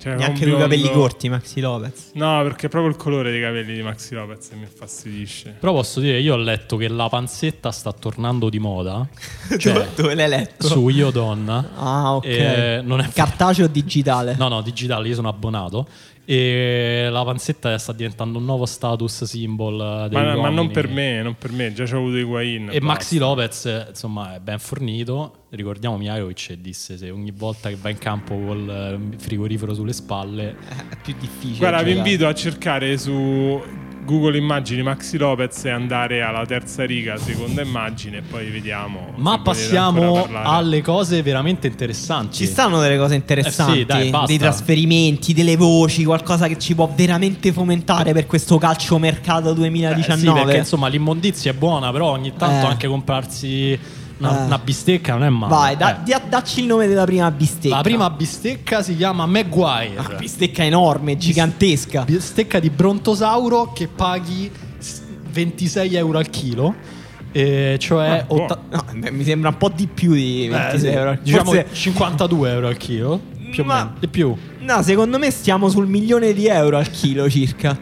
Cioè, 0.05 0.17
Neanche 0.17 0.45
un 0.45 0.51
lui 0.51 0.61
capelli 0.61 0.90
corti, 0.90 1.31
Maxi 1.31 1.61
Lopez. 1.62 2.11
No, 2.12 2.43
perché 2.43 2.67
è 2.67 2.69
proprio 2.69 2.93
il 2.93 2.99
colore 2.99 3.31
dei 3.31 3.40
capelli 3.40 3.73
di 3.73 3.81
Maxi 3.81 4.14
Lopez 4.14 4.51
che 4.51 4.55
mi 4.55 4.64
infastidisce. 4.64 5.57
Però 5.59 5.73
posso 5.73 5.99
dire, 5.99 6.21
io 6.21 6.35
ho 6.35 6.37
letto 6.37 6.77
che 6.77 6.88
la 6.88 7.09
panzetta 7.09 7.71
sta 7.71 7.90
tornando 7.90 8.51
di 8.51 8.59
moda. 8.59 9.09
Cioè, 9.57 9.73
dove, 9.73 9.88
dove 9.95 10.14
l'hai 10.14 10.29
letto? 10.29 10.67
su 10.67 10.88
Io 10.88 11.11
Donna. 11.11 11.71
Ah, 11.75 12.17
ok. 12.17 12.25
Eh, 12.27 12.81
non 12.85 13.01
è 13.01 13.09
Cartaceo 13.09 13.64
o 13.64 13.69
digitale? 13.69 14.35
No, 14.37 14.49
no, 14.49 14.61
digitale, 14.61 15.09
io 15.09 15.14
sono 15.14 15.31
abbonato. 15.31 15.87
E 16.24 17.08
la 17.10 17.22
panzetta 17.24 17.76
sta 17.76 17.92
diventando 17.92 18.38
un 18.38 18.44
nuovo 18.44 18.64
status 18.64 19.24
symbol 19.24 20.08
eh, 20.10 20.14
Ma, 20.14 20.37
ma 20.37 20.48
non 20.48 20.70
per 20.70 20.88
me, 20.88 21.22
non 21.22 21.37
per 21.37 21.52
me, 21.52 21.72
già 21.72 21.84
c'ho 21.84 21.96
avuto 21.96 22.16
Higuain. 22.16 22.70
E 22.70 22.78
basta. 22.78 22.84
Maxi 22.84 23.18
Lopez, 23.18 23.87
insomma, 23.88 24.37
è 24.37 24.40
ben 24.40 24.58
fornito. 24.58 25.42
Ricordiamo 25.50 25.96
Mihailovic 25.96 26.54
disse 26.54 26.96
se 26.96 27.10
ogni 27.10 27.30
volta 27.30 27.68
che 27.68 27.76
va 27.76 27.90
in 27.90 27.98
campo 27.98 28.34
col 28.34 28.68
eh, 29.12 29.18
frigorifero 29.18 29.72
sulle 29.72 29.92
spalle 29.92 30.56
È 30.88 30.96
più 31.02 31.14
difficile. 31.18 31.58
Guarda, 31.58 31.82
vi 31.82 31.96
invito 31.96 32.26
a 32.26 32.34
cercare 32.34 32.96
su 32.98 33.62
Google 34.05 34.37
Immagini 34.37 34.83
Maxi 34.83 35.17
Lopez 35.17 35.64
e 35.64 35.71
andare 35.71 36.23
alla 36.23 36.45
terza 36.47 36.85
riga, 36.85 37.17
seconda 37.17 37.62
immagine, 37.62 38.19
e 38.19 38.23
poi 38.23 38.51
vediamo. 38.51 39.12
Ma 39.17 39.38
passiamo 39.40 40.27
alle 40.43 40.83
cose 40.83 41.23
veramente 41.23 41.67
interessanti. 41.67 42.37
Ci 42.37 42.47
stanno 42.47 42.81
delle 42.81 42.99
cose 42.99 43.14
interessanti, 43.14 43.73
Eh 43.73 43.81
sì, 43.81 43.85
dai, 44.11 44.12
dei 44.27 44.38
trasferimenti, 44.38 45.33
delle 45.33 45.57
voci, 45.57 46.05
qualcosa 46.05 46.47
che 46.49 46.59
ci 46.59 46.75
può 46.75 46.90
veramente 46.95 47.53
fomentare 47.53 48.12
per 48.12 48.27
questo 48.27 48.59
calcio 48.59 48.99
mercato 48.99 49.51
Eh, 49.51 49.55
2019. 49.55 50.38
sì, 50.38 50.45
perché 50.45 50.59
insomma 50.59 50.88
l'immondizia 50.88 51.51
è 51.51 51.55
buona, 51.55 51.90
però 51.90 52.11
ogni 52.11 52.33
tanto 52.37 52.67
Eh. 52.67 52.71
anche 52.71 52.87
comprarsi 52.87 53.79
una, 54.18 54.42
Eh. 54.42 54.44
una 54.46 54.59
bistecca 54.59 55.12
non 55.14 55.24
è 55.24 55.29
male. 55.29 55.53
Vai, 55.55 55.77
da- 55.77 56.05
Eh. 56.05 56.20
dacci 56.29 56.61
il 56.61 56.66
nome 56.66 56.87
della 56.87 57.05
prima 57.05 57.31
bistecca. 57.31 57.77
La 57.77 57.83
prima 57.83 58.11
bistecca 58.11 58.83
si 58.83 58.96
chiama 58.96 59.27
Maguire. 59.27 59.94
Una 59.98 60.14
bistecca 60.18 60.64
enorme, 60.64 61.16
gigantesca. 61.16 62.05
Bistecca 62.05 62.59
di 62.61 62.70
brontosauro 62.70 63.72
che 63.72 63.88
paghi 63.88 64.50
s- 64.79 65.00
26 65.31 65.94
euro 65.96 66.18
al 66.18 66.31
chilo. 66.31 66.74
eh, 67.37 67.77
cioè 67.81 68.20
Ah, 68.20 68.22
buono. 68.29 68.42
otta- 68.44 68.61
No, 68.70 68.85
beh, 68.96 69.11
mi 69.11 69.24
sembra 69.24 69.48
un 69.48 69.57
po' 69.57 69.68
di 69.68 69.88
più 69.88 70.12
di 70.12 70.46
26 70.48 70.88
eh, 70.90 70.94
euro. 70.94 71.18
Diciamo 71.20 71.44
Forse- 71.50 71.66
52 71.72 72.53
euro 72.53 72.68
al 72.68 72.77
chilo. 72.77 73.20
Più 73.50 73.64
o 73.64 73.66
Ma- 73.66 73.74
meno. 73.85 73.96
Di 73.98 74.07
più. 74.07 74.37
No, 74.61 74.83
secondo 74.83 75.18
me 75.18 75.33
stiamo 75.33 75.68
sul 75.68 75.88
milione 75.88 76.33
di 76.33 76.46
euro 76.46 76.77
al 76.77 76.88
chilo 76.90 77.29
circa. 77.29 77.77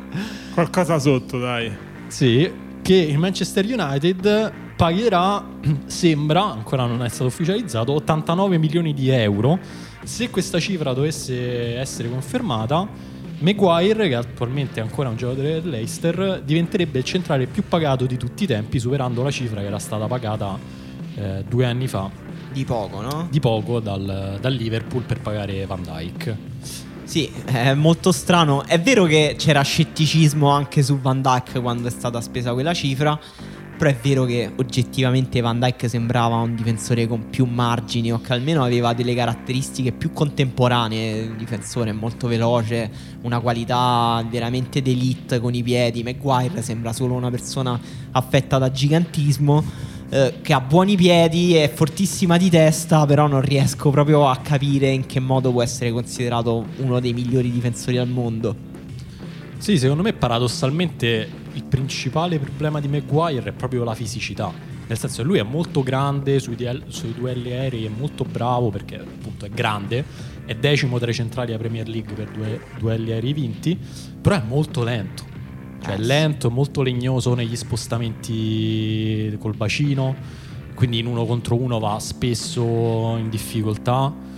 Qualcosa 0.54 0.98
sotto, 0.98 1.38
dai. 1.38 1.70
Sì, 2.08 2.50
che 2.80 2.94
il 2.94 3.18
Manchester 3.18 3.66
United 3.66 4.52
pagherà, 4.76 5.44
sembra, 5.86 6.50
ancora 6.50 6.86
non 6.86 7.02
è 7.02 7.08
stato 7.08 7.26
ufficializzato, 7.26 7.92
89 7.92 8.58
milioni 8.58 8.94
di 8.94 9.08
euro. 9.10 9.58
Se 10.04 10.30
questa 10.30 10.58
cifra 10.58 10.92
dovesse 10.92 11.76
essere 11.76 12.08
confermata, 12.08 12.88
Maguire, 13.38 14.08
che 14.08 14.14
attualmente 14.14 14.80
è 14.80 14.82
ancora 14.82 15.08
un 15.08 15.16
giocatore 15.16 15.60
dell'Eister, 15.60 16.42
diventerebbe 16.44 16.98
il 16.98 17.04
centrale 17.04 17.46
più 17.46 17.64
pagato 17.66 18.06
di 18.06 18.16
tutti 18.16 18.44
i 18.44 18.46
tempi, 18.46 18.78
superando 18.78 19.22
la 19.22 19.30
cifra 19.30 19.60
che 19.60 19.66
era 19.66 19.78
stata 19.78 20.06
pagata 20.06 20.58
eh, 21.16 21.44
due 21.48 21.64
anni 21.64 21.88
fa. 21.88 22.10
Di 22.52 22.64
poco, 22.64 23.00
no? 23.00 23.28
Di 23.30 23.40
poco 23.40 23.80
dal, 23.80 24.38
dal 24.40 24.52
Liverpool 24.52 25.02
per 25.02 25.20
pagare 25.20 25.64
Van 25.66 25.82
Dyke. 25.82 26.36
Sì, 27.04 27.30
è 27.44 27.74
molto 27.74 28.12
strano. 28.12 28.64
È 28.64 28.80
vero 28.80 29.04
che 29.04 29.34
c'era 29.36 29.62
scetticismo 29.62 30.48
anche 30.48 30.82
su 30.82 31.00
Van 31.00 31.20
Dyke 31.20 31.60
quando 31.60 31.88
è 31.88 31.90
stata 31.90 32.20
spesa 32.20 32.52
quella 32.52 32.72
cifra. 32.72 33.18
Però 33.82 33.92
è 33.92 33.98
vero 34.00 34.24
che 34.26 34.48
oggettivamente 34.54 35.40
Van 35.40 35.58
Dyke 35.58 35.88
sembrava 35.88 36.36
un 36.36 36.54
difensore 36.54 37.08
con 37.08 37.30
più 37.30 37.46
margini 37.46 38.12
o 38.12 38.20
che 38.20 38.32
almeno 38.32 38.62
aveva 38.62 38.92
delle 38.92 39.12
caratteristiche 39.12 39.90
più 39.90 40.12
contemporanee. 40.12 41.26
Un 41.26 41.36
difensore 41.36 41.90
molto 41.90 42.28
veloce, 42.28 42.88
una 43.22 43.40
qualità 43.40 44.24
veramente 44.30 44.82
d'elite 44.82 45.40
con 45.40 45.52
i 45.54 45.64
piedi. 45.64 46.04
Maguire 46.04 46.62
sembra 46.62 46.92
solo 46.92 47.14
una 47.14 47.28
persona 47.28 47.76
affetta 48.12 48.58
da 48.58 48.70
gigantismo. 48.70 49.64
Eh, 50.10 50.34
che 50.42 50.52
ha 50.52 50.60
buoni 50.60 50.94
piedi, 50.94 51.54
è 51.54 51.68
fortissima 51.68 52.36
di 52.36 52.50
testa, 52.50 53.04
però 53.04 53.26
non 53.26 53.40
riesco 53.40 53.90
proprio 53.90 54.28
a 54.28 54.36
capire 54.36 54.90
in 54.90 55.06
che 55.06 55.18
modo 55.18 55.50
può 55.50 55.60
essere 55.60 55.90
considerato 55.90 56.66
uno 56.76 57.00
dei 57.00 57.12
migliori 57.12 57.50
difensori 57.50 57.98
al 57.98 58.06
mondo. 58.06 58.54
Sì, 59.58 59.76
secondo 59.76 60.04
me 60.04 60.12
paradossalmente 60.12 61.41
il 61.54 61.64
principale 61.64 62.38
problema 62.38 62.80
di 62.80 62.88
Maguire 62.88 63.50
è 63.50 63.52
proprio 63.52 63.84
la 63.84 63.94
fisicità. 63.94 64.52
Nel 64.86 64.98
senso 64.98 65.22
che 65.22 65.28
lui 65.28 65.38
è 65.38 65.42
molto 65.42 65.82
grande 65.82 66.38
sui, 66.38 66.56
duel- 66.56 66.84
sui 66.88 67.14
duelli 67.14 67.52
aerei, 67.52 67.86
è 67.86 67.88
molto 67.88 68.24
bravo 68.24 68.70
perché 68.70 68.98
appunto 68.98 69.46
è 69.46 69.48
grande, 69.48 70.04
è 70.44 70.54
decimo 70.54 70.98
tra 70.98 71.10
i 71.10 71.14
centrali 71.14 71.52
a 71.52 71.58
Premier 71.58 71.88
League 71.88 72.12
per 72.14 72.30
due 72.30 72.60
duelli 72.78 73.12
aerei 73.12 73.32
vinti, 73.32 73.78
però 74.20 74.36
è 74.36 74.42
molto 74.46 74.82
lento. 74.82 75.24
Cioè 75.82 75.94
è 75.94 75.98
lento, 75.98 76.48
è 76.48 76.50
molto 76.50 76.82
legnoso 76.82 77.34
negli 77.34 77.56
spostamenti 77.56 79.34
col 79.38 79.56
bacino, 79.56 80.14
quindi 80.74 80.98
in 80.98 81.06
uno 81.06 81.24
contro 81.24 81.56
uno 81.56 81.78
va 81.78 81.98
spesso 81.98 83.16
in 83.16 83.28
difficoltà. 83.30 84.30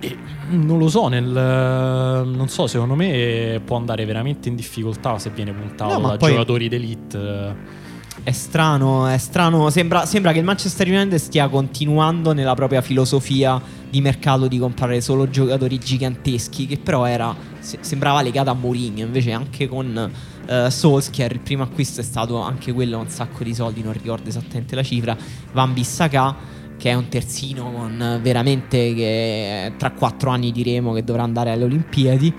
E 0.00 0.16
non 0.50 0.78
lo 0.78 0.88
so, 0.88 1.08
nel, 1.08 1.26
non 1.26 2.48
so, 2.48 2.66
secondo 2.66 2.94
me 2.94 3.60
può 3.64 3.76
andare 3.76 4.04
veramente 4.04 4.48
in 4.48 4.54
difficoltà 4.54 5.18
se 5.18 5.30
viene 5.30 5.52
puntato 5.52 5.98
No, 5.98 6.08
da 6.08 6.16
giocatori 6.16 6.68
d'elite. 6.68 7.86
È 8.22 8.32
strano, 8.32 9.06
è 9.06 9.18
strano. 9.18 9.70
Sembra, 9.70 10.04
sembra 10.04 10.32
che 10.32 10.38
il 10.38 10.44
Manchester 10.44 10.88
United 10.88 11.14
stia 11.18 11.48
continuando 11.48 12.32
nella 12.32 12.54
propria 12.54 12.80
filosofia 12.80 13.60
di 13.88 14.00
mercato 14.00 14.48
di 14.48 14.58
comprare 14.58 15.00
solo 15.00 15.30
giocatori 15.30 15.78
giganteschi, 15.78 16.66
che 16.66 16.78
però 16.78 17.04
era, 17.06 17.34
se- 17.58 17.78
sembrava 17.80 18.20
legata 18.20 18.50
a 18.50 18.54
Mourinho. 18.54 19.04
Invece 19.04 19.32
anche 19.32 19.68
con 19.68 20.10
eh, 20.46 20.70
Solskjaer 20.70 21.32
il 21.32 21.40
primo 21.40 21.62
acquisto 21.62 22.00
è 22.00 22.04
stato 22.04 22.40
anche 22.40 22.72
quello 22.72 22.98
un 22.98 23.08
sacco 23.08 23.44
di 23.44 23.54
soldi, 23.54 23.82
non 23.82 23.92
ricordo 23.92 24.28
esattamente 24.28 24.74
la 24.74 24.82
cifra. 24.82 25.16
Van 25.52 25.72
Bissaka 25.72 26.34
che 26.78 26.90
è 26.90 26.94
un 26.94 27.08
terzino 27.08 27.70
con 27.72 28.00
eh, 28.00 28.18
veramente 28.20 28.94
che 28.94 29.72
tra 29.76 29.90
quattro 29.90 30.30
anni 30.30 30.52
diremo 30.52 30.92
che 30.92 31.04
dovrà 31.04 31.22
andare 31.24 31.50
alle 31.50 31.64
Olimpiadi. 31.64 32.32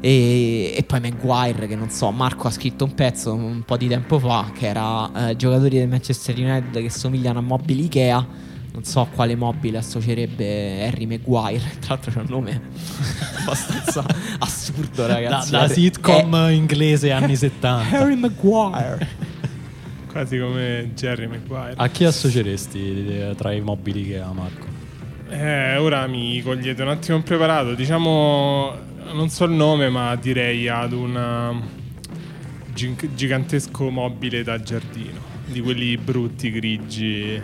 E, 0.00 0.74
e 0.76 0.82
poi 0.84 1.00
Maguire, 1.00 1.66
che 1.66 1.74
non 1.74 1.90
so, 1.90 2.10
Marco 2.12 2.46
ha 2.46 2.50
scritto 2.52 2.84
un 2.84 2.94
pezzo 2.94 3.34
un 3.34 3.62
po' 3.64 3.76
di 3.76 3.88
tempo 3.88 4.18
fa 4.20 4.50
che 4.56 4.66
era 4.68 5.30
eh, 5.30 5.36
giocatori 5.36 5.78
del 5.78 5.88
Manchester 5.88 6.36
United 6.38 6.80
che 6.80 6.90
somigliano 6.90 7.38
a 7.40 7.42
mobili 7.42 7.84
Ikea. 7.86 8.26
Non 8.70 8.84
so 8.84 9.00
a 9.00 9.06
quale 9.06 9.34
mobile 9.34 9.78
associerebbe 9.78 10.86
Harry 10.86 11.04
Maguire. 11.06 11.62
Tra 11.80 11.94
l'altro 11.94 12.12
c'è 12.12 12.18
un 12.20 12.26
nome 12.28 12.60
abbastanza 13.42 14.04
assurdo, 14.38 15.06
Da, 15.06 15.14
ragazzi. 15.14 15.50
da 15.50 15.60
Harry- 15.62 15.74
sitcom 15.74 16.34
eh, 16.34 16.52
inglese 16.52 17.10
anni 17.10 17.34
70. 17.34 17.98
Harry 17.98 18.14
Maguire. 18.14 19.27
Quasi 20.10 20.38
come 20.38 20.90
Jerry 20.94 21.26
Maguire. 21.26 21.74
A 21.76 21.88
chi 21.88 22.04
associeresti 22.04 23.34
tra 23.36 23.52
i 23.52 23.60
mobili 23.60 24.06
che 24.06 24.20
ha 24.20 24.32
Marco? 24.32 24.66
Eh, 25.28 25.76
ora 25.76 26.06
mi 26.06 26.40
cogliete 26.40 26.82
un 26.82 26.88
attimo 26.88 27.18
impreparato. 27.18 27.74
Diciamo, 27.74 28.72
non 29.12 29.28
so 29.28 29.44
il 29.44 29.52
nome, 29.52 29.90
ma 29.90 30.16
direi 30.16 30.68
ad 30.68 30.92
un 30.92 31.14
um, 31.14 31.68
gi- 32.72 33.10
gigantesco 33.14 33.90
mobile 33.90 34.42
da 34.42 34.60
giardino. 34.60 35.20
Di 35.46 35.60
quelli 35.60 35.96
brutti, 35.98 36.50
grigi, 36.50 37.40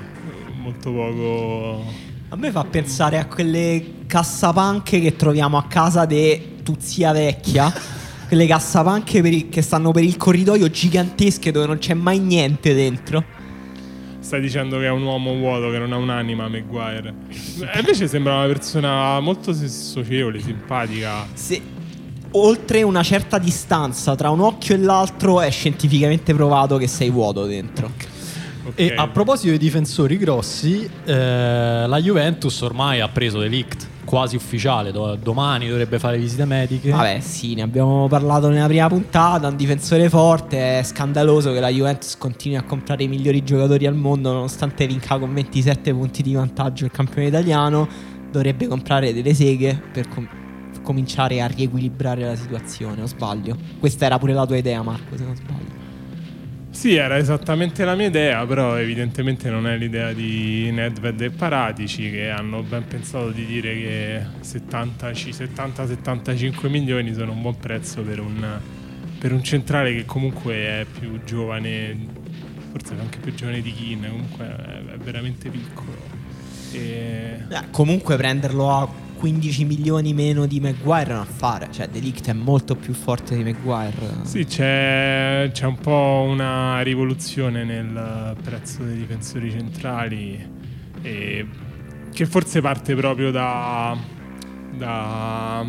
molto 0.61 0.93
poco. 0.93 1.85
A 2.31 2.37
me 2.37 2.51
fa 2.51 2.65
pensare 2.65 3.19
a 3.19 3.27
quelle 3.27 4.07
cassapanche 4.07 5.01
che 5.01 5.15
troviamo 5.17 5.59
a 5.59 5.65
casa 5.65 6.07
di 6.07 6.61
Tuzia 6.63 7.13
Vecchia. 7.13 7.73
quelle 8.27 8.47
cassapanche 8.47 9.21
per 9.23 9.33
il- 9.33 9.49
che 9.49 9.63
stanno 9.63 9.91
per 9.93 10.03
il 10.05 10.17
corridoio 10.17 10.69
gigantesche 10.69 11.51
dove 11.53 11.67
non 11.67 11.79
c'è 11.79 11.95
mai 11.95 12.19
niente 12.19 12.75
dentro. 12.75 13.25
Stai 14.21 14.41
dicendo 14.41 14.79
che 14.79 14.87
è 14.87 14.91
un 14.91 15.03
uomo 15.03 15.35
vuoto, 15.35 15.71
che 15.71 15.79
non 15.79 15.93
ha 15.93 15.97
un'anima, 15.97 16.49
Maguire. 16.49 17.15
E 17.61 17.79
invece 17.79 18.09
sembra 18.09 18.37
una 18.37 18.47
persona 18.47 19.21
molto 19.21 19.53
so- 19.53 19.69
socievole, 19.69 20.41
simpatica. 20.41 21.27
Se 21.35 21.61
oltre 22.31 22.83
una 22.83 23.03
certa 23.03 23.39
distanza 23.39 24.15
tra 24.17 24.31
un 24.31 24.41
occhio 24.41 24.75
e 24.75 24.79
l'altro 24.79 25.41
è 25.41 25.51
scientificamente 25.51 26.33
provato 26.35 26.79
che 26.79 26.87
sei 26.89 27.11
vuoto 27.11 27.45
dentro. 27.45 27.91
Ok. 28.67 28.73
E 28.77 28.95
a 28.97 29.07
proposito 29.09 29.51
di 29.53 29.59
difensori 29.59 30.17
grossi, 30.17 30.89
eh, 31.05 31.85
la 31.87 32.01
Juventus 32.01 32.63
ormai 32.63 33.01
ha 33.01 33.09
preso 33.09 33.39
Delict, 33.39 33.87
quasi 34.05 34.37
ufficiale. 34.37 34.93
do- 34.93 35.17
domani 35.17 35.69
dovrebbe 35.69 35.99
fare 35.99 36.19
visite 36.19 36.45
mediche. 36.45 36.91
Vabbè, 36.91 37.21
sì, 37.21 37.55
ne 37.55 37.63
abbiamo 37.63 38.07
parlato 38.09 38.49
nella 38.49 38.67
prima 38.67 38.89
puntata. 38.89 39.49
Un 39.49 39.57
difensore 39.57 40.09
forte. 40.09 40.79
È 40.79 40.83
scandaloso 40.83 41.53
che 41.53 41.61
la 41.61 41.69
Juventus 41.69 42.17
continui 42.17 42.57
a 42.57 42.63
comprare 42.63 43.05
i 43.05 43.09
migliori 43.09 43.43
giocatori 43.45 43.87
al 43.87 43.95
mondo, 43.95 44.33
nonostante 44.33 44.87
vinca 44.87 45.19
con 45.19 45.33
27 45.33 45.93
punti 45.93 46.23
di 46.23 46.35
vantaggio 46.35 46.85
il 46.85 46.91
campione 46.91 47.29
italiano. 47.29 47.89
Dovrebbe 48.31 48.67
comprare 48.67 49.13
delle 49.13 49.35
seghe 49.35 49.81
per 49.93 50.09
com- 50.09 50.29
cominciare 50.83 51.41
a 51.41 51.47
riequilibrare 51.47 52.25
la 52.25 52.37
situazione. 52.37 53.03
O 53.03 53.07
sbaglio? 53.07 53.57
Questa 53.79 54.07
era 54.07 54.19
pure 54.19 54.33
la 54.35 54.47
tua 54.47 54.57
idea, 54.57 54.83
Marco, 54.83 55.17
se 55.17 55.25
non 55.25 55.35
sbaglio. 55.35 55.84
Sì, 56.75 56.97
era 56.97 57.17
esattamente 57.17 57.85
la 57.85 57.95
mia 57.95 58.09
idea, 58.09 58.45
però 58.45 58.77
evidentemente 58.77 59.49
non 59.49 59.69
è 59.69 59.77
l'idea 59.77 60.13
di 60.13 60.71
Nedved 60.73 61.21
e 61.21 61.31
Paratici 61.31 62.11
che 62.11 62.29
hanno 62.29 62.63
ben 62.63 62.85
pensato 62.87 63.31
di 63.31 63.47
dire 63.47 63.75
che 63.75 64.27
70-75 64.43 66.69
milioni 66.69 67.15
sono 67.15 67.33
un 67.33 67.41
buon 67.41 67.57
prezzo 67.57 68.03
per 68.03 68.21
un, 68.21 68.59
per 69.19 69.33
un 69.33 69.43
centrale 69.43 69.95
che 69.95 70.05
comunque 70.05 70.55
è 70.55 70.87
più 70.99 71.23
giovane, 71.25 71.97
forse 72.73 72.95
anche 72.99 73.17
più 73.19 73.33
giovane 73.33 73.63
di 73.63 73.73
Keane, 73.73 74.11
comunque 74.11 74.45
è, 74.45 74.83
è 74.95 74.99
veramente 74.99 75.49
piccolo. 75.49 75.97
E... 76.73 77.45
Eh, 77.49 77.71
comunque 77.71 78.17
prenderlo 78.17 78.71
a 78.71 78.87
15 79.25 79.65
milioni 79.65 80.13
meno 80.13 80.45
di 80.45 80.61
Maguire 80.61 81.15
un 81.15 81.21
affare. 81.21 81.69
Cioè, 81.71 81.89
Delict 81.89 82.29
è 82.29 82.35
molto 82.35 82.77
più 82.77 82.93
forte 82.93 83.35
di 83.35 83.43
Maguire. 83.43 84.19
Sì, 84.25 84.45
c'è, 84.45 85.49
c'è 85.51 85.65
un 85.65 85.79
po' 85.79 86.27
una 86.29 86.83
rivoluzione 86.83 87.65
nel 87.65 88.37
prezzo 88.43 88.83
dei 88.83 88.99
difensori 88.99 89.51
centrali 89.51 90.47
e 91.01 91.47
che 92.13 92.27
forse 92.27 92.61
parte 92.61 92.95
proprio 92.95 93.31
da, 93.31 93.97
da 94.77 95.67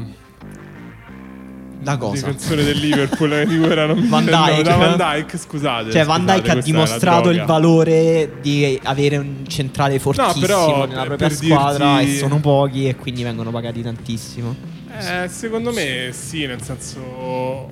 Da 1.81 1.97
cosa? 1.97 2.13
difensore 2.27 2.63
del 2.63 2.77
Liverpool 2.77 3.31
eh, 3.33 3.45
di 3.45 3.57
cui 3.59 3.67
non 3.75 3.97
mi 3.99 4.07
Van 4.07 4.25
ricordo, 4.25 4.51
Dijk. 4.53 4.63
da 4.63 4.75
Van 4.75 4.97
Dyke, 4.97 5.37
scusate. 5.37 5.91
Cioè, 5.91 6.05
Van 6.05 6.25
Dyke 6.25 6.51
ha 6.51 6.55
dimostrato 6.55 7.29
il 7.29 7.43
valore 7.43 8.37
di 8.41 8.79
avere 8.83 9.17
un 9.17 9.43
centrale 9.47 9.99
fortissimo 9.99 10.45
però, 10.45 10.85
nella 10.87 11.03
propria 11.03 11.29
squadra 11.29 11.97
dirti- 11.99 12.15
e 12.15 12.17
sono 12.17 12.39
pochi 12.39 12.87
e 12.87 12.95
quindi 12.95 13.23
vengono 13.23 13.51
pagati 13.51 13.81
tantissimo. 13.81 14.55
Eh, 14.97 15.27
secondo 15.27 15.71
me 15.73 16.09
sì, 16.13 16.45
nel 16.45 16.61
senso 16.61 17.69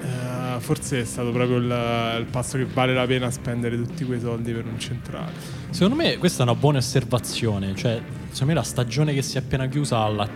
eh, 0.00 0.60
forse 0.60 1.00
è 1.02 1.04
stato 1.04 1.30
proprio 1.30 1.58
il, 1.58 2.16
il 2.20 2.26
passo 2.30 2.56
che 2.56 2.66
vale 2.72 2.94
la 2.94 3.06
pena 3.06 3.30
spendere 3.30 3.76
tutti 3.76 4.04
quei 4.04 4.20
soldi 4.20 4.52
per 4.52 4.64
un 4.64 4.78
centrale. 4.78 5.32
Secondo 5.70 5.94
me 5.96 6.16
questa 6.16 6.40
è 6.40 6.42
una 6.42 6.54
buona 6.54 6.78
osservazione. 6.78 7.74
Cioè, 7.76 8.00
secondo 8.30 8.46
me 8.46 8.54
la 8.54 8.62
stagione 8.64 9.12
che 9.14 9.22
si 9.22 9.36
è 9.36 9.40
appena 9.40 9.66
chiusa 9.68 9.98
ha, 10.02 10.08
la- 10.08 10.28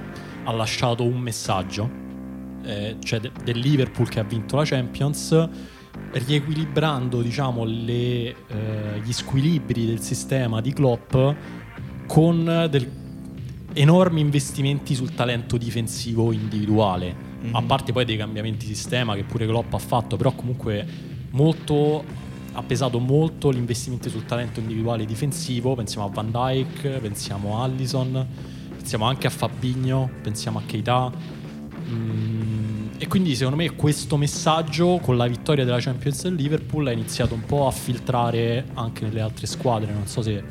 ha 0.45 0.53
lasciato 0.53 1.05
un 1.05 1.19
messaggio. 1.19 2.02
Eh, 2.65 2.97
cioè 3.03 3.21
de- 3.21 3.31
del 3.45 3.59
Liverpool 3.59 4.09
che 4.09 4.21
ha 4.21 4.25
vinto 4.25 4.57
la 4.57 4.65
Champions, 4.65 5.49
riequilibrando 6.13 7.23
diciamo 7.23 7.65
le, 7.65 7.93
eh, 8.29 8.35
gli 9.03 9.13
squilibri 9.13 9.87
del 9.87 10.01
sistema 10.01 10.61
di 10.61 10.73
Klopp 10.73 11.15
con 12.07 12.67
del- 12.71 13.01
enormi 13.75 14.21
investimenti 14.21 14.95
sul 14.95 15.15
talento 15.15 15.57
difensivo 15.57 16.31
individuale, 16.33 17.15
Mhm. 17.43 17.55
a 17.55 17.63
parte 17.63 17.93
poi 17.93 18.05
dei 18.05 18.17
cambiamenti 18.19 18.67
di 18.67 18.75
sistema 18.75 19.15
che 19.15 19.25
pure 19.25 19.47
Klopp 19.47 19.73
ha 19.73 19.79
fatto, 19.79 20.17
però 20.17 20.33
comunque 20.33 20.87
molto 21.31 22.05
ha 22.55 22.63
pesato 22.63 22.99
molto 22.99 23.49
l'investimento 23.49 24.11
sul 24.11 24.27
talento 24.27 24.61
individuale 24.61 25.07
difensivo, 25.07 25.75
pensiamo 25.75 26.07
a 26.07 26.11
Van 26.11 26.31
Dyke, 26.31 26.99
pensiamo 27.01 27.59
a 27.59 27.63
Allison, 27.63 28.27
pensiamo 28.77 29.07
anche 29.07 29.27
a 29.27 29.31
Fabigno, 29.31 30.11
pensiamo 30.21 30.59
a 30.59 30.63
Keita. 30.67 31.11
Mm, 31.89 32.89
e 32.99 33.07
quindi 33.09 33.35
secondo 33.35 33.57
me 33.57 33.75
questo 33.75 34.17
messaggio 34.17 34.99
con 35.03 35.17
la 35.17 35.27
vittoria 35.27 35.65
della 35.65 35.81
Champions 35.81 36.23
del 36.23 36.35
Liverpool 36.35 36.87
ha 36.87 36.93
iniziato 36.93 37.35
un 37.35 37.45
po' 37.45 37.67
a 37.67 37.71
filtrare 37.71 38.67
anche 38.75 39.05
nelle 39.05 39.21
altre 39.21 39.47
squadre, 39.47 39.93
non 39.93 40.07
so 40.07 40.23
se, 40.23 40.43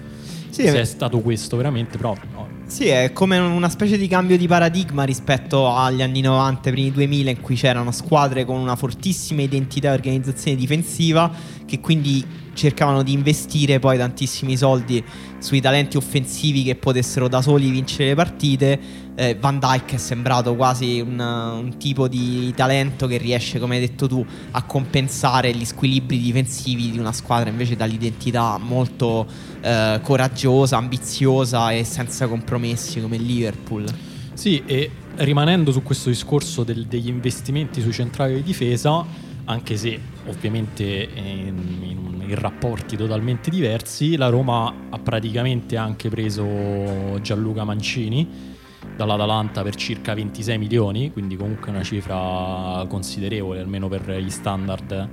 Sì, 0.49 0.63
se 0.63 0.77
eh. 0.77 0.81
è 0.81 0.85
stato 0.85 1.19
questo 1.19 1.57
veramente, 1.57 1.97
però 1.97 2.15
no. 2.33 2.59
Sì, 2.71 2.87
è 2.87 3.11
come 3.11 3.37
una 3.37 3.67
specie 3.67 3.97
di 3.97 4.07
cambio 4.07 4.37
di 4.37 4.47
paradigma 4.47 5.03
rispetto 5.03 5.67
agli 5.69 6.01
anni 6.01 6.21
90, 6.21 6.71
primi 6.71 6.89
2000, 6.91 7.29
in 7.31 7.41
cui 7.41 7.55
c'erano 7.55 7.91
squadre 7.91 8.45
con 8.45 8.57
una 8.57 8.77
fortissima 8.77 9.41
identità 9.41 9.89
e 9.89 9.93
organizzazione 9.93 10.55
difensiva, 10.55 11.29
che 11.65 11.81
quindi 11.81 12.25
cercavano 12.53 13.03
di 13.03 13.11
investire 13.11 13.79
poi 13.79 13.97
tantissimi 13.97 14.55
soldi 14.55 15.03
sui 15.39 15.59
talenti 15.59 15.97
offensivi 15.97 16.63
che 16.63 16.75
potessero 16.75 17.27
da 17.27 17.41
soli 17.41 17.69
vincere 17.69 18.09
le 18.09 18.15
partite. 18.15 18.79
Eh, 19.21 19.37
Van 19.39 19.59
Dyke 19.59 19.97
è 19.97 19.99
sembrato 19.99 20.55
quasi 20.55 20.99
un, 20.99 21.19
un 21.19 21.77
tipo 21.77 22.07
di 22.07 22.51
talento 22.55 23.05
che 23.05 23.17
riesce, 23.17 23.59
come 23.59 23.75
hai 23.75 23.81
detto 23.81 24.07
tu, 24.07 24.25
a 24.49 24.63
compensare 24.63 25.53
gli 25.53 25.63
squilibri 25.63 26.17
difensivi 26.17 26.89
di 26.89 26.97
una 26.97 27.11
squadra 27.11 27.51
invece 27.51 27.75
dall'identità 27.75 28.57
molto 28.57 29.27
eh, 29.61 29.99
coraggiosa, 30.01 30.77
ambiziosa 30.77 31.71
e 31.71 31.83
senza 31.83 32.27
compromessi 32.27 32.99
come 32.99 33.17
il 33.17 33.21
Liverpool. 33.21 33.85
Sì, 34.33 34.63
e 34.65 34.89
rimanendo 35.17 35.71
su 35.71 35.83
questo 35.83 36.09
discorso 36.09 36.63
del- 36.63 36.87
degli 36.87 37.09
investimenti 37.09 37.79
sui 37.79 37.93
centrali 37.93 38.33
di 38.33 38.41
difesa, 38.41 39.05
anche 39.45 39.77
se 39.77 39.99
ovviamente 40.25 40.83
in, 41.13 41.77
in- 41.83 42.23
in 42.27 42.35
rapporti 42.39 42.97
totalmente 42.97 43.51
diversi, 43.51 44.15
la 44.15 44.29
Roma 44.29 44.73
ha 44.89 44.97
praticamente 44.97 45.77
anche 45.77 46.09
preso 46.09 47.19
Gianluca 47.21 47.63
Mancini 47.63 48.49
dall'Atalanta 48.95 49.63
per 49.63 49.75
circa 49.75 50.13
26 50.13 50.57
milioni, 50.57 51.11
quindi 51.11 51.35
comunque 51.35 51.71
una 51.71 51.83
cifra 51.83 52.85
considerevole 52.87 53.59
almeno 53.59 53.87
per 53.87 54.09
gli 54.17 54.29
standard 54.29 55.09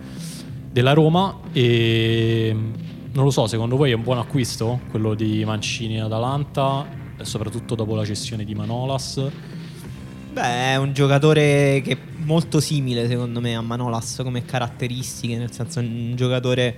della 0.70 0.92
Roma 0.92 1.40
e 1.52 2.54
non 3.12 3.24
lo 3.24 3.30
so, 3.30 3.46
secondo 3.46 3.76
voi 3.76 3.90
è 3.90 3.94
un 3.94 4.02
buon 4.02 4.18
acquisto 4.18 4.80
quello 4.90 5.14
di 5.14 5.44
Mancini 5.44 5.94
in 5.94 6.02
Atalanta, 6.02 6.86
e 7.18 7.24
soprattutto 7.24 7.74
dopo 7.74 7.94
la 7.94 8.04
cessione 8.04 8.44
di 8.44 8.54
Manolas? 8.54 9.26
Beh, 10.32 10.72
è 10.72 10.76
un 10.76 10.92
giocatore 10.92 11.80
che 11.82 11.92
è 11.92 11.98
molto 12.18 12.60
simile 12.60 13.08
secondo 13.08 13.40
me 13.40 13.56
a 13.56 13.60
Manolas 13.60 14.20
come 14.22 14.44
caratteristiche, 14.44 15.36
nel 15.36 15.50
senso 15.50 15.80
un 15.80 16.12
giocatore 16.14 16.76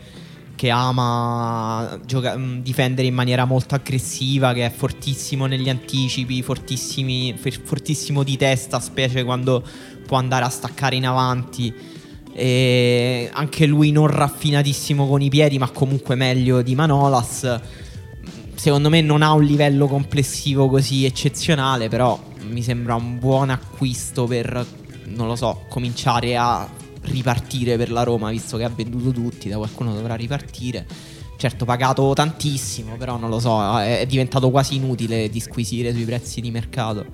che 0.60 0.68
ama 0.68 1.98
gioca- 2.04 2.36
mh, 2.36 2.60
difendere 2.60 3.06
in 3.06 3.14
maniera 3.14 3.46
molto 3.46 3.74
aggressiva, 3.74 4.52
che 4.52 4.66
è 4.66 4.70
fortissimo 4.70 5.46
negli 5.46 5.70
anticipi, 5.70 6.42
fortissimo 6.42 8.22
di 8.22 8.36
testa, 8.36 8.78
specie 8.78 9.24
quando 9.24 9.64
può 10.06 10.18
andare 10.18 10.44
a 10.44 10.50
staccare 10.50 10.96
in 10.96 11.06
avanti. 11.06 11.72
E 12.34 13.30
anche 13.32 13.64
lui 13.64 13.90
non 13.90 14.08
raffinatissimo 14.08 15.08
con 15.08 15.22
i 15.22 15.30
piedi, 15.30 15.56
ma 15.56 15.70
comunque 15.70 16.14
meglio 16.14 16.60
di 16.60 16.74
Manolas. 16.74 17.58
Secondo 18.54 18.90
me 18.90 19.00
non 19.00 19.22
ha 19.22 19.32
un 19.32 19.44
livello 19.44 19.86
complessivo 19.86 20.68
così 20.68 21.06
eccezionale, 21.06 21.88
però 21.88 22.22
mi 22.50 22.62
sembra 22.62 22.96
un 22.96 23.18
buon 23.18 23.48
acquisto 23.48 24.26
per, 24.26 24.66
non 25.06 25.26
lo 25.26 25.36
so, 25.36 25.64
cominciare 25.70 26.36
a 26.36 26.68
ripartire 27.10 27.76
per 27.76 27.90
la 27.90 28.02
Roma, 28.02 28.30
visto 28.30 28.56
che 28.56 28.64
ha 28.64 28.70
venduto 28.74 29.10
tutti, 29.10 29.48
da 29.48 29.56
qualcuno 29.56 29.92
dovrà 29.94 30.14
ripartire. 30.14 30.86
Certo, 31.36 31.64
pagato 31.64 32.12
tantissimo, 32.12 32.96
però 32.96 33.16
non 33.16 33.30
lo 33.30 33.40
so, 33.40 33.78
è 33.78 34.04
diventato 34.06 34.50
quasi 34.50 34.76
inutile 34.76 35.30
disquisire 35.30 35.92
sui 35.92 36.04
prezzi 36.04 36.40
di 36.40 36.50
mercato. 36.50 37.06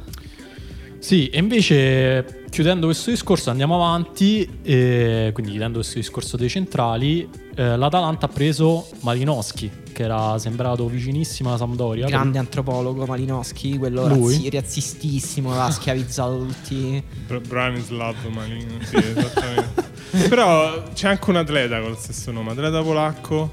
Sì, 0.98 1.28
e 1.28 1.38
invece 1.38 2.44
chiudendo 2.50 2.86
questo 2.86 3.10
discorso 3.10 3.50
andiamo 3.50 3.76
avanti, 3.76 4.42
e 4.62 5.30
quindi 5.32 5.52
chiudendo 5.52 5.78
questo 5.78 6.00
discorso 6.00 6.36
dei 6.36 6.48
centrali, 6.48 7.28
eh, 7.54 7.76
l'Atalanta 7.76 8.26
ha 8.26 8.28
preso 8.28 8.88
Malinowski, 9.02 9.70
che 9.92 10.02
era 10.02 10.36
sembrato 10.38 10.88
vicinissimo 10.88 11.50
alla 11.50 11.58
Sampdoria. 11.58 12.06
Grande 12.06 12.38
antropologo 12.38 13.06
Malinowski, 13.06 13.78
quello 13.78 14.08
razzi- 14.08 14.50
razzistissimo, 14.50 15.50
aveva 15.50 15.70
schiavizzato 15.70 16.38
tutti. 16.38 17.00
Br- 17.26 17.46
Branislav 17.46 18.16
Malin, 18.32 18.78
sì, 18.82 18.96
esattamente. 18.96 19.84
Però 20.28 20.82
c'è 20.92 21.08
anche 21.08 21.30
un 21.30 21.36
atleta 21.36 21.80
col 21.80 21.98
stesso 21.98 22.30
nome, 22.30 22.52
atleta 22.52 22.82
polacco, 22.82 23.52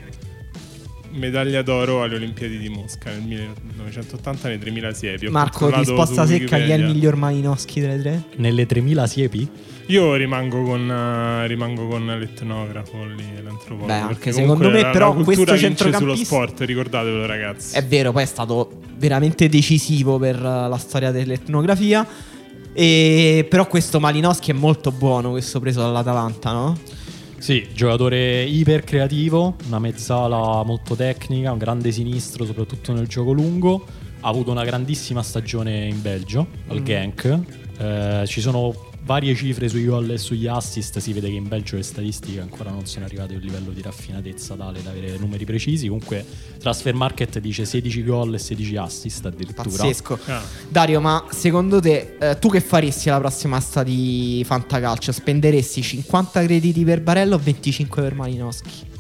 medaglia 1.11 1.61
d'oro 1.61 2.03
alle 2.03 2.15
Olimpiadi 2.15 2.57
di 2.57 2.69
Mosca 2.69 3.11
nel 3.11 3.21
1980 3.21 4.47
nei 4.47 4.59
3000 4.59 4.93
siepi. 4.93 5.25
Ho 5.27 5.31
Marco, 5.31 5.69
risposta 5.75 6.25
secca, 6.25 6.57
chi 6.57 6.71
è 6.71 6.75
il 6.75 6.85
miglior 6.85 7.15
Malinowski 7.15 7.79
delle 7.79 7.99
tre? 7.99 8.23
Nelle 8.37 8.65
3000 8.65 9.07
siepi? 9.07 9.49
Io 9.87 10.15
rimango 10.15 10.63
con, 10.63 10.89
eh, 10.89 11.47
rimango 11.47 11.87
con 11.87 12.05
l'etnografo 12.05 13.03
lì, 13.05 13.25
l'antropologo. 13.43 13.85
Beh, 13.85 13.93
anche 13.93 14.31
secondo 14.31 14.69
me, 14.69 14.81
la- 14.81 14.89
però, 14.91 15.09
la 15.09 15.13
cultura 15.23 15.35
questo 15.51 15.67
vince 15.67 15.75
sullo 15.75 15.91
centrocampista- 15.91 16.35
sport, 16.35 16.61
ricordatevelo 16.61 17.25
ragazzi. 17.25 17.75
È 17.75 17.83
vero, 17.83 18.11
poi 18.13 18.23
è 18.23 18.27
stato 18.27 18.79
veramente 18.95 19.49
decisivo 19.49 20.17
per 20.17 20.37
uh, 20.39 20.69
la 20.69 20.77
storia 20.77 21.11
dell'etnografia. 21.11 22.07
E, 22.73 23.45
però 23.49 23.67
questo 23.67 23.99
Malinowski 23.99 24.51
è 24.51 24.53
molto 24.53 24.91
buono, 24.91 25.31
questo 25.31 25.59
preso 25.59 25.81
dall'Atalanta, 25.81 26.51
no? 26.51 26.77
Sì, 27.37 27.67
giocatore 27.73 28.43
iper 28.43 28.83
creativo, 28.83 29.55
una 29.67 29.79
mezzala 29.79 30.63
molto 30.63 30.95
tecnica, 30.95 31.51
un 31.51 31.57
grande 31.57 31.91
sinistro 31.91 32.45
soprattutto 32.45 32.93
nel 32.93 33.07
gioco 33.07 33.31
lungo. 33.33 33.85
Ha 34.21 34.29
avuto 34.29 34.51
una 34.51 34.63
grandissima 34.63 35.21
stagione 35.21 35.85
in 35.87 36.01
Belgio, 36.01 36.47
al 36.69 36.79
Mm. 36.79 36.85
Genk. 36.85 37.39
Eh, 37.79 38.23
ci 38.27 38.39
sono 38.39 38.73
varie 39.03 39.35
cifre 39.35 39.67
sui 39.67 39.85
gol 39.85 40.11
e 40.11 40.17
sugli 40.17 40.47
assist. 40.47 40.99
Si 40.99 41.13
vede 41.13 41.27
che 41.27 41.35
in 41.35 41.47
Belgio 41.47 41.75
le 41.75 41.83
statistiche 41.83 42.39
ancora 42.39 42.71
non 42.71 42.85
sono 42.85 43.05
arrivate 43.05 43.33
a 43.33 43.37
un 43.37 43.43
livello 43.43 43.71
di 43.71 43.81
raffinatezza 43.81 44.55
tale 44.55 44.81
da 44.81 44.91
avere 44.91 45.17
numeri 45.17 45.45
precisi. 45.45 45.87
Comunque, 45.87 46.25
Transfer 46.59 46.93
Market 46.93 47.39
dice 47.39 47.65
16 47.65 48.03
gol 48.03 48.33
e 48.33 48.39
16 48.39 48.75
assist 48.77 49.25
addirittura. 49.25 49.63
Pazzesco. 49.63 50.19
Ah. 50.25 50.41
Dario, 50.67 51.01
ma 51.01 51.25
secondo 51.31 51.79
te, 51.79 52.15
eh, 52.19 52.39
tu 52.39 52.49
che 52.49 52.61
faresti 52.61 53.09
alla 53.09 53.19
prossima 53.19 53.57
asta 53.57 53.83
di 53.83 54.43
Fantacalcio? 54.45 55.11
Spenderesti 55.11 55.81
50 55.81 56.43
crediti 56.43 56.83
per 56.83 57.01
Barella 57.01 57.35
o 57.35 57.39
25 57.39 58.01
per 58.01 58.15
Malinowski? 58.15 58.91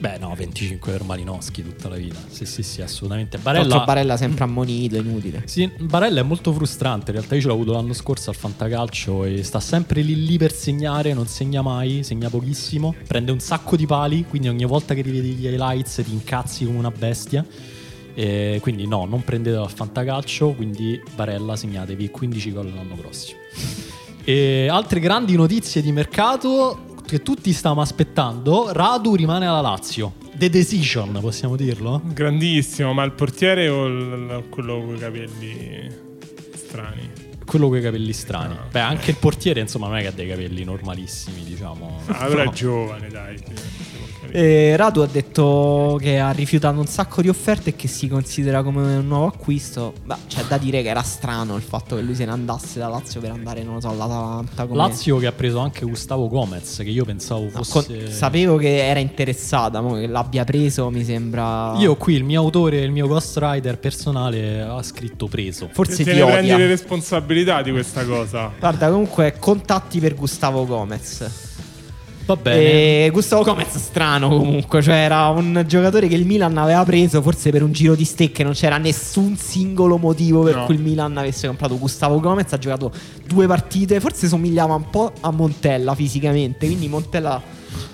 Beh, 0.00 0.16
no, 0.16 0.34
25 0.34 0.92
per 0.92 1.04
Malinowski 1.04 1.62
tutta 1.62 1.90
la 1.90 1.96
vita. 1.96 2.18
Sì, 2.26 2.46
sì, 2.46 2.62
sì, 2.62 2.80
assolutamente. 2.80 3.36
Barella, 3.36 3.84
Barella 3.84 4.16
sempre 4.16 4.44
ammonito, 4.44 4.96
inutile. 4.96 5.42
Sì, 5.44 5.70
Barella 5.78 6.20
è 6.20 6.22
molto 6.22 6.54
frustrante. 6.54 7.10
In 7.10 7.18
realtà 7.18 7.34
io 7.34 7.42
ce 7.42 7.48
l'ho 7.48 7.52
avuto 7.52 7.72
l'anno 7.72 7.92
scorso 7.92 8.30
al 8.30 8.36
Fantacalcio 8.36 9.26
e 9.26 9.42
sta 9.42 9.60
sempre 9.60 10.00
lì 10.00 10.24
lì 10.24 10.38
per 10.38 10.52
segnare, 10.52 11.12
non 11.12 11.26
segna 11.26 11.60
mai, 11.60 12.02
segna 12.02 12.30
pochissimo. 12.30 12.94
Prende 13.06 13.30
un 13.30 13.40
sacco 13.40 13.76
di 13.76 13.84
pali, 13.84 14.24
quindi 14.26 14.48
ogni 14.48 14.64
volta 14.64 14.94
che 14.94 15.02
rivedi 15.02 15.32
gli 15.32 15.46
highlights 15.46 16.00
ti 16.02 16.12
incazzi 16.12 16.64
come 16.64 16.78
una 16.78 16.90
bestia. 16.90 17.44
E 18.14 18.58
quindi 18.62 18.86
no, 18.86 19.04
non 19.04 19.22
prendetelo 19.22 19.64
al 19.64 19.70
Fantacalcio, 19.70 20.52
quindi 20.52 20.98
Barella 21.14 21.56
segnatevi 21.56 22.08
15 22.08 22.52
gol 22.52 22.72
l'anno 22.74 22.94
prossimo. 22.94 23.38
E 24.24 24.68
altre 24.68 25.00
grandi 25.00 25.34
notizie 25.34 25.82
di 25.82 25.92
mercato 25.92 26.89
che 27.10 27.22
tutti 27.22 27.52
stavamo 27.52 27.80
aspettando, 27.80 28.72
Radu 28.72 29.14
rimane 29.16 29.46
alla 29.46 29.60
Lazio. 29.60 30.14
The 30.34 30.48
decision, 30.48 31.18
possiamo 31.20 31.56
dirlo? 31.56 32.00
Grandissimo, 32.04 32.92
ma 32.92 33.02
il 33.02 33.12
portiere 33.12 33.68
o 33.68 33.86
il- 33.86 34.44
quello 34.48 34.80
con 34.84 34.94
i 34.94 34.98
capelli 34.98 35.88
strani? 36.54 37.10
Quello 37.44 37.68
con 37.68 37.78
i 37.78 37.82
capelli 37.82 38.12
strani. 38.12 38.54
Ah. 38.54 38.66
Beh, 38.70 38.78
anche 38.80 39.10
il 39.10 39.16
portiere, 39.16 39.58
insomma, 39.60 39.88
non 39.88 39.96
è 39.96 40.02
che 40.02 40.06
ha 40.06 40.12
dei 40.12 40.28
capelli 40.28 40.62
normalissimi, 40.62 41.42
diciamo. 41.42 42.00
Ah, 42.06 42.26
però 42.26 42.44
No. 42.44 42.50
è 42.50 42.54
giovane, 42.54 43.08
dai. 43.08 43.36
Sì, 44.30 44.36
si 44.38 44.40
può 44.40 44.40
capire. 44.40 44.72
E 44.72 44.76
Radu 44.76 45.00
ha 45.00 45.06
detto 45.06 45.98
che 46.00 46.18
ha 46.18 46.30
rifiutato 46.30 46.78
un 46.78 46.86
sacco 46.86 47.22
di 47.22 47.28
offerte 47.28 47.70
e 47.70 47.76
che 47.76 47.88
si 47.88 48.08
considera 48.08 48.62
come 48.62 48.96
un 48.96 49.06
nuovo 49.06 49.26
acquisto. 49.26 49.94
Beh, 50.04 50.14
c'è 50.28 50.44
da 50.44 50.58
dire 50.58 50.82
che 50.82 50.88
era 50.88 51.02
strano 51.02 51.56
il 51.56 51.62
fatto 51.62 51.96
che 51.96 52.02
lui 52.02 52.14
se 52.14 52.24
ne 52.24 52.32
andasse 52.32 52.78
da 52.78 52.88
Lazio 52.88 53.20
per 53.20 53.30
andare, 53.30 53.62
non 53.62 53.74
lo 53.74 53.80
so, 53.80 53.88
all'Atalanta. 53.88 54.66
Come... 54.66 54.76
Lazio 54.76 55.18
che 55.18 55.26
ha 55.26 55.32
preso 55.32 55.58
anche 55.58 55.84
Gustavo 55.84 56.28
Gomez, 56.28 56.76
che 56.78 56.82
io 56.84 57.04
pensavo 57.04 57.48
No, 57.52 57.62
fosse... 57.62 57.96
con- 57.96 58.08
Sapevo 58.10 58.56
che 58.56 58.86
era 58.86 59.00
interessata, 59.00 59.80
mo 59.80 59.94
che 59.94 60.06
l'abbia 60.06 60.44
preso 60.44 60.90
mi 60.90 61.04
sembra... 61.04 61.74
Io 61.78 61.96
qui, 61.96 62.14
il 62.14 62.24
mio 62.24 62.40
autore, 62.40 62.80
il 62.80 62.90
mio 62.90 63.06
ghostwriter 63.06 63.78
personale 63.78 64.60
ha 64.60 64.82
scritto 64.82 65.26
preso. 65.26 65.68
Forse 65.72 65.96
ti 65.96 66.04
prendi 66.04 66.22
odia. 66.22 66.56
le 66.56 66.66
responsabilità 66.66 67.62
di 67.62 67.70
questa 67.70 68.04
cosa. 68.04 68.50
Guarda, 68.58 68.88
comunque, 68.88 69.36
contatti 69.38 69.98
per 70.00 70.14
Gustavo 70.14 70.66
Gomez. 70.66 71.48
Va 72.30 72.36
bene. 72.36 73.06
E 73.06 73.10
Gustavo 73.12 73.42
Gomez 73.42 73.76
strano 73.76 74.28
comunque, 74.28 74.80
cioè 74.82 74.94
era 74.94 75.26
un 75.30 75.64
giocatore 75.66 76.06
che 76.06 76.14
il 76.14 76.24
Milan 76.24 76.56
aveva 76.58 76.84
preso 76.84 77.20
forse 77.22 77.50
per 77.50 77.64
un 77.64 77.72
giro 77.72 77.96
di 77.96 78.04
stecche, 78.04 78.44
non 78.44 78.52
c'era 78.52 78.78
nessun 78.78 79.36
singolo 79.36 79.96
motivo 79.96 80.42
per 80.42 80.54
No. 80.54 80.64
cui 80.66 80.76
il 80.76 80.80
Milan 80.80 81.16
avesse 81.16 81.48
comprato 81.48 81.76
Gustavo 81.76 82.20
Gomez, 82.20 82.52
ha 82.52 82.58
giocato 82.58 82.92
due 83.26 83.48
partite, 83.48 83.98
forse 83.98 84.28
somigliava 84.28 84.74
un 84.74 84.88
po' 84.90 85.10
a 85.20 85.32
Montella 85.32 85.92
fisicamente, 85.96 86.66
quindi 86.66 86.86
Montella 86.86 87.42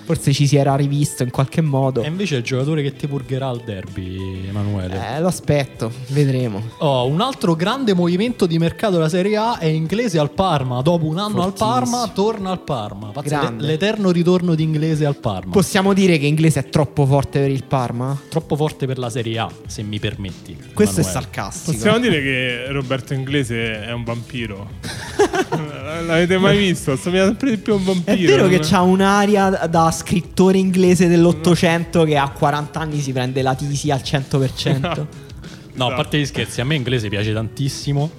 forse 0.05 0.33
ci 0.33 0.47
si 0.47 0.55
era 0.55 0.75
rivisto 0.75 1.23
in 1.23 1.29
qualche 1.31 1.61
modo. 1.61 2.01
E 2.01 2.07
invece 2.07 2.35
è 2.35 2.37
il 2.39 2.43
giocatore 2.43 2.81
che 2.81 2.95
ti 2.95 3.07
purgherà 3.07 3.47
al 3.47 3.61
derby, 3.65 4.47
Emanuele. 4.47 5.15
Eh, 5.15 5.19
lo 5.19 5.27
aspetto, 5.27 5.91
vedremo. 6.07 6.61
Oh, 6.79 7.05
un 7.07 7.21
altro 7.21 7.55
grande 7.55 7.93
movimento 7.93 8.45
di 8.45 8.57
mercato 8.57 8.93
della 8.93 9.09
Serie 9.09 9.35
A 9.37 9.57
è 9.59 9.65
inglese 9.65 10.19
al 10.19 10.31
Parma. 10.31 10.81
Dopo 10.81 11.05
un 11.05 11.17
anno 11.17 11.41
Fortissimo. 11.41 11.69
al 11.73 11.79
Parma, 11.83 12.07
torna 12.13 12.51
al 12.51 12.61
Parma. 12.61 13.11
Grande. 13.23 13.61
l'e- 13.63 13.67
l'eterno 13.71 14.11
ritorno 14.11 14.55
di 14.55 14.63
inglese 14.63 15.05
al 15.05 15.15
Parma. 15.17 15.51
Possiamo 15.51 15.93
dire 15.93 16.17
che 16.17 16.25
inglese 16.25 16.59
è 16.61 16.69
troppo 16.69 17.05
forte 17.05 17.39
per 17.39 17.49
il 17.51 17.63
Parma? 17.65 18.17
Troppo 18.29 18.55
forte 18.55 18.85
per 18.85 18.97
la 18.97 19.09
Serie 19.09 19.37
A, 19.39 19.49
se 19.67 19.83
mi 19.83 19.99
permetti. 19.99 20.55
Questo 20.73 21.01
è 21.01 21.03
Emanuele. 21.03 21.11
sarcastico. 21.31 21.71
Possiamo 21.73 21.99
dire 21.99 22.21
che 22.21 22.71
Roberto 22.71 23.13
Inglese 23.13 23.85
è 23.85 23.91
un 23.91 24.03
vampiro. 24.03 24.69
L'avete 26.05 26.37
mai 26.37 26.57
visto? 26.57 26.93
Assomiglia 26.93 27.25
sempre 27.25 27.51
di 27.51 27.57
più 27.57 27.73
a 27.73 27.75
un 27.75 27.81
È 27.81 27.85
vampiro. 27.85 28.35
vero 28.35 28.47
che 28.47 28.59
c'ha 28.59 28.81
un'aria 28.81 29.66
da 29.67 29.91
scrittore 29.91 30.57
inglese 30.57 31.07
dell'Ottocento 31.07 32.03
che 32.03 32.17
a 32.17 32.29
40 32.29 32.79
anni 32.79 32.99
si 32.99 33.11
prende 33.11 33.41
la 33.41 33.53
tisi 33.55 33.91
al 33.91 34.01
100%. 34.03 35.05
No, 35.77 35.89
a 35.89 35.93
parte 35.93 36.17
gli 36.19 36.25
scherzi, 36.25 36.59
a 36.59 36.63
me 36.65 36.73
inglese 36.73 37.07
piace 37.07 37.31
tantissimo. 37.31 38.09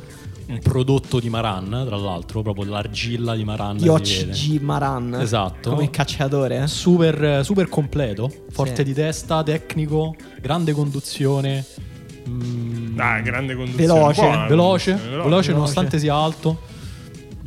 Un 0.47 0.61
prodotto 0.61 1.19
di 1.19 1.29
Maran, 1.29 1.83
tra 1.87 1.97
l'altro, 1.97 2.41
proprio 2.43 2.65
l'argilla 2.67 3.35
di 3.35 3.43
Maran. 3.43 3.79
Di 3.79 3.89
OCG. 3.89 4.61
Maran. 4.61 5.15
Esatto. 5.21 5.71
Come 5.71 5.91
cacciatore. 5.91 6.63
eh? 6.63 6.67
Super, 6.69 7.45
super 7.45 7.69
completo, 7.69 8.31
forte 8.53 8.77
Sì. 8.77 8.83
di 8.85 8.95
testa, 8.95 9.43
tecnico, 9.43 10.15
grande 10.41 10.73
conduzione. 10.73 11.65
mm, 12.29 12.99
Ah, 13.01 13.21
grande 13.21 13.55
conduzione. 13.57 13.87
Veloce. 13.93 14.21
Buona 14.21 14.47
veloce, 14.47 14.91
conduzione, 14.93 15.23
veloce, 15.25 15.53
nonostante 15.53 15.99
sia 15.99 16.15
alto. 16.15 16.61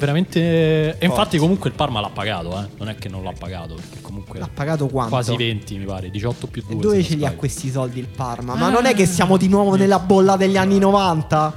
Veramente. 0.02 0.97
E 0.97 1.06
infatti, 1.06 1.38
comunque 1.38 1.70
il 1.70 1.76
Parma 1.76 2.02
l'ha 2.02 2.10
pagato, 2.10 2.60
eh. 2.60 2.68
Non 2.80 2.89
è 2.89 2.95
che 2.95 3.08
non 3.08 3.24
l'ha 3.24 3.34
pagato, 3.38 3.76
perché 3.76 4.02
comunque. 4.02 4.39
L'ha 4.39 4.49
pagato 4.52 4.88
quanto? 4.88 5.12
Quasi 5.12 5.36
20, 5.36 5.78
mi 5.78 5.86
pare, 5.86 6.10
18 6.10 6.47
più 6.47 6.64
2. 6.68 6.76
E 6.76 6.80
dove 6.80 7.04
ce 7.04 7.16
li 7.16 7.26
ha 7.26 7.34
questi 7.34 7.70
soldi 7.70 7.99
il 7.99 8.08
Parma? 8.08 8.56
Ma 8.56 8.70
non 8.70 8.86
è 8.86 8.95
che 8.95 9.06
siamo 9.06 9.38
di 9.38 9.47
nuovo 9.47 9.76
nella 9.76 9.99
bolla 9.99 10.38
degli 10.38 10.58
anni 10.58 10.80
90? 10.80 11.54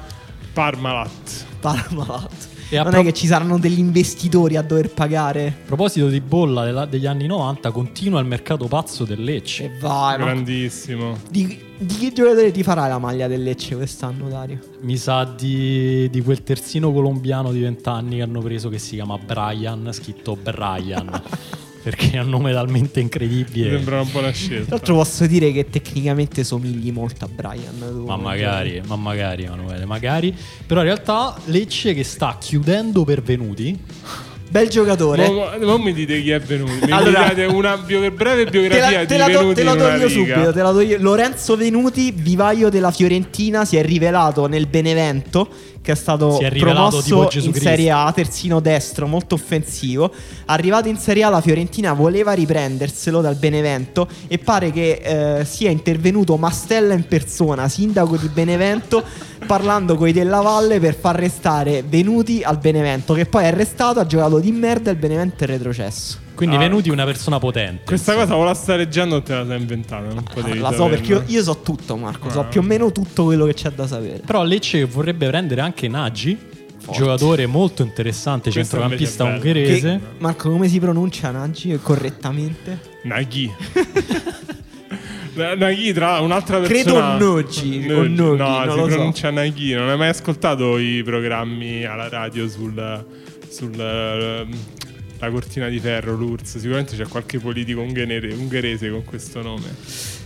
Parmalat. 0.52 1.44
Parmalat. 1.58 2.48
E 2.70 2.76
Non 2.76 2.90
pro- 2.90 3.00
è 3.00 3.04
che 3.04 3.12
ci 3.12 3.26
saranno 3.26 3.58
degli 3.58 3.78
investitori 3.78 4.56
a 4.56 4.62
dover 4.62 4.90
pagare. 4.90 5.46
A 5.46 5.66
proposito 5.66 6.08
di 6.08 6.20
bolla 6.20 6.64
della- 6.64 6.86
degli 6.86 7.06
anni 7.06 7.26
90, 7.26 7.70
continua 7.70 8.20
il 8.20 8.26
mercato 8.26 8.66
pazzo 8.66 9.04
del 9.04 9.22
Lecce. 9.22 9.64
E 9.64 9.70
vai, 9.80 10.18
ma 10.18 10.24
Grandissimo. 10.24 11.18
di, 11.30 11.58
di 11.78 11.94
che 11.98 12.12
giocatore 12.12 12.50
ti 12.50 12.62
farà 12.62 12.86
la 12.88 12.98
maglia 12.98 13.28
del 13.28 13.42
Lecce 13.42 13.76
quest'anno, 13.76 14.28
Dario? 14.28 14.58
Mi 14.80 14.96
sa 14.96 15.24
di, 15.24 16.08
di 16.10 16.22
quel 16.22 16.42
terzino 16.42 16.90
colombiano 16.92 17.52
di 17.52 17.60
20 17.60 17.88
anni 17.88 18.16
che 18.16 18.22
hanno 18.22 18.40
preso 18.40 18.68
che 18.68 18.78
si 18.78 18.94
chiama 18.96 19.18
Brian, 19.18 19.90
scritto 19.92 20.36
Brian. 20.36 21.10
perché 21.84 22.12
è 22.12 22.20
un 22.20 22.30
nome 22.30 22.50
talmente 22.52 22.98
Mi 22.98 23.02
incredibile. 23.04 23.70
sembra 23.76 24.00
una 24.00 24.10
buona 24.10 24.28
Tra 24.28 24.36
scelta. 24.36 24.70
l'altro 24.70 24.94
posso 24.94 25.26
dire 25.26 25.52
che 25.52 25.68
tecnicamente 25.68 26.42
somigli 26.42 26.90
molto 26.90 27.26
a 27.26 27.28
Brian. 27.28 28.02
Ma 28.06 28.16
magari, 28.16 28.80
ma 28.86 28.96
magari 28.96 29.44
Emanuele, 29.44 29.84
magari. 29.84 30.34
Però 30.66 30.80
in 30.80 30.86
realtà 30.86 31.36
Lecce 31.44 31.92
che 31.94 32.02
sta 32.02 32.38
chiudendo 32.40 33.04
per 33.04 33.22
venuti. 33.22 33.78
Bel 34.48 34.68
giocatore. 34.68 35.28
Non 35.58 35.80
mi 35.82 35.92
dite 35.92 36.22
chi 36.22 36.30
è 36.30 36.38
venuto. 36.40 36.86
Mi 36.86 36.92
Allora- 36.92 37.26
date 37.28 37.44
una 37.44 37.76
bio- 37.76 38.08
breve 38.12 38.44
Te 38.44 38.50
biografia 38.50 39.00
la, 39.00 39.06
te 39.06 39.14
di 39.14 39.16
la 39.18 39.26
Venuti 39.26 39.54
te 39.54 39.62
la 39.64 39.74
do 39.74 39.88
io 39.96 40.08
subito, 40.08 40.52
te 40.52 40.62
la 40.62 40.70
do 40.70 40.80
io. 40.80 40.96
Lorenzo 41.00 41.56
Venuti, 41.56 42.12
vivaio 42.12 42.68
della 42.70 42.92
Fiorentina, 42.92 43.64
si 43.64 43.76
è 43.76 43.84
rivelato 43.84 44.46
nel 44.46 44.66
Benevento, 44.68 45.48
che 45.84 45.92
è 45.92 45.94
stato 45.94 46.36
Si 46.36 46.44
è 46.44 46.50
promosso 46.56 47.24
in 47.24 47.28
Cristo. 47.28 47.60
Serie 47.60 47.90
A, 47.90 48.10
terzino 48.10 48.58
destro, 48.58 49.06
molto 49.06 49.34
offensivo. 49.34 50.10
Arrivato 50.46 50.88
in 50.88 50.96
Serie 50.96 51.24
A, 51.24 51.28
la 51.28 51.42
Fiorentina 51.42 51.92
voleva 51.92 52.32
riprenderselo 52.32 53.20
dal 53.20 53.36
Benevento 53.36 54.08
e 54.26 54.38
pare 54.38 54.70
che 54.70 55.40
eh, 55.40 55.44
sia 55.44 55.68
intervenuto 55.68 56.38
Mastella 56.38 56.94
in 56.94 57.06
persona, 57.06 57.68
sindaco 57.68 58.16
di 58.16 58.28
Benevento, 58.28 59.04
parlando 59.46 59.96
coi 59.96 60.12
della 60.12 60.40
Valle 60.40 60.80
per 60.80 60.94
far 60.94 61.16
restare 61.16 61.84
Venuti 61.86 62.40
al 62.42 62.56
Benevento, 62.56 63.12
che 63.12 63.26
poi 63.26 63.44
è 63.44 63.48
arrestato, 63.48 64.00
ha 64.00 64.06
giocato 64.06 64.38
di 64.38 64.52
merda 64.52 64.88
e 64.88 64.94
il 64.94 64.98
Benevento 64.98 65.44
è 65.44 65.46
retrocesso. 65.46 66.23
Quindi 66.34 66.56
Ah. 66.56 66.58
Venuti 66.58 66.90
una 66.90 67.04
persona 67.04 67.38
potente. 67.38 67.84
Questa 67.84 68.14
cosa 68.14 68.36
o 68.36 68.42
la 68.44 68.54
stai 68.54 68.78
leggendo 68.78 69.16
o 69.16 69.22
te 69.22 69.34
la 69.34 69.46
sei 69.46 69.58
inventata? 69.60 70.06
Non 70.12 70.22
potevi 70.24 70.58
la 70.58 70.72
so 70.72 70.86
perché 70.88 71.12
io, 71.12 71.22
io 71.26 71.42
so 71.42 71.58
tutto, 71.60 71.96
Marco. 71.96 72.28
So 72.30 72.40
Ah. 72.40 72.44
più 72.44 72.60
o 72.60 72.64
meno 72.64 72.90
tutto 72.92 73.24
quello 73.24 73.46
che 73.46 73.54
c'è 73.54 73.70
da 73.70 73.86
sapere. 73.86 74.20
Però 74.24 74.42
Lecce 74.42 74.84
vorrebbe 74.84 75.28
prendere 75.28 75.60
anche 75.60 75.86
Nagy, 75.88 76.36
giocatore 76.92 77.46
molto 77.46 77.82
interessante, 77.82 78.50
Questo 78.50 78.76
centrocampista 78.76 79.24
ungherese. 79.24 79.80
Che- 79.80 80.00
Marco, 80.18 80.50
come 80.50 80.68
si 80.68 80.78
pronuncia 80.80 81.30
Nagy 81.30 81.78
correttamente? 81.80 82.80
Naghi. 83.04 83.52
Na- 85.34 85.54
Naghi 85.56 85.92
tra 85.92 86.20
un'altra 86.20 86.60
Credo 86.60 86.92
persona 86.94 87.16
Noggi, 87.16 87.86
o 87.90 88.06
Noggi, 88.06 88.14
no 88.16 88.34
non 88.36 88.60
si 88.60 88.76
lo 88.76 88.82
so. 88.82 88.86
pronuncia 88.94 89.30
Naghi 89.30 89.72
non 89.72 89.88
hai 89.88 89.96
mai 89.96 90.08
ascoltato 90.08 90.78
i 90.78 91.02
programmi 91.04 91.84
alla 91.84 92.08
radio 92.08 92.48
sul, 92.48 93.04
sul 93.48 93.72
ehm, 93.78 94.48
la 95.18 95.30
cortina 95.30 95.68
di 95.68 95.78
ferro 95.78 96.14
l'URSS 96.16 96.58
sicuramente 96.58 96.96
c'è 96.96 97.06
qualche 97.06 97.38
politico 97.38 97.80
ungherese 97.80 98.90
con 98.90 99.04
questo 99.04 99.40
nome 99.42 99.62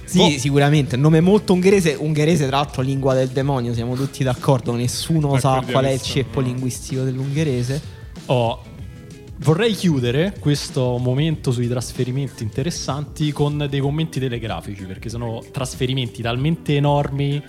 Sì, 0.09 0.19
Boh. 0.19 0.31
sicuramente. 0.39 0.95
Un 0.95 1.03
nome 1.03 1.21
molto 1.21 1.53
ungherese. 1.53 1.95
Ungherese, 1.99 2.47
tra 2.47 2.57
l'altro, 2.57 2.81
lingua 2.81 3.13
del 3.13 3.29
demonio. 3.29 3.75
Siamo 3.75 3.95
tutti 3.95 4.25
d'accordo. 4.25 4.75
Nessuno 4.75 5.39
sa 5.39 5.63
qual 5.71 5.85
è 5.85 5.91
il 5.91 6.01
ceppo 6.01 6.41
no. 6.41 6.47
linguistico 6.47 7.03
dell'ungherese. 7.03 7.81
Oh, 8.27 8.63
vorrei 9.41 9.75
chiudere 9.75 10.35
questo 10.39 10.97
momento 10.97 11.53
sui 11.53 11.69
trasferimenti 11.69 12.43
interessanti 12.43 13.33
con 13.33 13.67
dei 13.69 13.81
commenti 13.81 14.19
telegrafici, 14.19 14.85
perché 14.85 15.11
sono 15.11 15.45
trasferimenti 15.53 16.23
talmente 16.23 16.75
enormi, 16.77 17.43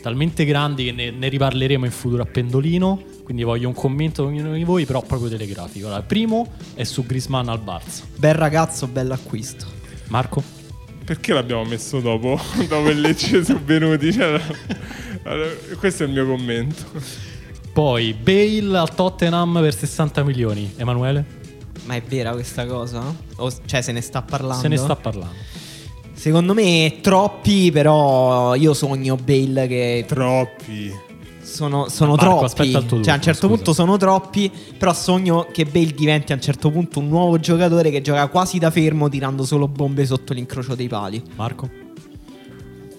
talmente 0.00 0.44
grandi 0.44 0.84
che 0.84 0.92
ne, 0.92 1.10
ne 1.10 1.28
riparleremo 1.28 1.84
in 1.84 1.90
futuro 1.90 2.22
a 2.22 2.26
pendolino. 2.26 3.02
Quindi 3.24 3.42
voglio 3.44 3.68
un 3.68 3.74
commento 3.74 4.22
da 4.22 4.28
ognuno 4.28 4.54
di 4.54 4.64
voi, 4.64 4.84
però 4.86 5.02
proprio 5.02 5.28
telegrafico. 5.28 5.86
Allora, 5.86 6.00
il 6.00 6.06
primo 6.06 6.46
è 6.74 6.84
su 6.84 7.06
Grisman 7.06 7.48
al 7.48 7.60
Barça. 7.60 8.02
Bel 8.16 8.34
ragazzo, 8.34 8.86
bell'acquisto. 8.86 9.66
Marco? 10.08 10.58
perché 11.10 11.32
l'abbiamo 11.32 11.64
messo 11.64 11.98
dopo 11.98 12.38
dopo 12.68 12.88
il 12.88 13.00
Lecce 13.00 13.44
su 13.44 13.58
Venuti 13.64 14.12
Cioè, 14.12 14.40
allora, 15.24 15.50
questo 15.76 16.04
è 16.04 16.06
il 16.06 16.12
mio 16.12 16.24
commento 16.24 16.84
Poi 17.72 18.12
Bale 18.14 18.78
al 18.78 18.94
Tottenham 18.94 19.58
per 19.60 19.74
60 19.74 20.22
milioni. 20.22 20.72
Emanuele? 20.76 21.38
Ma 21.84 21.94
è 21.94 22.02
vera 22.02 22.32
questa 22.32 22.66
cosa? 22.66 23.02
O- 23.36 23.52
cioè, 23.64 23.80
se 23.80 23.90
ne 23.92 24.00
sta 24.00 24.22
parlando? 24.22 24.62
Se 24.62 24.68
ne 24.68 24.76
sta 24.76 24.94
parlando. 24.94 25.34
Secondo 26.20 26.52
me 26.52 26.98
troppi, 27.00 27.70
però 27.72 28.54
io 28.54 28.74
sogno 28.74 29.16
Bale 29.16 29.66
che 29.66 30.04
troppi 30.06 30.92
sono, 31.40 31.88
sono 31.88 32.10
Marco, 32.14 32.26
troppi. 32.26 32.44
aspetta 32.44 32.78
il 32.78 32.84
tuo 32.84 33.00
cioè, 33.00 33.12
a 33.14 33.16
un 33.16 33.22
certo 33.22 33.46
scusa. 33.46 33.54
punto 33.54 33.72
sono 33.72 33.96
troppi. 33.96 34.52
Però 34.76 34.92
sogno 34.92 35.46
che 35.50 35.64
Bale 35.64 35.94
diventi 35.94 36.32
a 36.32 36.34
un 36.34 36.42
certo 36.42 36.70
punto 36.70 36.98
un 36.98 37.08
nuovo 37.08 37.40
giocatore 37.40 37.90
che 37.90 38.02
gioca 38.02 38.26
quasi 38.26 38.58
da 38.58 38.70
fermo, 38.70 39.08
tirando 39.08 39.46
solo 39.46 39.66
bombe 39.66 40.04
sotto 40.04 40.34
l'incrocio 40.34 40.74
dei 40.74 40.88
pali. 40.88 41.22
Marco? 41.36 41.70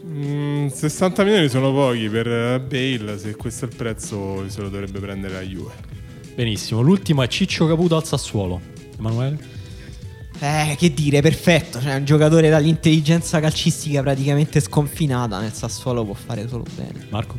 Mm, 0.03 0.69
60 0.69 1.23
milioni 1.23 1.47
sono 1.47 1.71
pochi 1.71 2.09
per 2.09 2.27
eh, 2.27 2.59
Bale 2.59 3.19
se 3.19 3.35
questo 3.35 3.65
è 3.65 3.67
il 3.67 3.75
prezzo 3.75 4.49
se 4.49 4.61
lo 4.61 4.69
dovrebbe 4.69 4.99
prendere 4.99 5.35
la 5.35 5.41
Juve 5.41 5.73
Benissimo. 6.33 6.81
L'ultimo 6.81 7.21
è 7.21 7.27
Ciccio 7.27 7.67
Caputo 7.67 7.95
al 7.95 8.03
Sassuolo. 8.03 8.59
Emanuele? 8.97 9.60
Eh, 10.43 10.75
che 10.75 10.91
dire, 10.91 11.21
perfetto. 11.21 11.79
Cioè, 11.79 11.93
un 11.95 12.03
giocatore 12.05 12.49
dall'intelligenza 12.49 13.39
calcistica 13.39 14.01
praticamente 14.01 14.59
sconfinata 14.59 15.39
nel 15.39 15.53
Sassuolo 15.53 16.03
può 16.03 16.15
fare 16.15 16.47
solo 16.47 16.63
bene. 16.75 17.05
Marco? 17.09 17.37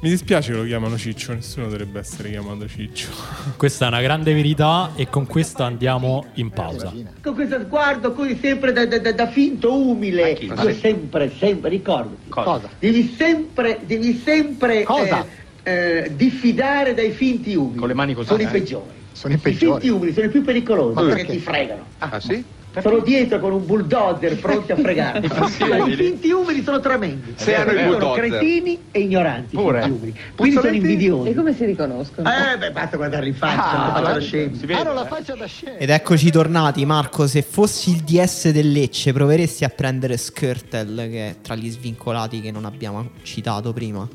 Mi 0.00 0.08
dispiace 0.08 0.52
che 0.52 0.56
lo 0.56 0.64
chiamano 0.64 0.96
Ciccio, 0.96 1.34
nessuno 1.34 1.66
dovrebbe 1.66 1.98
essere 1.98 2.30
chiamato 2.30 2.66
Ciccio. 2.66 3.08
Questa 3.58 3.84
è 3.84 3.88
una 3.88 4.00
grande 4.00 4.32
verità 4.32 4.92
e 4.94 5.10
con 5.10 5.26
questa 5.26 5.66
andiamo 5.66 6.26
in 6.34 6.48
pausa. 6.48 6.94
Con 7.20 7.34
questo 7.34 7.60
sguardo 7.60 8.12
così 8.12 8.38
sempre 8.40 8.72
da, 8.72 8.86
da- 8.86 9.12
da- 9.12 9.26
finto 9.26 9.74
umile. 9.74 10.32
chi? 10.32 10.46
Tu 10.46 10.72
sempre, 10.74 11.30
sempre, 11.36 11.68
ricordati. 11.68 12.28
Cosa? 12.30 12.70
Devi 12.78 13.14
sempre, 13.18 13.80
devi 13.84 14.18
sempre 14.24 14.82
Cosa? 14.84 15.26
eh, 15.62 15.70
eh, 15.70 16.12
diffidare 16.14 16.94
dai 16.94 17.10
finti 17.10 17.54
umili. 17.54 17.78
Con 17.78 17.88
le 17.88 17.94
mani 17.94 18.14
così, 18.14 18.28
Sono 18.28 18.40
eh? 18.40 18.44
i 18.44 18.48
peggiori. 18.48 18.96
Sono 19.18 19.34
i 19.34 19.36
peggiori. 19.38 19.78
I 19.78 19.80
finti 19.80 19.88
umili 19.88 20.12
sono 20.12 20.26
i 20.26 20.28
più 20.28 20.42
pericolosi 20.44 20.94
Ma 20.94 21.00
perché 21.00 21.16
perché? 21.16 21.32
ti 21.32 21.38
fregano. 21.40 21.84
Ah, 21.98 22.20
sì? 22.20 22.44
Sono 22.80 22.98
dietro 23.00 23.40
con 23.40 23.52
un 23.52 23.66
bulldozer 23.66 24.36
pronti 24.38 24.70
a 24.70 24.76
fregarti. 24.76 25.26
I 25.90 25.96
finti 25.96 26.30
umili 26.30 26.62
sono 26.62 26.78
tremendi. 26.78 27.32
Se 27.34 27.56
hanno 27.56 27.72
il 27.72 27.96
sono 27.98 28.12
cretini 28.12 28.78
e 28.92 29.00
ignoranti. 29.00 29.56
i 29.56 29.58
Pure. 29.58 29.80
Quindi 29.80 30.12
sono 30.12 30.24
Puzzoletti? 30.36 30.76
invidiosi. 30.76 31.28
E 31.30 31.34
come 31.34 31.56
si 31.56 31.64
riconoscono? 31.64 32.28
Eh, 32.30 32.56
beh, 32.58 32.70
basta 32.70 32.96
guardarli 32.96 33.28
in 33.28 33.34
faccia, 33.34 33.94
Ah, 33.94 34.00
la 34.00 34.08
faccia 34.12 34.12
da. 34.12 34.20
Si 34.20 34.66
vede, 34.66 34.74
Hanno 34.74 34.90
eh. 34.92 34.94
la 34.94 35.06
faccia 35.06 35.34
da 35.34 35.46
scemi. 35.46 35.76
Ed 35.78 35.90
eccoci 35.90 36.30
tornati, 36.30 36.84
Marco. 36.86 37.26
Se 37.26 37.42
fossi 37.42 37.90
il 37.90 38.02
DS 38.02 38.50
del 38.50 38.70
Lecce, 38.70 39.12
proveresti 39.12 39.64
a 39.64 39.70
prendere 39.70 40.16
Skirtle, 40.16 41.08
che 41.10 41.28
è 41.30 41.34
tra 41.42 41.56
gli 41.56 41.68
svincolati 41.70 42.40
che 42.40 42.52
non 42.52 42.64
abbiamo 42.64 43.08
citato 43.22 43.72
prima. 43.72 44.06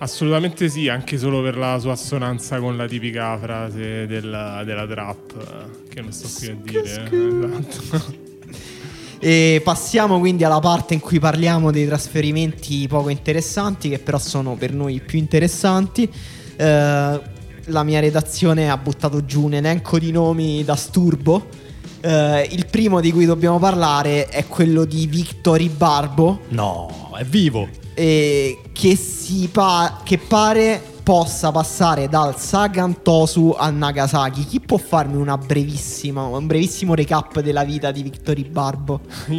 Assolutamente 0.00 0.68
sì, 0.68 0.88
anche 0.88 1.18
solo 1.18 1.42
per 1.42 1.56
la 1.56 1.78
sua 1.80 1.92
assonanza 1.92 2.60
con 2.60 2.76
la 2.76 2.86
tipica 2.86 3.36
frase 3.38 4.06
della, 4.06 4.62
della 4.64 4.86
trap, 4.86 5.34
eh, 5.38 5.88
che 5.88 6.00
non 6.00 6.12
sto 6.12 6.28
qui 6.38 6.46
a 6.48 6.56
dire. 6.62 7.08
eh, 7.10 7.56
Esatto. 7.66 8.26
E 9.20 9.60
passiamo 9.64 10.20
quindi 10.20 10.44
alla 10.44 10.60
parte 10.60 10.94
in 10.94 11.00
cui 11.00 11.18
parliamo 11.18 11.72
dei 11.72 11.86
trasferimenti 11.86 12.86
poco 12.86 13.08
interessanti, 13.08 13.88
che 13.88 13.98
però 13.98 14.16
sono 14.16 14.54
per 14.54 14.72
noi 14.72 15.00
più 15.00 15.18
interessanti. 15.18 16.08
Eh, 16.54 17.20
la 17.64 17.82
mia 17.82 17.98
redazione 17.98 18.70
ha 18.70 18.76
buttato 18.76 19.24
giù 19.24 19.42
un 19.46 19.54
elenco 19.54 19.98
di 19.98 20.12
nomi 20.12 20.62
da 20.62 20.76
sturbo. 20.76 21.48
Eh, 22.00 22.48
il 22.52 22.66
primo 22.66 23.00
di 23.00 23.10
cui 23.10 23.24
dobbiamo 23.24 23.58
parlare 23.58 24.28
è 24.28 24.46
quello 24.46 24.84
di 24.84 25.08
Victory 25.08 25.68
Barbo. 25.68 26.42
No, 26.50 27.10
è 27.18 27.24
vivo. 27.24 27.68
Eh, 27.98 28.60
che, 28.72 28.94
si 28.94 29.48
pa- 29.50 30.02
che 30.04 30.18
pare 30.18 30.80
possa 31.02 31.50
passare 31.50 32.08
dal 32.08 32.38
Sagan 32.38 33.02
Tosu 33.02 33.54
al 33.58 33.74
Nagasaki. 33.74 34.44
Chi 34.44 34.60
può 34.60 34.78
farmi 34.78 35.16
una 35.16 35.36
brevissima, 35.36 36.22
un 36.22 36.46
brevissimo 36.46 36.94
recap 36.94 37.40
della 37.40 37.64
vita 37.64 37.90
di 37.90 38.02
Victory 38.04 38.44
Barbo? 38.44 39.00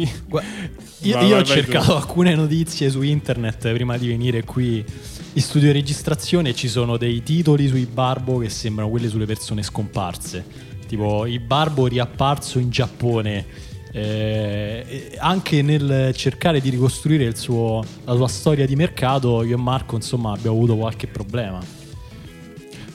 Io, 1.02 1.18
io 1.22 1.38
ho 1.38 1.42
cercato 1.42 1.86
tu. 1.86 1.90
alcune 1.92 2.34
notizie 2.34 2.90
su 2.90 3.00
internet 3.00 3.72
prima 3.72 3.96
di 3.96 4.08
venire 4.08 4.44
qui 4.44 4.84
in 5.32 5.40
studio 5.40 5.68
di 5.68 5.78
registrazione. 5.78 6.54
Ci 6.54 6.68
sono 6.68 6.98
dei 6.98 7.22
titoli 7.22 7.68
sui 7.68 7.86
Barbo 7.86 8.36
che 8.36 8.50
sembrano 8.50 8.90
quelli 8.90 9.08
sulle 9.08 9.24
persone 9.24 9.62
scomparse. 9.62 10.44
Tipo, 10.86 11.24
il 11.24 11.40
Barbo 11.40 11.86
riapparso 11.86 12.58
in 12.58 12.68
Giappone. 12.68 13.46
Eh, 13.92 15.16
anche 15.18 15.62
nel 15.62 16.12
cercare 16.14 16.60
di 16.60 16.70
ricostruire 16.70 17.34
suo- 17.34 17.84
la 18.04 18.14
sua 18.14 18.28
storia 18.28 18.66
di 18.66 18.76
mercato, 18.76 19.42
io 19.42 19.56
e 19.56 19.60
Marco, 19.60 19.96
insomma, 19.96 20.32
abbiamo 20.32 20.56
avuto 20.56 20.76
qualche 20.76 21.06
problema. 21.06 21.79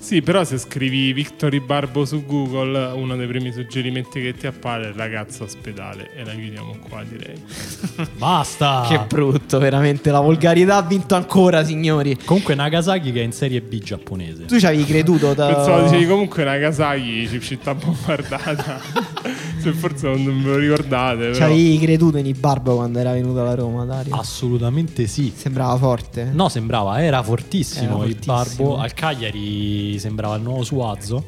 Sì, 0.06 0.22
però 0.22 0.44
se 0.44 0.60
scrivi 0.60 1.14
Victory 1.14 1.60
Barbo 1.60 2.06
su 2.06 2.28
Google, 2.28 2.92
uno 2.92 3.16
dei 3.16 3.26
primi 3.26 3.52
suggerimenti 3.52 4.22
che 4.22 4.36
ti 4.36 4.46
appare 4.46 4.92
è 4.92 4.94
ragazzo 4.94 5.46
ospedale. 5.46 6.12
E 6.16 6.24
la 6.24 6.34
chiudiamo 6.34 6.78
qua, 6.88 7.02
direi. 7.02 7.42
Basta! 8.16 8.86
Che 8.88 9.00
brutto, 9.08 9.58
veramente. 9.58 10.12
La 10.12 10.20
volgarità 10.20 10.76
ha 10.76 10.84
vinto 10.84 11.16
ancora, 11.16 11.66
signori. 11.66 12.16
Comunque, 12.24 12.54
Nagasaki 12.54 13.12
che 13.12 13.22
è 13.22 13.24
in 13.24 13.32
Serie 13.32 13.62
B 13.62 13.80
giapponese. 13.80 14.46
Tu 14.46 14.60
ci 14.60 14.68
avevi 14.68 14.86
creduto 14.86 15.34
da... 15.34 15.52
Pensavo 15.52 15.82
dicevi 15.86 16.06
comunque 16.06 16.44
Nagasaki, 16.44 17.28
ci- 17.28 17.42
città 17.42 17.74
bombardata. 17.74 18.80
se 19.66 19.72
forse 19.72 20.08
non 20.08 20.44
ve 20.44 20.50
lo 20.50 20.58
ricordate. 20.58 21.34
Ci 21.34 21.42
avevi 21.42 21.80
creduto 21.80 22.18
in 22.18 22.32
Barbo 22.38 22.76
quando 22.76 23.00
era 23.00 23.12
venuto 23.12 23.42
alla 23.42 23.56
Roma, 23.56 23.86
Dario? 23.86 24.14
Assolutamente 24.16 25.08
sì. 25.08 25.34
Sembrava 25.36 25.76
forte. 25.78 26.30
No, 26.32 26.48
sembrava, 26.48 27.02
era 27.02 27.24
fortissimo, 27.24 28.04
Era 28.04 28.06
il 28.06 28.18
fortissimo. 28.20 28.36
Barbo. 28.36 28.78
Al 28.78 28.94
Cagliari 28.94 29.95
sembrava 30.00 30.36
il 30.36 30.42
nuovo 30.44 30.64
Suazzo. 30.64 31.26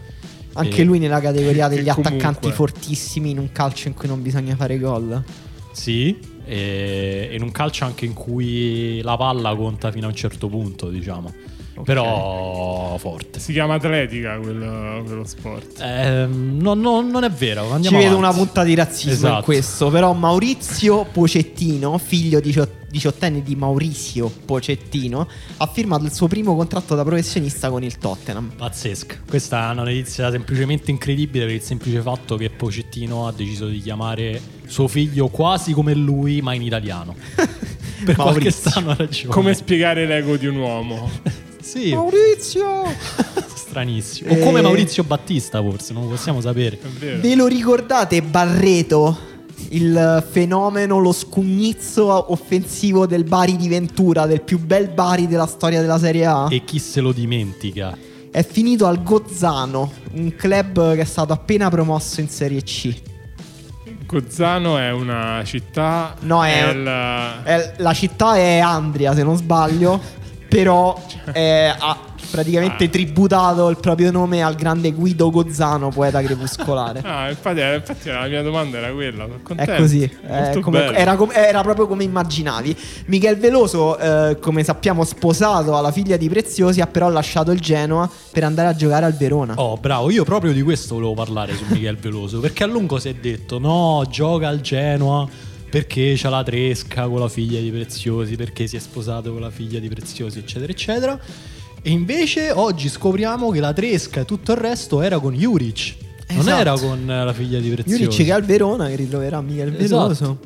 Anche 0.53 0.81
E- 0.81 0.83
lui 0.83 0.99
nella 0.99 1.19
categoria 1.21 1.67
degli 1.69 1.89
attaccanti 1.89 2.17
comunque- 2.19 2.51
fortissimi 2.51 3.29
in 3.31 3.39
un 3.39 3.51
calcio 3.51 3.87
in 3.87 3.93
cui 3.93 4.07
non 4.07 4.21
bisogna 4.21 4.55
fare 4.55 4.77
gol. 4.79 5.23
Sì, 5.71 6.17
e 6.45 7.29
in 7.33 7.41
un 7.43 7.51
calcio 7.51 7.85
anche 7.85 8.05
in 8.05 8.13
cui 8.13 9.01
la 9.03 9.15
palla 9.17 9.55
conta 9.55 9.91
fino 9.91 10.07
a 10.07 10.09
un 10.09 10.15
certo 10.15 10.47
punto, 10.47 10.89
diciamo. 10.89 11.31
Però 11.83 12.95
forte. 12.97 13.39
Si 13.39 13.51
chiama 13.53 13.75
atletica 13.75 14.37
quello, 14.37 15.03
quello 15.05 15.25
sport. 15.25 15.79
Ehm, 15.81 16.57
no, 16.59 16.73
no, 16.73 17.01
non 17.01 17.23
è 17.23 17.29
vero. 17.29 17.65
Ci 17.67 17.71
Andiamo 17.73 17.97
vedo 17.97 18.09
avanti. 18.17 18.27
una 18.27 18.43
punta 18.45 18.63
di 18.63 18.75
razzismo 18.75 19.11
in 19.11 19.15
Esatto. 19.17 19.43
questo. 19.43 19.89
Però 19.89 20.13
Maurizio 20.13 21.05
Pocettino, 21.11 21.97
figlio 21.97 22.39
dicio- 22.39 22.69
diciottenne 22.89 23.43
di 23.43 23.55
Maurizio 23.55 24.31
Pocettino, 24.45 25.27
ha 25.57 25.67
firmato 25.67 26.05
il 26.05 26.13
suo 26.13 26.27
primo 26.27 26.55
contratto 26.55 26.95
da 26.95 27.03
professionista 27.03 27.69
con 27.69 27.83
il 27.83 27.97
Tottenham. 27.97 28.51
Pazzesco. 28.55 29.15
Questa 29.27 29.69
è 29.69 29.71
una 29.73 29.83
notizia 29.83 30.31
semplicemente 30.31 30.91
incredibile 30.91 31.45
per 31.45 31.55
il 31.55 31.61
semplice 31.61 32.01
fatto 32.01 32.35
che 32.37 32.49
Pocettino 32.49 33.27
ha 33.27 33.31
deciso 33.31 33.67
di 33.67 33.79
chiamare 33.79 34.39
suo 34.67 34.87
figlio 34.87 35.27
quasi 35.27 35.73
come 35.73 35.93
lui, 35.93 36.41
ma 36.41 36.53
in 36.53 36.61
italiano. 36.63 37.15
per 38.05 38.15
qualche 38.15 38.39
Maurizio. 38.39 38.69
strana 38.69 38.95
ragione. 38.95 39.33
Come 39.33 39.53
spiegare 39.53 40.05
l'ego 40.05 40.37
di 40.37 40.45
un 40.47 40.55
uomo? 40.57 41.09
Sì, 41.67 41.93
Maurizio! 41.93 42.83
stranissimo. 43.53 44.29
Eh. 44.29 44.39
O 44.41 44.45
come 44.45 44.61
Maurizio 44.61 45.03
Battista, 45.03 45.61
forse, 45.61 45.91
non 45.91 46.03
lo 46.03 46.09
possiamo 46.09 46.39
sapere. 46.39 46.79
È. 46.99 47.17
Ve 47.17 47.35
lo 47.35 47.45
ricordate 47.47 48.21
Barreto? 48.21 49.35
Il 49.69 50.25
fenomeno, 50.29 50.99
lo 50.99 51.11
scugnizzo 51.11 52.31
offensivo 52.31 53.05
del 53.05 53.25
Bari 53.25 53.57
di 53.57 53.67
Ventura, 53.67 54.25
del 54.25 54.41
più 54.41 54.59
bel 54.59 54.87
Bari 54.89 55.27
della 55.27 55.47
storia 55.47 55.81
della 55.81 55.97
Serie 55.99 56.25
A? 56.25 56.47
E 56.49 56.63
chi 56.63 56.79
se 56.79 57.01
lo 57.01 57.11
dimentica? 57.11 57.97
È 58.31 58.45
finito 58.45 58.85
al 58.85 59.03
Gozzano, 59.03 59.91
un 60.13 60.33
club 60.37 60.93
che 60.95 61.01
è 61.01 61.05
stato 61.05 61.33
appena 61.33 61.69
promosso 61.69 62.21
in 62.21 62.29
Serie 62.29 62.61
C. 62.63 62.95
Gozzano 64.05 64.77
è 64.77 64.91
una 64.91 65.41
città. 65.43 66.15
No, 66.21 66.45
è- 66.45 66.69
il- 66.69 67.41
Eh, 67.43 67.73
la 67.77 67.93
città 67.93 68.37
è 68.37 68.59
Andria, 68.59 69.13
se 69.13 69.23
non 69.23 69.35
sbaglio, 69.35 69.99
però 70.47 70.99
eh, 71.33 71.73
ha 71.77 71.97
praticamente 72.29 72.85
Ah. 72.85 72.89
tributato 72.89 73.69
il 73.69 73.77
proprio 73.77 74.11
nome 74.11 74.41
al 74.43 74.55
grande 74.55 74.91
Guido 74.91 75.29
Gozzano, 75.29 75.89
poeta 75.89 76.21
crepuscolare. 76.21 77.01
Ah, 77.07 77.29
infatti, 77.29 77.59
eh, 77.59 77.75
infatti 77.75 78.09
la 78.09 78.25
mia 78.27 78.41
domanda 78.41 78.77
era 78.77 78.91
quella. 78.91 79.27
contento. 79.43 79.71
È 79.71 79.77
così, 79.77 80.17
Molto 80.27 80.57
eh, 80.59 80.61
come- 80.61 80.93
era, 80.93 81.15
com- 81.15 81.31
era 81.33 81.61
proprio 81.61 81.87
come 81.87 82.03
immaginavi. 82.03 82.75
Michel 83.05 83.37
Veloso, 83.37 83.97
eh, 83.97 84.37
come 84.39 84.63
sappiamo, 84.63 85.03
sposato 85.05 85.77
alla 85.77 85.91
figlia 85.91 86.17
di 86.17 86.27
Preziosi, 86.29 86.81
ha 86.81 86.87
però 86.87 87.09
lasciato 87.09 87.51
il 87.51 87.59
Genoa 87.61 88.09
per 88.31 88.43
andare 88.43 88.67
a 88.67 88.75
giocare 88.75 89.05
al 89.05 89.13
Verona. 89.13 89.53
Oh, 89.55 89.77
bravo, 89.77 90.09
io 90.11 90.23
proprio 90.25 90.51
di 90.51 90.61
questo 90.63 90.95
volevo 90.95 91.13
parlare 91.13 91.55
su 91.55 91.63
Michel 91.69 91.95
Veloso. 92.01 92.39
Perché 92.41 92.63
a 92.63 92.67
lungo 92.67 92.99
si 92.99 93.07
è 93.09 93.13
detto: 93.13 93.57
no, 93.59 94.05
gioca 94.09 94.47
al 94.49 94.59
Genoa 94.61 95.27
perché 95.69 96.13
c'ha 96.15 96.29
la 96.29 96.43
tresca 96.43 97.07
con 97.07 97.19
la 97.19 97.29
figlia 97.29 97.59
di 97.59 97.69
Preziosi, 97.71 98.35
perché 98.35 98.67
si 98.67 98.75
è 98.75 98.79
sposato 98.79 99.31
con 99.31 99.41
la 99.41 99.49
figlia 99.49 99.79
di 99.79 99.87
Preziosi, 99.89 100.39
eccetera, 100.39 100.71
eccetera. 100.71 101.19
E 101.81 101.89
invece 101.91 102.51
oggi 102.51 102.89
scopriamo 102.89 103.49
che 103.51 103.59
la 103.59 103.73
tresca 103.73 104.21
e 104.21 104.25
tutto 104.25 104.51
il 104.51 104.57
resto 104.57 105.01
era 105.01 105.19
con 105.19 105.33
Juric. 105.33 105.95
Non 106.29 106.39
Esatto. 106.39 106.59
era 106.59 106.73
con 106.77 107.05
la 107.05 107.33
figlia 107.33 107.59
di 107.59 107.69
Preziosi. 107.69 108.03
Juric 108.03 108.17
che 108.17 108.25
è 108.25 108.31
al 108.31 108.43
Verona, 108.43 108.87
che 108.87 108.95
ritroverà 108.95 109.41
Michel 109.41 109.75
Esatto. 109.77 110.01
Veloso. 110.01 110.39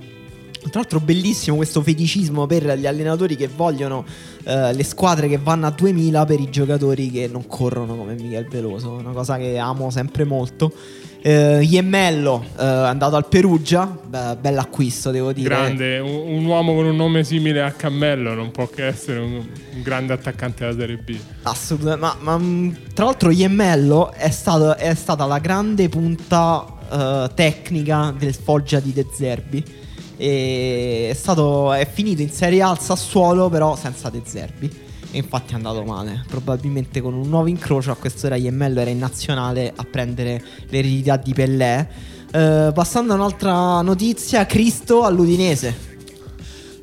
Tra 0.62 0.82
l'altro 0.82 1.00
bellissimo 1.00 1.56
questo 1.56 1.82
feticismo 1.82 2.46
per 2.46 2.78
gli 2.78 2.86
allenatori 2.86 3.36
che 3.36 3.48
vogliono 3.48 4.06
eh, 4.44 4.72
le 4.74 4.84
squadre 4.84 5.28
che 5.28 5.40
vanno 5.40 5.66
a 5.66 5.72
2000 5.72 6.24
per 6.26 6.40
i 6.40 6.52
giocatori 6.52 7.10
che 7.10 7.28
non 7.28 7.48
corrono 7.48 7.96
come 7.96 8.14
Michel 8.14 8.46
Veloso, 8.48 8.92
una 8.92 9.10
cosa 9.12 9.38
che 9.38 9.58
amo 9.58 9.90
sempre 9.90 10.24
molto. 10.24 10.72
Eh, 11.24 11.62
Iemmello 11.62 12.44
eh, 12.58 12.66
andato 12.66 13.16
al 13.16 13.28
Perugia, 13.28 13.86
beh, 13.86 14.38
bell'acquisto 14.42 15.12
devo 15.12 15.32
dire. 15.32 15.50
Grande, 15.50 16.00
un, 16.00 16.38
un 16.38 16.46
uomo 16.46 16.74
con 16.74 16.86
un 16.86 16.96
nome 16.96 17.24
simile 17.24 17.62
a 17.62 17.72
Cammello 17.72 18.34
non 18.34 18.50
può 18.50 18.68
che 18.68 18.88
essere 18.88 19.20
un, 19.20 19.34
un 19.36 19.82
grande 19.84 20.14
attaccante 20.14 20.66
della 20.66 20.78
Serie 20.78 20.98
B. 20.98 21.16
Assolutamente, 21.44 22.00
ma, 22.02 22.18
ma, 22.20 22.38
mh, 22.38 22.78
tra 22.96 23.06
l'altro 23.06 23.30
Iemmello 23.30 24.12
è, 24.14 24.32
stato- 24.32 24.76
è 24.76 24.96
stata 24.96 25.26
la 25.26 25.38
grande 25.38 25.90
punta 25.90 26.66
eh, 26.92 27.30
tecnica 27.36 28.14
del 28.18 28.34
Foggia 28.34 28.80
di 28.80 28.92
De 28.92 29.06
Zerbi. 29.14 29.64
E 30.18 31.08
è, 31.12 31.14
stato, 31.14 31.72
è 31.72 31.88
finito 31.88 32.24
in 32.24 32.32
Serie 32.32 32.64
A 32.64 32.70
al 32.70 32.80
Sassuolo, 32.80 33.48
però 33.50 33.76
senza 33.76 34.10
De 34.10 34.22
Zerbi. 34.26 34.90
E 35.12 35.18
infatti 35.18 35.54
è 35.54 35.56
andato 35.56 35.84
male. 35.84 36.24
Probabilmente 36.28 37.02
con 37.02 37.14
un 37.14 37.28
nuovo 37.28 37.48
incrocio 37.48 37.92
a 37.92 37.96
quest'ora 37.96 38.36
Iemmello 38.36 38.80
era 38.80 38.90
in 38.90 38.98
nazionale 39.00 39.72
a 39.76 39.84
prendere 39.84 40.42
l'eredità 40.70 41.18
di 41.18 41.34
Pellè. 41.34 41.88
Eh, 42.32 42.72
passando 42.74 43.14
a 43.14 43.16
un'altra 43.16 43.82
notizia, 43.82 44.46
Cristo 44.46 45.04
all'Udinese. 45.04 45.76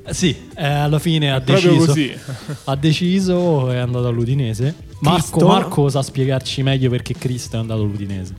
Eh, 0.04 0.14
Sì, 0.14 0.36
eh, 0.54 0.66
alla 0.66 0.98
fine 0.98 1.32
ha 1.32 1.40
deciso. 1.40 1.94
ha 2.64 2.76
deciso 2.76 3.70
e 3.70 3.74
è 3.74 3.78
andato 3.78 4.06
all'Udinese. 4.08 4.74
Marco? 5.00 5.46
Marco 5.46 5.88
sa 5.88 6.02
spiegarci 6.02 6.62
meglio 6.62 6.90
perché 6.90 7.14
Cristo 7.14 7.56
è 7.56 7.60
andato 7.60 7.82
all'Udinese. 7.82 8.34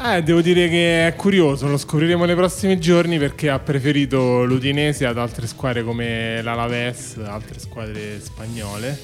Eh, 0.00 0.22
devo 0.22 0.40
dire 0.40 0.68
che 0.68 1.08
è 1.08 1.16
curioso, 1.16 1.66
lo 1.66 1.76
scopriremo 1.76 2.24
nei 2.24 2.36
prossimi 2.36 2.78
giorni 2.78 3.18
perché 3.18 3.50
ha 3.50 3.58
preferito 3.58 4.44
l'Udinese 4.44 5.06
ad 5.06 5.18
altre 5.18 5.48
squadre 5.48 5.82
come 5.82 6.40
l'Alaves, 6.40 7.18
altre 7.24 7.58
squadre 7.58 8.20
spagnole. 8.20 8.96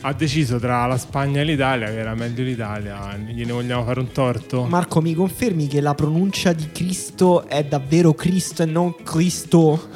ha 0.00 0.12
deciso 0.12 0.58
tra 0.58 0.84
la 0.86 0.98
Spagna 0.98 1.42
e 1.42 1.44
l'Italia 1.44 1.86
che 1.86 1.98
era 1.98 2.16
meglio 2.16 2.42
l'Italia. 2.42 3.16
Gliene 3.16 3.52
vogliamo 3.52 3.84
fare 3.84 4.00
un 4.00 4.10
torto? 4.10 4.64
Marco, 4.64 5.00
mi 5.00 5.14
confermi 5.14 5.68
che 5.68 5.80
la 5.80 5.94
pronuncia 5.94 6.52
di 6.52 6.70
Cristo 6.72 7.46
è 7.46 7.62
davvero 7.62 8.12
Cristo 8.12 8.64
e 8.64 8.66
non 8.66 8.96
Cristo? 9.04 9.90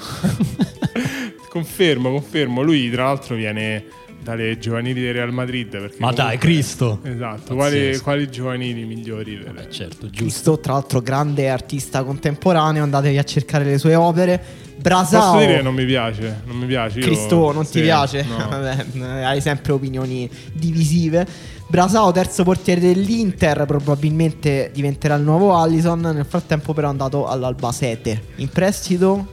confermo, 1.51 2.11
confermo. 2.13 2.63
Lui, 2.63 2.89
tra 2.89 3.07
l'altro, 3.07 3.35
viene 3.35 3.85
dalle 4.27 4.59
giovanili 4.59 5.01
del 5.01 5.15
Real 5.15 5.33
Madrid. 5.33 5.69
Perché 5.69 5.97
Ma 6.01 6.11
dai, 6.11 6.37
Cristo! 6.37 6.99
Esatto, 7.05 7.55
quali, 7.55 7.97
quali 7.99 8.29
giovanili 8.29 8.85
migliori? 8.85 9.37
Beh, 9.37 9.71
certo, 9.71 10.07
giusto. 10.07 10.17
Cristo, 10.17 10.59
tra 10.59 10.73
l'altro, 10.73 11.01
grande 11.01 11.49
artista 11.49 12.03
contemporaneo. 12.03 12.83
Andatevi 12.83 13.19
a 13.19 13.23
cercare 13.23 13.65
le 13.65 13.79
sue 13.79 13.95
opere. 13.95 14.43
Brasao. 14.79 15.33
Posso 15.33 15.45
dire 15.45 15.57
che 15.59 15.63
non 15.63 15.75
mi 15.75 15.85
piace? 15.85 16.43
Non 16.45 16.57
mi 16.57 16.67
piace. 16.67 16.99
io- 16.99 17.07
Cristo, 17.07 17.53
non 17.53 17.65
sì, 17.65 17.73
ti 17.75 17.83
piace? 17.83 18.25
no. 18.25 18.37
Vabbè, 18.51 18.87
hai 19.25 19.41
sempre 19.41 19.73
opinioni 19.73 20.29
divisive. 20.53 21.55
Brasao, 21.69 22.11
terzo 22.11 22.43
portiere 22.43 22.81
dell'Inter, 22.81 23.65
probabilmente 23.65 24.71
diventerà 24.75 25.15
il 25.15 25.23
nuovo 25.23 25.57
Allison. 25.57 26.01
Nel 26.01 26.27
frattempo, 26.27 26.73
però, 26.75 26.89
è 26.89 26.91
andato 26.91 27.27
all'Albacete. 27.27 28.23
In 28.37 28.49
prestito, 28.49 29.27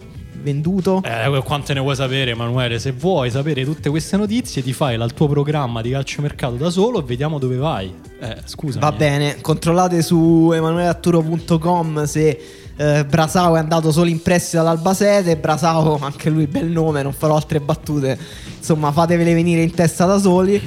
venduto. 0.43 1.01
Eh, 1.03 1.41
quante 1.43 1.73
ne 1.73 1.79
vuoi 1.79 1.95
sapere, 1.95 2.31
Emanuele? 2.31 2.77
Se 2.77 2.91
vuoi 2.91 3.31
sapere 3.31 3.63
tutte 3.63 3.89
queste 3.89 4.17
notizie, 4.17 4.61
ti 4.61 4.73
fai 4.73 4.95
il 4.95 5.13
tuo 5.13 5.27
programma 5.27 5.81
di 5.81 5.91
calciomercato 5.91 6.55
da 6.55 6.69
solo 6.69 6.99
e 6.99 7.03
vediamo 7.03 7.39
dove 7.39 7.55
vai. 7.55 7.93
Eh, 8.19 8.37
scusa. 8.45 8.79
Va 8.79 8.91
bene, 8.91 9.41
controllate 9.41 10.01
su 10.01 10.51
emanueleatturo.com 10.53 12.03
se 12.05 12.39
eh, 12.75 13.05
Brasao 13.05 13.55
è 13.55 13.59
andato 13.59 13.91
solo 13.91 14.09
in 14.09 14.21
prestito 14.21 14.61
all'Albacete. 14.61 15.37
Brasao, 15.37 15.99
anche 16.01 16.29
lui 16.29 16.47
bel 16.47 16.69
nome, 16.69 17.03
non 17.03 17.13
farò 17.13 17.35
altre 17.35 17.59
battute. 17.59 18.17
Insomma, 18.57 18.91
fatevele 18.91 19.33
venire 19.33 19.61
in 19.61 19.73
testa 19.73 20.05
da 20.05 20.17
soli. 20.17 20.61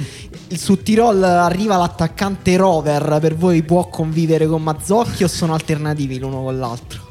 Su 0.55 0.81
Tirol 0.81 1.21
arriva 1.23 1.77
l'attaccante 1.77 2.55
Rover. 2.55 3.17
Per 3.19 3.35
voi 3.35 3.63
può 3.63 3.87
convivere 3.89 4.47
con 4.47 4.63
Mazzocchi 4.63 5.23
o 5.23 5.27
sono 5.27 5.53
alternativi 5.53 6.19
l'uno 6.19 6.43
con 6.43 6.57
l'altro? 6.57 7.06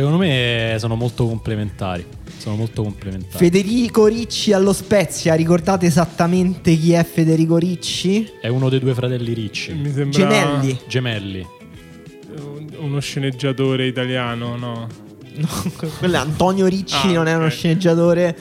Secondo 0.00 0.16
me 0.16 0.76
sono 0.78 0.94
molto 0.96 1.26
complementari. 1.26 2.06
Sono 2.38 2.56
molto 2.56 2.82
complementari. 2.82 3.36
Federico 3.36 4.06
Ricci 4.06 4.54
allo 4.54 4.72
Spezia. 4.72 5.34
Ricordate 5.34 5.84
esattamente 5.84 6.74
chi 6.74 6.92
è 6.92 7.04
Federico 7.04 7.58
Ricci? 7.58 8.26
È 8.40 8.48
uno 8.48 8.70
dei 8.70 8.78
due 8.78 8.94
fratelli 8.94 9.34
ricci. 9.34 9.74
Mi 9.74 9.92
sembra 9.92 10.10
Gemelli. 10.26 10.78
Gemelli. 10.88 11.46
un- 12.34 12.68
uno 12.78 12.98
sceneggiatore 13.00 13.86
italiano, 13.86 14.56
no? 14.56 14.86
No, 15.34 15.48
quello 15.98 16.14
è 16.14 16.18
Antonio 16.18 16.66
Ricci, 16.66 17.08
Ah, 17.08 17.12
non 17.12 17.26
è 17.26 17.34
uno 17.34 17.44
ok. 17.44 17.50
sceneggiatore. 17.50 18.36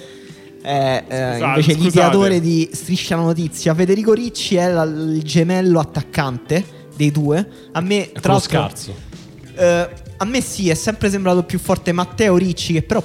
È 0.62 1.04
eh, 1.10 1.34
Scusate, 1.34 1.60
invece 1.60 1.74
l'ideatore 1.74 2.40
di 2.40 2.70
Striscia 2.72 3.18
la 3.18 3.24
Notizia. 3.24 3.76
Federico 3.76 4.14
Ricci 4.14 4.56
è 4.56 4.70
la- 4.72 4.84
il 4.84 5.22
gemello 5.24 5.82
attaccante 5.82 6.64
dei 6.96 7.12
due. 7.12 7.46
A 7.74 7.82
me, 7.82 8.12
È 8.14 8.20
tra 8.22 8.32
l'altro, 8.32 8.50
scarso. 8.50 8.96
eh, 9.56 10.08
a 10.22 10.26
me 10.26 10.42
sì, 10.42 10.70
è 10.70 10.74
sempre 10.74 11.10
sembrato 11.10 11.44
più 11.44 11.60
forte 11.60 11.94
Matteo 11.94 12.36
Ricci, 12.36 12.74
che 12.74 12.84
però 12.84 13.02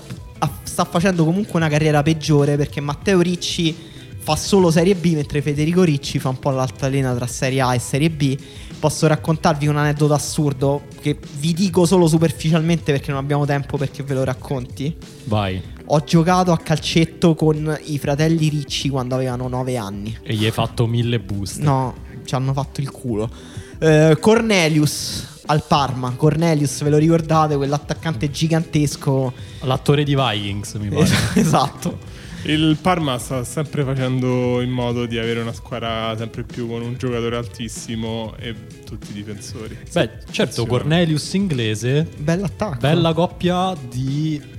sta 0.64 0.84
facendo 0.84 1.24
comunque 1.24 1.54
una 1.54 1.68
carriera 1.68 2.02
peggiore 2.02 2.56
perché 2.56 2.80
Matteo 2.80 3.20
Ricci 3.20 3.92
fa 4.18 4.34
solo 4.34 4.72
Serie 4.72 4.96
B, 4.96 5.14
mentre 5.14 5.40
Federico 5.40 5.84
Ricci 5.84 6.18
fa 6.18 6.30
un 6.30 6.40
po' 6.40 6.50
l'altalena 6.50 7.14
tra 7.14 7.28
Serie 7.28 7.60
A 7.60 7.74
e 7.74 7.78
Serie 7.78 8.10
B. 8.10 8.36
Posso 8.80 9.06
raccontarvi 9.06 9.68
un 9.68 9.76
aneddoto 9.76 10.12
assurdo 10.12 10.82
che 11.00 11.16
vi 11.38 11.52
dico 11.52 11.86
solo 11.86 12.08
superficialmente 12.08 12.90
perché 12.90 13.12
non 13.12 13.20
abbiamo 13.20 13.46
tempo 13.46 13.76
perché 13.76 14.02
ve 14.02 14.14
lo 14.14 14.24
racconti. 14.24 14.96
Vai. 15.24 15.62
Ho 15.86 16.02
giocato 16.02 16.50
a 16.50 16.58
calcetto 16.58 17.36
con 17.36 17.78
i 17.84 17.98
fratelli 17.98 18.48
Ricci 18.48 18.88
quando 18.88 19.14
avevano 19.14 19.46
9 19.46 19.76
anni. 19.76 20.18
E 20.20 20.34
gli 20.34 20.44
hai 20.44 20.50
fatto 20.50 20.88
mille 20.88 21.20
boost. 21.20 21.60
No, 21.60 21.94
ci 22.24 22.34
hanno 22.34 22.52
fatto 22.52 22.80
il 22.80 22.90
culo. 22.90 23.30
Eh, 23.78 24.16
Cornelius 24.18 25.32
al 25.47 25.64
Parma. 25.66 26.12
Cornelius, 26.16 26.82
ve 26.82 26.90
lo 26.90 26.99
ricordate? 26.99 27.57
Quell'attaccante 27.57 28.30
gigantesco. 28.30 29.32
L'attore 29.62 30.05
di 30.05 30.14
Vikings, 30.14 30.74
mi 30.74 30.88
pare. 30.88 31.09
esatto. 31.34 31.99
Il 32.45 32.76
Parma 32.80 33.16
sta 33.18 33.42
sempre 33.42 33.84
facendo 33.84 34.61
in 34.61 34.68
modo 34.70 35.07
di 35.07 35.16
avere 35.16 35.40
una 35.40 35.55
squadra 35.55 36.14
sempre 36.16 36.42
più 36.42 36.68
con 36.68 36.82
un 36.82 36.95
giocatore 36.99 37.36
altissimo 37.36 38.34
e 38.38 38.55
tutti 38.84 39.11
i 39.11 39.14
difensori. 39.14 39.78
Beh, 39.90 40.11
certo. 40.30 40.66
Cornelius 40.66 41.32
inglese, 41.32 42.07
Bell'attacco. 42.18 42.76
bella 42.78 43.12
coppia 43.14 43.74
di... 43.88 44.53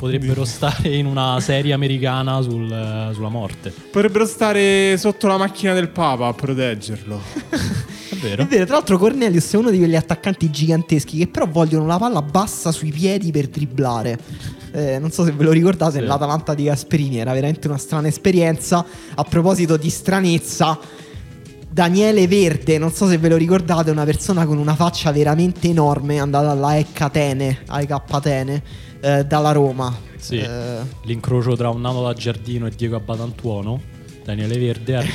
potrebbero 0.00 0.46
stare 0.46 0.88
in 0.96 1.04
una 1.04 1.38
serie 1.40 1.74
americana 1.74 2.40
sul- 2.40 3.10
sulla 3.12 3.28
morte. 3.28 3.70
Potrebbero 3.70 4.24
stare 4.24 4.96
sotto 4.96 5.26
la 5.26 5.36
macchina 5.36 5.74
del 5.74 5.90
Papa 5.90 6.26
a 6.28 6.32
proteggerlo. 6.32 7.20
È 8.10 8.16
vero? 8.16 8.42
È 8.42 8.46
vero, 8.46 8.64
tra 8.64 8.74
l'altro 8.76 8.96
Cornelius 8.98 9.52
è 9.52 9.56
uno 9.56 9.70
di 9.70 9.78
quegli 9.78 9.94
attaccanti 9.94 10.50
giganteschi 10.50 11.18
che 11.18 11.28
però 11.28 11.46
vogliono 11.46 11.86
la 11.86 11.96
palla 11.98 12.22
bassa 12.22 12.72
sui 12.72 12.90
piedi 12.90 13.30
per 13.30 13.46
dribblare. 13.48 14.18
Eh, 14.72 14.98
non 14.98 15.10
so 15.10 15.24
se 15.24 15.32
ve 15.32 15.44
lo 15.44 15.52
ricordate, 15.52 16.00
Sì. 16.00 16.04
l'Atalanta 16.04 16.54
di 16.54 16.64
Gasperini 16.64 17.18
era 17.18 17.32
veramente 17.32 17.68
una 17.68 17.78
strana 17.78 18.08
esperienza. 18.08 18.84
A 19.14 19.22
proposito 19.24 19.76
di 19.76 19.90
stranezza, 19.90 20.78
Daniele 21.70 22.26
Verde, 22.26 22.78
non 22.78 22.90
so 22.90 23.06
se 23.06 23.16
ve 23.18 23.28
lo 23.28 23.36
ricordate, 23.36 23.90
è 23.90 23.92
una 23.92 24.04
persona 24.04 24.44
con 24.44 24.58
una 24.58 24.74
faccia 24.74 25.12
veramente 25.12 25.68
enorme, 25.68 26.14
è 26.16 26.18
andata 26.18 26.50
alla 26.50 26.76
EK 26.76 27.00
Atene, 27.00 27.58
AEK 27.66 28.00
Atene, 28.10 28.62
eh, 29.00 29.24
dalla 29.24 29.52
Roma. 29.52 29.94
Sì. 30.16 30.38
Eh, 30.38 30.78
L'incrocio 31.04 31.56
tra 31.56 31.70
un 31.70 31.80
nano 31.80 32.02
da 32.02 32.12
giardino 32.12 32.66
e 32.66 32.70
Diego 32.76 32.96
Abbatantuono. 32.96 33.80
Daniele 34.24 34.58
Verde 34.58 34.98
è 34.98 35.06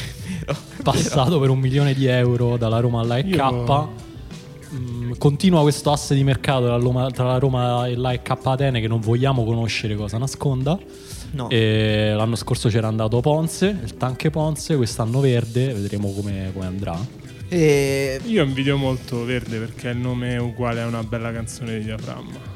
passato 0.84 1.40
per 1.40 1.50
un 1.50 1.60
milione 1.60 1.94
di 1.94 2.06
euro 2.08 2.58
dalla 2.58 2.80
Roma 2.80 3.02
alla 3.02 3.18
EK. 3.18 3.26
Io- 3.36 4.04
Mm, 4.74 5.14
continua 5.20 5.62
questo 5.62 5.92
asse 5.92 6.16
di 6.16 6.24
mercato 6.24 6.66
tra, 7.14 7.24
la 7.24 7.38
Roma 7.38 7.88
e 7.88 7.96
la 7.96 8.12
EK 8.12 8.34
Atene 8.44 8.82
che 8.82 8.88
non 8.88 9.00
vogliamo 9.00 9.46
conoscere 9.46 9.96
cosa 9.96 10.18
nasconda. 10.18 10.78
no. 11.32 11.50
E 11.50 12.12
l'anno 12.14 12.36
scorso 12.36 12.68
c'era 12.68 12.88
andato 12.88 13.22
Ponce, 13.22 13.68
il 13.84 13.96
tanche 13.96 14.32
Ponce, 14.32 14.76
quest'anno 14.76 15.20
Verde, 15.22 15.72
vedremo 15.72 16.12
come, 16.12 16.50
come 16.52 16.66
andrà. 16.66 16.98
E- 17.48 18.20
Io 18.26 18.44
invidio 18.44 18.76
molto 18.76 19.24
Verde 19.24 19.60
perché 19.60 19.90
il 19.90 19.98
nome 19.98 20.34
è 20.34 20.40
uguale 20.40 20.82
a 20.82 20.88
una 20.88 21.04
bella 21.04 21.32
canzone 21.32 21.78
di 21.78 21.86
diaframma. 21.86 22.54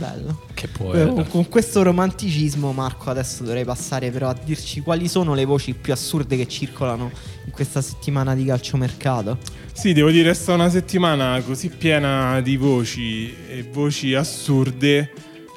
Bello. 0.00 0.40
Che 0.54 0.66
Eh, 0.66 1.06
con- 1.06 1.26
Con 1.28 1.48
questo 1.48 1.82
romanticismo, 1.82 2.72
Marco, 2.72 3.10
adesso 3.10 3.44
dovrei 3.44 3.64
passare 3.64 4.10
però 4.10 4.30
a 4.30 4.36
dirci 4.42 4.80
quali 4.80 5.06
sono 5.08 5.34
le 5.34 5.44
voci 5.44 5.74
più 5.74 5.92
assurde 5.92 6.36
che 6.38 6.48
circolano 6.48 7.10
in 7.44 7.52
questa 7.52 7.82
settimana 7.82 8.34
di 8.34 8.46
calciomercato. 8.46 9.38
Sì, 9.72 9.92
devo 9.92 10.10
dire, 10.10 10.30
è 10.30 10.34
stata 10.34 10.54
una 10.54 10.70
settimana 10.70 11.40
così 11.42 11.68
piena 11.68 12.40
di 12.40 12.56
voci 12.56 13.34
e 13.48 13.62
voci 13.70 14.14
assurde 14.14 15.12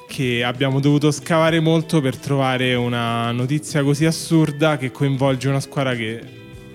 che 0.06 0.44
abbiamo 0.44 0.78
dovuto 0.80 1.10
scavare 1.10 1.58
molto 1.60 2.00
per 2.00 2.16
trovare 2.16 2.74
una 2.74 3.32
notizia 3.32 3.82
così 3.82 4.04
assurda 4.04 4.76
che 4.76 4.92
coinvolge 4.92 5.48
una 5.48 5.60
squadra 5.60 5.94
che 5.94 6.20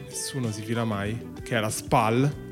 nessuno 0.10 0.52
si 0.52 0.62
fila 0.62 0.84
mai, 0.84 1.18
che 1.44 1.56
è 1.56 1.60
la 1.60 1.70
Spal. 1.70 2.48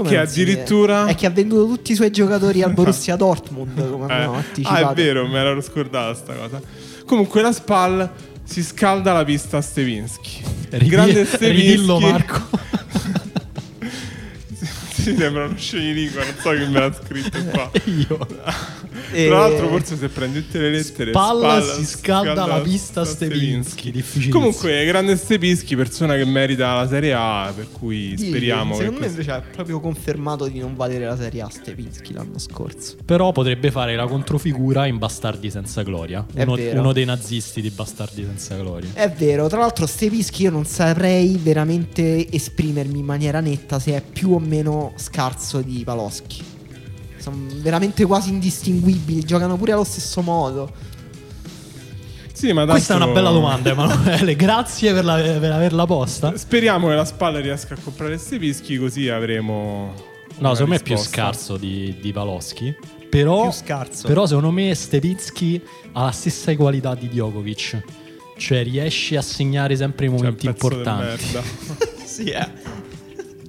Come 0.00 0.12
Che 0.12 0.18
addirittura-? 0.18 1.04
È 1.04 1.14
che 1.14 1.26
ha 1.26 1.30
venduto 1.30 1.74
tutti 1.74 1.92
i 1.92 1.94
suoi 1.94 2.10
giocatori 2.10 2.62
al 2.62 2.72
Borussia 2.74 3.16
Dortmund, 3.16 3.90
come 3.90 4.06
Eh, 4.08 4.62
ah, 4.62 4.90
è 4.90 4.94
vero, 4.94 5.26
me 5.28 5.42
l'ero 5.42 5.60
scordata 5.60 6.14
sta 6.14 6.32
cosa. 6.32 6.58
Comunque 7.04 7.42
la 7.42 7.52
Spal 7.52 8.10
si 8.42 8.62
scalda 8.62 9.12
la 9.12 9.24
pista 9.24 9.58
a 9.58 9.60
Stevinsky. 9.60 10.40
Grande 10.86 11.26
Stevinsky. 11.26 11.68
Ridillo 11.76 12.00
Marco. 12.00 12.48
si 14.90 15.14
sembra 15.16 15.44
uno 15.44 15.56
sceglimento, 15.58 16.18
non 16.18 16.34
so 16.40 16.50
chi 16.50 16.70
me 16.70 16.80
l'ha 16.80 16.92
scritto 16.94 17.44
qua. 17.44 17.70
Io. 17.84 18.26
E- 19.12 19.26
Tra 19.26 19.38
l'altro, 19.38 19.68
forse 19.68 19.96
se 19.96 20.08
prendi 20.08 20.44
tutte 20.44 20.58
le 20.58 20.70
lettere, 20.70 21.10
Spalla 21.10 21.60
Spalla 21.60 21.74
si 21.74 21.84
scalda 21.86 22.46
la 22.46 22.60
pista 22.60 23.04
Stevinsky. 23.04 23.90
Difficilissimo. 23.90 24.38
Comunque, 24.38 24.84
grande 24.84 25.16
Stevinsky, 25.16 25.76
persona 25.76 26.16
che 26.16 26.24
merita 26.24 26.74
la 26.74 26.88
Serie 26.88 27.12
A, 27.14 27.52
per 27.54 27.68
cui 27.70 28.14
Sì, 28.16 28.28
speriamo 28.28 28.74
Secondo 28.74 28.94
che 28.94 29.00
me 29.00 29.10
invece 29.10 29.30
ha 29.30 29.40
proprio 29.40 29.80
confermato 29.80 30.46
di 30.46 30.58
non 30.58 30.74
valere 30.74 31.06
la 31.06 31.16
Serie 31.16 31.42
A 31.42 31.48
Stevinsky 31.48 32.12
l'anno 32.12 32.38
scorso. 32.38 32.96
Però 33.04 33.32
potrebbe 33.32 33.70
fare 33.70 33.94
la 33.96 34.06
controfigura 34.06 34.86
in 34.86 34.98
Bastardi 34.98 35.50
senza 35.50 35.82
gloria. 35.82 36.24
Uno, 36.34 36.56
uno 36.72 36.92
dei 36.92 37.04
nazisti 37.04 37.60
di 37.60 37.70
Bastardi 37.70 38.24
senza 38.24 38.56
gloria. 38.56 38.90
È 38.92 39.10
vero, 39.10 39.48
tra 39.48 39.60
l'altro 39.60 39.86
Stevischi 39.86 40.42
io 40.42 40.50
non 40.50 40.64
saprei 40.64 41.38
veramente 41.40 42.30
esprimermi 42.30 42.98
in 42.98 43.04
maniera 43.04 43.40
netta 43.40 43.78
se 43.78 43.94
è 43.94 44.02
più 44.02 44.32
o 44.32 44.38
meno 44.38 44.92
scarso 44.96 45.60
di 45.60 45.82
Paloschi. 45.84 46.58
Sono 47.20 47.36
veramente 47.56 48.04
quasi 48.06 48.30
indistinguibili, 48.30 49.22
giocano 49.24 49.56
pure 49.56 49.72
allo 49.72 49.84
stesso 49.84 50.22
modo. 50.22 50.72
Sì, 52.32 52.52
ma 52.52 52.64
Questa 52.64 52.94
è 52.94 52.96
una 52.96 53.08
bella 53.08 53.30
domanda, 53.30 53.70
Emanuele. 53.70 54.34
Grazie 54.34 54.94
per, 54.94 55.04
la- 55.04 55.16
per 55.16 55.52
averla 55.52 55.84
posta. 55.84 56.34
Speriamo 56.36 56.88
che 56.88 56.94
la 56.94 57.04
Spalla 57.04 57.38
riesca 57.38 57.74
a 57.74 57.78
comprare 57.82 58.16
Stevinsky, 58.16 58.78
così 58.78 59.08
avremo. 59.10 59.92
No, 60.38 60.54
secondo 60.54 60.70
me 60.72 60.76
è 60.78 60.82
più 60.82 60.96
scarso 60.96 61.58
di, 61.58 61.96
di 62.00 62.12
Paloschi. 62.12 62.74
Però, 63.10 63.42
Più 63.42 63.50
scarso. 63.50 64.06
però 64.06 64.24
secondo 64.24 64.50
me 64.52 64.72
Stevitsky 64.74 65.60
ha 65.92 66.04
la 66.04 66.10
stessa 66.12 66.54
qualità 66.56 66.94
di 66.94 67.08
Djokovic. 67.08 67.82
Cioè 68.38 68.62
riesci 68.62 69.16
a 69.16 69.20
segnare 69.22 69.76
sempre 69.76 70.06
i 70.06 70.08
Cioè, 70.08 70.16
momenti 70.18 70.46
pezzo 70.46 70.68
di 70.68 70.74
importanti. 70.76 71.24
merda. 71.32 71.42
sì, 72.06 72.24
eh. 72.30 72.48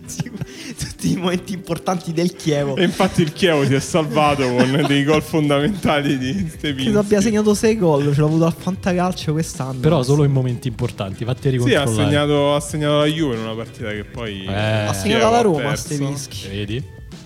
Sì, 0.06 0.32
Tutti 0.82 1.12
i 1.12 1.16
momenti 1.16 1.54
importanti 1.54 2.12
del 2.14 2.34
Chievo. 2.36 2.76
E 2.76 2.84
infatti 2.84 3.22
il 3.22 3.34
Chievo 3.34 3.66
si 3.66 3.74
è 3.74 3.80
salvato 3.80 4.44
con 4.48 4.84
dei 4.88 5.04
gol 5.04 5.22
fondamentali 5.22 6.18
di 6.18 6.32
Stepinski. 6.50 6.84
Credo 6.84 7.00
abbia 7.00 7.22
segnato 7.22 7.54
6 7.54 7.78
gol, 7.78 8.14
ce 8.14 8.20
l'ho 8.20 8.26
avuto 8.28 8.46
al 8.46 8.54
Fantacalcio 8.58 9.32
quest'anno. 9.34 9.80
Però 9.80 10.02
solo 10.04 10.24
in 10.24 10.32
momenti 10.32 10.68
importanti, 10.68 11.24
fatti 11.26 11.42
Sì, 11.42 11.48
ha 11.48 11.52
ricontrollare. 11.52 12.04
segnato, 12.10 12.56
ha 12.56 12.60
segnato 12.60 12.98
la 13.00 13.06
Juve 13.06 13.36
in 13.36 13.42
una 13.42 13.54
partita 13.54 13.90
che 13.90 14.04
poi... 14.04 14.46
Eh, 14.46 14.54
ha 14.54 14.94
segnato 14.94 15.30
la 15.30 15.42
Roma, 15.42 15.62
perso. 15.70 15.94
Stevischi. 15.94 16.48
Vedi? 16.48 16.84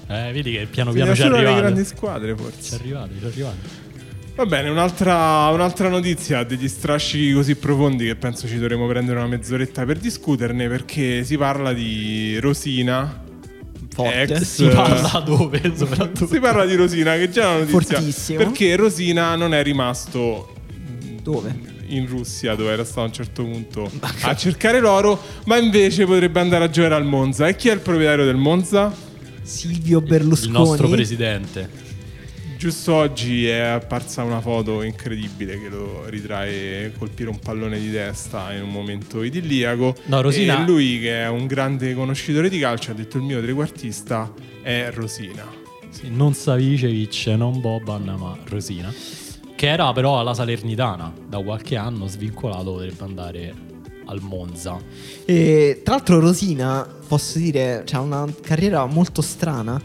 Eh, 0.07 0.31
vedi 0.33 0.51
che 0.51 0.67
piano 0.69 0.91
piano 0.91 1.15
ci 1.15 1.21
solo 1.21 1.33
le 1.35 1.37
arrivate. 1.45 1.61
grandi 1.61 1.85
squadre 1.85 2.35
Ci 2.35 2.41
forse. 2.43 2.75
arrivate, 2.75 3.11
ci 3.19 3.25
arrivate. 3.25 3.83
Va 4.35 4.45
bene, 4.45 4.69
un'altra, 4.69 5.47
un'altra 5.47 5.87
notizia 5.87 6.43
degli 6.43 6.67
strascichi 6.67 7.31
così 7.31 7.55
profondi 7.55 8.05
che 8.05 8.15
penso 8.17 8.47
ci 8.47 8.57
dovremo 8.59 8.85
prendere 8.85 9.17
una 9.17 9.27
mezz'oretta 9.27 9.85
per 9.85 9.97
discuterne 9.97 10.67
perché 10.67 11.23
si 11.23 11.37
parla 11.37 11.71
di 11.71 12.37
Rosina. 12.39 13.23
Forte. 13.95 14.21
ex- 14.33 14.41
Si 14.41 14.65
parla 14.67 15.19
dove 15.25 15.61
soprattutto? 15.75 16.27
Si 16.27 16.39
parla 16.39 16.65
di 16.65 16.75
Rosina 16.75 17.15
che 17.15 17.29
già 17.29 17.43
è 17.43 17.45
una 17.45 17.65
notizia. 17.71 17.95
Fortissimo. 17.97 18.37
Perché 18.39 18.75
Rosina 18.75 19.35
non 19.35 19.53
è 19.53 19.63
rimasto 19.63 20.53
Dove? 21.23 21.73
in 21.87 22.05
Russia 22.07 22.55
dove 22.55 22.71
era 22.71 22.83
stato 22.83 23.01
a 23.01 23.03
un 23.05 23.13
certo 23.13 23.43
punto 23.43 23.89
a 24.21 24.35
cercare 24.35 24.79
l'oro, 24.79 25.19
ma 25.45 25.57
invece 25.57 26.05
potrebbe 26.05 26.39
andare 26.39 26.65
a 26.65 26.69
giocare 26.69 26.95
al 26.95 27.05
Monza. 27.05 27.47
E 27.47 27.55
chi 27.55 27.69
è 27.69 27.73
il 27.73 27.79
proprietario 27.79 28.25
del 28.25 28.35
Monza? 28.35 28.93
Silvio 29.43 29.99
Il 29.99 30.05
Berlusconi. 30.05 30.51
nostro 30.51 30.87
presidente. 30.89 31.69
Giusto 32.65 32.95
oggi 32.95 33.45
è 33.45 33.59
apparsa 33.59 34.23
una 34.23 34.41
foto 34.41 34.81
incredibile 34.81 35.61
che 35.61 35.69
lo 35.69 36.05
ritrae 36.07 36.91
colpire 36.97 37.29
un 37.29 37.37
pallone 37.37 37.79
di 37.79 37.91
testa 37.91 38.51
in 38.53 38.63
un 38.63 38.71
momento 38.71 39.21
idilliaco. 39.21 39.95
No, 40.05 40.21
Rosina- 40.21 40.63
E 40.63 40.65
lui, 40.65 40.99
che 40.99 41.21
è 41.21 41.27
un 41.27 41.45
grande 41.45 41.93
conoscitore 41.93 42.49
di 42.49 42.57
calcio, 42.57 42.89
ha 42.89 42.95
detto 42.95 43.17
il 43.17 43.23
mio 43.23 43.39
trequartista 43.39 44.33
è 44.63 44.89
Rosina. 44.91 45.45
Sì, 45.91 46.09
non 46.09 46.33
Savicevic, 46.33 47.27
non 47.37 47.61
Boban, 47.61 48.15
ma 48.17 48.35
Rosina. 48.45 48.91
Che 49.55 49.67
era 49.67 49.93
però 49.93 50.19
alla 50.19 50.33
Salernitana 50.33 51.13
da 51.27 51.37
qualche 51.43 51.75
anno 51.75 52.07
svincolato, 52.07 52.71
potrebbe 52.71 53.03
andare 53.03 53.53
al 54.05 54.21
Monza. 54.21 54.79
E, 55.23 55.81
tra 55.83 55.93
l'altro 55.97 56.19
Rosina, 56.19 56.83
posso 57.07 57.37
dire, 57.37 57.83
ha 57.91 57.99
una 57.99 58.25
carriera 58.41 58.87
molto 58.87 59.21
strana 59.21 59.79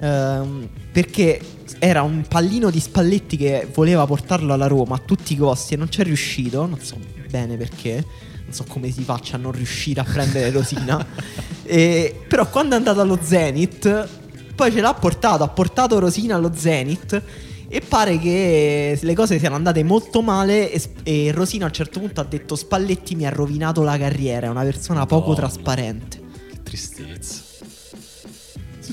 ehm, 0.00 0.68
perché 0.92 1.40
era 1.78 2.02
un 2.02 2.24
pallino 2.26 2.70
di 2.70 2.80
Spalletti 2.80 3.36
che 3.36 3.68
voleva 3.72 4.06
portarlo 4.06 4.52
alla 4.52 4.66
Roma 4.66 4.96
a 4.96 4.98
tutti 4.98 5.32
i 5.34 5.36
costi 5.36 5.74
e 5.74 5.76
non 5.76 5.90
ci 5.90 6.00
è 6.00 6.04
riuscito, 6.04 6.66
non 6.66 6.80
so 6.80 6.96
bene 7.28 7.56
perché, 7.56 8.04
non 8.44 8.52
so 8.52 8.64
come 8.68 8.90
si 8.90 9.02
faccia 9.02 9.36
a 9.36 9.38
non 9.38 9.52
riuscire 9.52 10.00
a 10.00 10.04
prendere 10.04 10.50
Rosina. 10.50 11.06
E- 11.70 12.24
però 12.26 12.48
quando 12.50 12.74
è 12.74 12.78
andato 12.78 13.00
allo 13.00 13.16
Zenit, 13.22 14.08
poi 14.56 14.72
ce 14.72 14.80
l'ha 14.80 14.92
portato, 14.92 15.44
ha 15.44 15.48
portato 15.48 16.00
Rosina 16.00 16.34
allo 16.34 16.50
Zenit. 16.52 17.22
E 17.68 17.80
pare 17.80 18.18
che 18.18 18.98
le 19.00 19.14
cose 19.14 19.38
siano 19.38 19.54
andate 19.54 19.84
molto 19.84 20.20
male 20.22 20.72
e, 20.72 20.82
e 21.04 21.30
Rosina 21.30 21.66
a 21.66 21.68
un 21.68 21.72
certo 21.72 22.00
punto 22.00 22.20
ha 22.20 22.24
detto 22.24 22.56
Spalletti 22.56 23.14
mi 23.14 23.24
ha 23.24 23.30
rovinato 23.30 23.84
la 23.84 23.96
carriera, 23.96 24.48
è 24.48 24.50
una 24.50 24.64
persona 24.64 25.06
poco 25.06 25.28
Madonna. 25.28 25.48
trasparente. 25.48 26.20
Che 26.50 26.62
tristezza. 26.64 27.49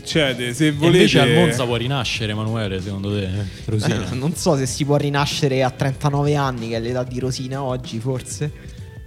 Succede, 0.07 0.53
se 0.53 0.71
volete... 0.71 0.97
invece 0.99 1.19
al 1.19 1.33
Monza 1.33 1.65
può 1.65 1.75
rinascere 1.75 2.31
Emanuele, 2.31 2.81
secondo 2.81 3.13
te? 3.13 3.29
Rosina? 3.65 4.09
Eh, 4.09 4.15
non 4.15 4.33
so 4.35 4.55
se 4.55 4.65
si 4.65 4.85
può 4.85 4.95
rinascere 4.95 5.63
a 5.63 5.69
39 5.69 6.33
anni, 6.33 6.69
che 6.69 6.77
è 6.77 6.79
l'età 6.79 7.03
di 7.03 7.19
Rosina 7.19 7.61
oggi 7.61 7.99
forse. 7.99 8.49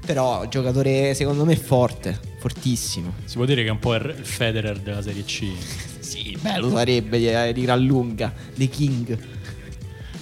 Però 0.05 0.47
giocatore 0.47 1.15
secondo 1.15 1.47
me 1.47 1.57
forte, 1.57 2.21
fortissimo. 2.39 3.15
Si 3.25 3.37
può 3.37 3.47
dire 3.47 3.63
che 3.63 3.69
è 3.69 3.71
un 3.71 3.79
po' 3.79 3.95
il 3.95 4.15
Federer 4.21 4.79
della 4.79 5.01
Serie 5.01 5.25
C. 5.25 5.49
Sì, 6.01 6.37
bello 6.41 6.71
sarebbe 6.71 7.19
di, 7.19 7.29
eh, 7.29 7.53
di 7.53 7.63
gran 7.63 7.85
lunga, 7.85 8.33
The 8.55 8.69
King. 8.69 9.19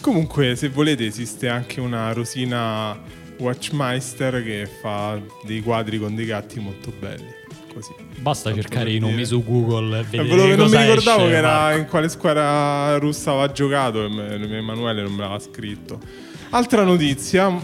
Comunque, 0.01 0.55
se 0.55 0.69
volete, 0.69 1.07
esiste 1.07 1.49
anche 1.49 1.81
una 1.81 2.13
Rosina 2.13 3.01
Watchmeister 3.39 4.43
che 4.43 4.69
fa 4.83 5.19
dei 5.47 5.63
quadri 5.63 5.99
con 5.99 6.15
dei 6.15 6.27
gatti 6.27 6.61
molto 6.61 6.93
belli. 6.99 7.38
Così. 7.73 7.93
Basta 8.21 8.51
Tanto 8.51 8.63
cercare 8.63 8.93
i 8.93 8.99
nomi 8.99 9.25
su 9.25 9.43
Google 9.45 10.01
e 10.11 10.17
Eh, 10.19 10.23
non 10.23 10.49
mi 10.51 10.57
cosa 10.57 10.81
ricordavo 10.83 11.19
esce, 11.21 11.31
che 11.31 11.37
era 11.37 11.49
Marco. 11.53 11.79
in 11.79 11.87
quale 11.87 12.09
squadra 12.09 12.99
russa 12.99 13.31
aveva 13.31 13.53
giocato 13.53 14.05
e 14.05 14.57
Emanuele 14.57 15.03
non 15.03 15.13
me 15.13 15.21
l'aveva 15.23 15.39
scritto. 15.39 16.01
Altra 16.51 16.83
notizia 16.83 17.55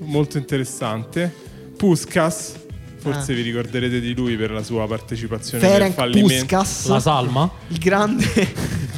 molto 0.00 0.36
interessante. 0.36 1.32
Puskas, 1.76 2.54
forse 2.98 3.32
Ah. 3.32 3.34
vi 3.34 3.42
ricorderete 3.42 4.00
di 4.00 4.14
lui 4.14 4.36
per 4.36 4.50
la 4.50 4.62
sua 4.62 4.86
partecipazione 4.86 5.62
nel 5.62 5.72
Ferenc 5.72 5.94
fallimento. 5.94 6.34
Puskas, 6.56 6.86
La 6.88 7.00
Salma? 7.00 7.50
il 7.68 7.78
grande, 7.78 8.24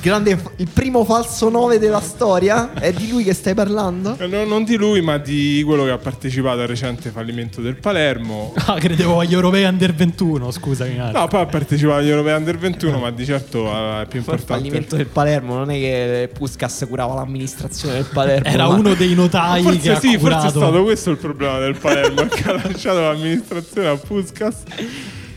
grande, 0.05 0.39
il 0.57 0.69
primo 0.71 1.03
falso 1.05 1.49
9 1.49 1.79
della 1.79 2.01
storia. 2.03 2.75
È 2.75 2.93
di 2.93 3.09
lui 3.09 3.25
che 3.25 3.33
stai 3.33 3.55
parlando? 3.55 4.17
Eh, 4.19 4.27
no, 4.27 4.45
non 4.45 4.63
di 4.65 4.77
lui, 4.77 5.01
ma 5.01 5.17
di 5.17 5.63
quello 5.65 5.85
che 5.85 5.91
ha 5.93 5.97
partecipato 5.99 6.61
al 6.61 6.67
recente 6.67 7.09
fallimento 7.11 7.61
del 7.63 7.77
Palermo. 7.77 8.53
Ah, 8.67 8.79
credevo 8.79 9.21
agli 9.21 9.35
europei 9.35 9.65
under 9.65 9.95
21, 9.95 10.51
scusami. 10.51 10.97
Marco. 10.97 11.19
No, 11.19 11.29
poi 11.29 11.41
ha 11.43 11.47
partecipato 11.47 11.99
agli 11.99 12.09
europei 12.09 12.35
under 12.35 12.57
21, 12.57 12.99
ma 12.99 13.11
di 13.11 13.25
certo 13.27 13.67
eh, 13.67 14.03
è 14.03 14.07
più 14.07 14.23
Poi 14.23 14.35
il 14.35 14.41
importante. 14.41 14.45
fallimento 14.47 14.97
del 14.97 15.07
Palermo 15.07 15.55
non 15.57 15.71
è 15.71 15.75
che 15.75 16.31
Puskas 16.33 16.87
curava 16.89 17.15
l'amministrazione 17.15 17.95
del 17.97 18.07
Palermo. 18.13 18.49
Era 18.49 18.67
ma- 18.69 18.75
uno 18.75 18.95
dei 18.95 19.15
notai 19.15 19.63
che 19.63 19.71
Forse 19.73 19.91
ha 19.93 20.01
sì, 20.01 20.07
forse 20.09 20.17
è 20.17 20.19
curato. 20.19 20.49
stato 20.59 20.83
questo 20.83 21.11
il 21.11 21.17
problema 21.19 21.59
del 21.59 21.77
Palermo 21.77 22.27
che 22.29 22.43
ha 22.49 22.53
lasciato 22.53 23.01
l'amministrazione 23.01 23.89
a 23.89 23.97
Puskas 23.97 24.57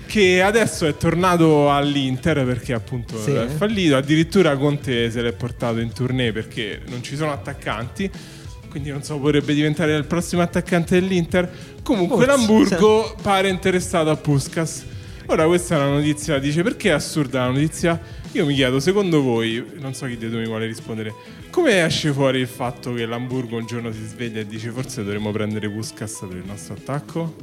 che 0.07 0.41
adesso 0.41 0.87
è 0.87 0.97
tornato 0.97 1.71
all'Inter 1.71 2.43
perché 2.45 2.73
appunto 2.73 3.21
Sì. 3.21 3.31
è 3.31 3.45
fallito. 3.47 3.95
Addirittura 3.95 4.55
Conte 4.57 5.11
se 5.11 5.21
l'è 5.21 5.33
portato 5.33 5.79
in 5.79 5.91
tournée 5.93 6.31
perché 6.31 6.81
non 6.87 7.03
ci 7.03 7.15
sono 7.15 7.31
attaccanti. 7.31 8.09
Quindi 8.69 8.89
non 8.89 9.03
so 9.03 9.19
potrebbe 9.19 9.53
diventare 9.53 9.95
il 9.95 10.05
prossimo 10.05 10.41
attaccante 10.41 10.99
dell'Inter. 10.99 11.49
Comunque 11.83 12.25
Forse, 12.25 12.31
l'Hamburgo 12.31 13.15
pare 13.21 13.49
interessato 13.49 14.09
a 14.09 14.15
Puskas. 14.15 14.85
Ora 15.27 15.45
questa 15.45 15.75
è 15.75 15.77
una 15.77 15.89
notizia. 15.89 16.39
Dice 16.39 16.63
perché 16.63 16.89
è 16.89 16.93
assurda 16.93 17.45
la 17.45 17.51
notizia? 17.51 17.99
Io 18.33 18.45
mi 18.45 18.53
chiedo 18.55 18.79
secondo 18.79 19.21
voi 19.21 19.63
non 19.79 19.93
so 19.93 20.05
chi 20.05 20.17
di 20.17 20.29
due 20.29 20.41
mi 20.41 20.45
vuole 20.47 20.65
rispondere 20.67 21.13
come 21.49 21.83
esce 21.83 22.11
fuori 22.11 22.39
il 22.39 22.47
fatto 22.47 22.93
che 22.93 23.05
l'Hamburgo 23.05 23.55
un 23.57 23.65
giorno 23.65 23.91
si 23.91 24.05
sveglia 24.05 24.41
e 24.41 24.45
dice 24.45 24.69
forse 24.69 25.01
dovremmo 25.03 25.31
prendere 25.31 25.69
Puskas 25.69 26.25
per 26.27 26.37
il 26.37 26.43
nostro 26.45 26.75
attacco 26.75 27.35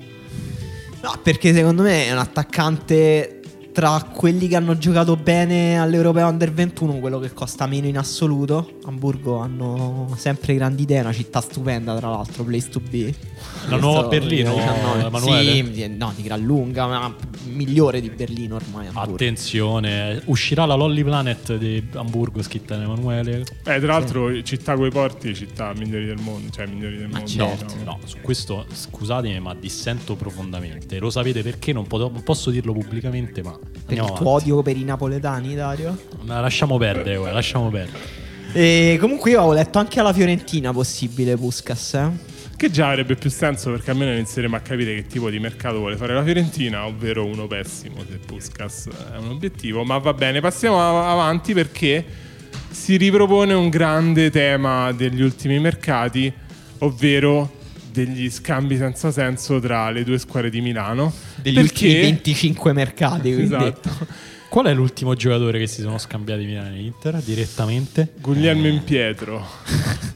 No, 1.05 1.21
perché 1.23 1.53
secondo 1.53 1.83
me 1.83 2.07
è 2.07 2.13
un 2.13 2.19
attaccante 2.19 3.43
tra 3.75 4.09
quelli 4.09 4.47
che 4.47 4.55
hanno 4.55 4.79
giocato 4.79 5.17
bene 5.17 5.81
all'Europeo 5.81 6.29
Under 6.29 6.53
21, 6.53 7.01
quello 7.01 7.19
che 7.19 7.33
costa 7.33 7.67
meno 7.67 7.89
in 7.89 7.99
assoluto. 7.99 8.79
Hamburgo 8.85 9.39
hanno 9.39 10.15
sempre 10.17 10.55
grandi 10.55 10.83
idee, 10.83 10.99
è 10.99 11.01
una 11.01 11.13
città 11.13 11.41
stupenda 11.41 11.97
tra 11.97 12.09
l'altro, 12.09 12.45
place 12.45 12.69
to 12.69 12.81
be. 12.89 13.13
La 13.69 13.77
nuova 13.77 14.07
Berlino, 14.07 14.53
2019. 14.53 15.07
Emanuele? 15.07 15.75
Sì, 15.75 15.89
no, 15.89 16.13
di 16.15 16.23
gran 16.23 16.41
lunga, 16.41 16.87
ma 16.87 17.17
migliore 17.47 18.01
di 18.01 18.11
Berlino 18.11 18.55
ormai. 18.55 18.87
Hamburgo. 18.87 19.15
Attenzione, 19.15 20.23
uscirà 20.27 20.67
la 20.67 20.75
Lolly 20.75 21.03
Planet 21.03 21.57
di 21.57 21.85
Hamburgo 21.95 22.43
scritta 22.43 22.77
da 22.77 22.85
Emanuele. 22.85 23.41
eh 23.65 23.81
tra 23.81 23.87
l'altro 23.87 24.41
città 24.45 24.77
coi 24.77 24.91
porti 24.93 25.35
città 25.35 25.73
migliori 25.75 26.07
del 26.07 26.21
mondo 26.21 26.49
cioè 26.51 26.67
migliori 26.67 26.97
del 26.97 27.09
mondo 27.09 27.27
certo. 27.27 27.75
No, 27.83 27.99
su 28.05 28.19
questo 28.21 28.67
scusatemi, 28.73 29.41
ma 29.41 29.53
dissento 29.53 30.15
profondamente. 30.15 31.01
Lo 31.01 31.11
sapete 31.11 31.43
perché? 31.43 31.73
Non, 31.73 31.89
pot- 31.89 32.13
non 32.13 32.23
posso 32.23 32.51
dirlo 32.51 32.73
pubblicamente, 32.73 33.43
ma 33.43 33.59
per 33.65 33.99
andiamo 33.99 34.09
il 34.09 34.15
tuo 34.15 34.29
avanti. 34.31 34.51
odio 34.51 34.63
per 34.63 34.77
i 34.77 34.85
napoletani, 34.85 35.55
Dario. 35.55 35.99
Ma 36.23 36.41
lasciamo 36.41 36.79
perdere, 36.79 37.17
ora, 37.17 37.33
lasciamo 37.33 37.71
perdere. 37.71 38.23
E 38.53 38.99
comunque 39.01 39.33
io 39.33 39.39
avevo 39.39 39.55
letto 39.55 39.79
anche 39.79 39.99
alla 39.99 40.13
Fiorentina 40.13 40.73
possibile 40.73 41.37
Puskas, 41.37 41.95
eh. 41.95 42.11
che 42.57 42.71
già 42.71 42.91
avrebbe 42.91 43.17
più 43.17 43.29
senso 43.29 43.71
perché 43.73 43.91
almeno 43.91 44.13
inizieremo 44.13 44.55
a 44.55 44.61
capire 44.61 44.95
che 44.95 45.07
tipo 45.07 45.29
di 45.29 45.41
mercato 45.41 45.79
vuole 45.79 45.97
fare 45.97 46.15
la 46.15 46.23
Fiorentina 46.23 46.87
ovvero 46.87 47.25
uno 47.25 47.49
pessimo 47.49 47.97
se 48.09 48.19
Puskas 48.19 48.89
è 49.13 49.17
un 49.17 49.31
obiettivo 49.31 49.83
ma 49.83 49.99
va 49.99 50.15
bene 50.15 50.41
passiamo 50.41 50.81
av- 50.81 51.09
avanti 51.09 51.53
perché 51.53 52.05
si 52.71 52.97
ripropone 52.97 53.55
un 53.55 53.69
grande 53.71 54.31
tema 54.31 54.93
degli 54.93 55.21
ultimi 55.21 55.59
mercati 55.59 56.33
ovvero 56.79 57.63
degli 57.95 58.29
scambi 58.29 58.77
senza 58.77 59.13
senso 59.13 59.61
tra 59.61 59.89
le 59.91 60.03
due 60.03 60.19
squadre 60.19 60.51
di 60.51 60.61
Milano. 60.61 61.13
Degli 61.37 61.55
perché 61.55 61.87
ultimi 61.87 62.01
25 62.01 62.73
mercati, 62.73 63.33
quindi. 63.33 63.43
esatto. 63.45 63.91
Qual 64.49 64.67
è 64.67 64.75
l'ultimo 64.75 65.15
giocatore 65.15 65.59
che 65.59 65.67
si 65.67 65.81
sono 65.81 65.99
scambiati 65.99 66.45
Milano 66.45 66.75
e 66.75 66.81
Inter 66.81 67.17
direttamente? 67.17 68.13
Guglielmo 68.21 68.67
in 68.69 68.85
Pietro. 68.85 69.45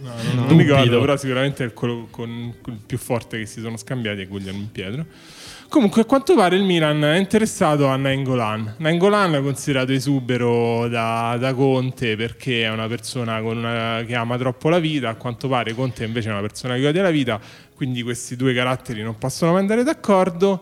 No, 0.00 0.12
non, 0.34 0.46
non 0.46 0.58
ricordo 0.58 1.00
però 1.00 1.16
sicuramente 1.16 1.64
è 1.64 1.72
quello 1.72 2.06
con 2.10 2.54
con 2.60 2.74
il 2.74 2.80
più 2.86 2.98
forte 2.98 3.38
che 3.38 3.46
si 3.46 3.60
sono 3.60 3.76
scambiati 3.76 4.20
è 4.22 4.28
Guglielmo 4.28 4.60
in 4.60 4.70
Pietro. 4.70 5.06
Comunque 5.68 6.00
a 6.02 6.04
quanto 6.06 6.34
pare 6.34 6.56
il 6.56 6.62
Milan 6.62 7.04
è 7.04 7.18
interessato 7.18 7.88
a 7.88 7.96
Nainggolan. 7.96 8.76
Nainggolan 8.78 9.34
è 9.34 9.42
considerato 9.42 9.92
esubero 9.92 10.88
da, 10.88 11.36
da 11.38 11.52
Conte 11.52 12.16
perché 12.16 12.62
è 12.62 12.70
una 12.70 12.86
persona 12.86 13.42
con 13.42 13.58
una- 13.58 14.02
che 14.06 14.14
ama 14.14 14.38
troppo 14.38 14.70
la 14.70 14.78
vita. 14.78 15.10
A 15.10 15.14
quanto 15.16 15.46
pare 15.46 15.74
Conte 15.74 16.04
invece 16.04 16.28
è 16.30 16.32
una 16.32 16.40
persona 16.40 16.76
che 16.76 16.86
odia 16.86 17.02
la 17.02 17.10
vita 17.10 17.38
quindi 17.78 18.02
questi 18.02 18.34
due 18.34 18.52
caratteri 18.52 19.02
non 19.02 19.16
possono 19.18 19.52
mai 19.52 19.60
andare 19.60 19.84
d'accordo. 19.84 20.60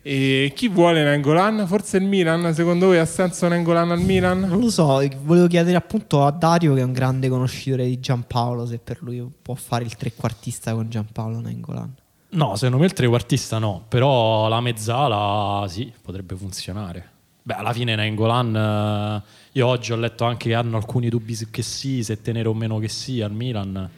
E 0.00 0.52
chi 0.54 0.68
vuole 0.68 1.02
Nengolan? 1.02 1.66
Forse 1.66 1.96
il 1.96 2.04
Milan? 2.04 2.54
Secondo 2.54 2.86
voi 2.86 2.98
ha 2.98 3.04
senso 3.04 3.48
Nengolan 3.48 3.90
al 3.90 4.00
Milan? 4.00 4.38
Non 4.38 4.60
lo 4.60 4.70
so, 4.70 4.84
volevo 5.22 5.48
chiedere 5.48 5.76
appunto 5.76 6.24
a 6.24 6.30
Dario 6.30 6.74
che 6.74 6.80
è 6.80 6.84
un 6.84 6.92
grande 6.92 7.28
conoscitore 7.28 7.84
di 7.86 7.98
Giampaolo 7.98 8.64
se 8.64 8.78
per 8.78 8.98
lui 9.00 9.28
può 9.42 9.54
fare 9.54 9.82
il 9.82 9.96
trequartista 9.96 10.72
con 10.72 10.88
Giampaolo 10.88 11.40
Nengolan. 11.40 11.94
No, 12.30 12.54
secondo 12.54 12.78
me 12.78 12.84
il 12.84 12.92
trequartista 12.92 13.58
no, 13.58 13.84
però 13.88 14.46
la 14.46 14.60
mezzala 14.60 15.66
sì, 15.68 15.92
potrebbe 16.00 16.36
funzionare. 16.36 17.10
Beh, 17.42 17.54
alla 17.54 17.72
fine 17.72 17.96
Nengolan, 17.96 18.54
eh, 18.54 19.22
io 19.50 19.66
oggi 19.66 19.90
ho 19.90 19.96
letto 19.96 20.24
anche 20.24 20.50
che 20.50 20.54
hanno 20.54 20.76
alcuni 20.76 21.08
dubbi 21.08 21.34
su 21.34 21.50
che 21.50 21.62
sì, 21.62 22.04
se 22.04 22.22
tenere 22.22 22.46
o 22.46 22.54
meno 22.54 22.78
che 22.78 22.88
sì 22.88 23.20
al 23.20 23.32
Milan. 23.32 23.90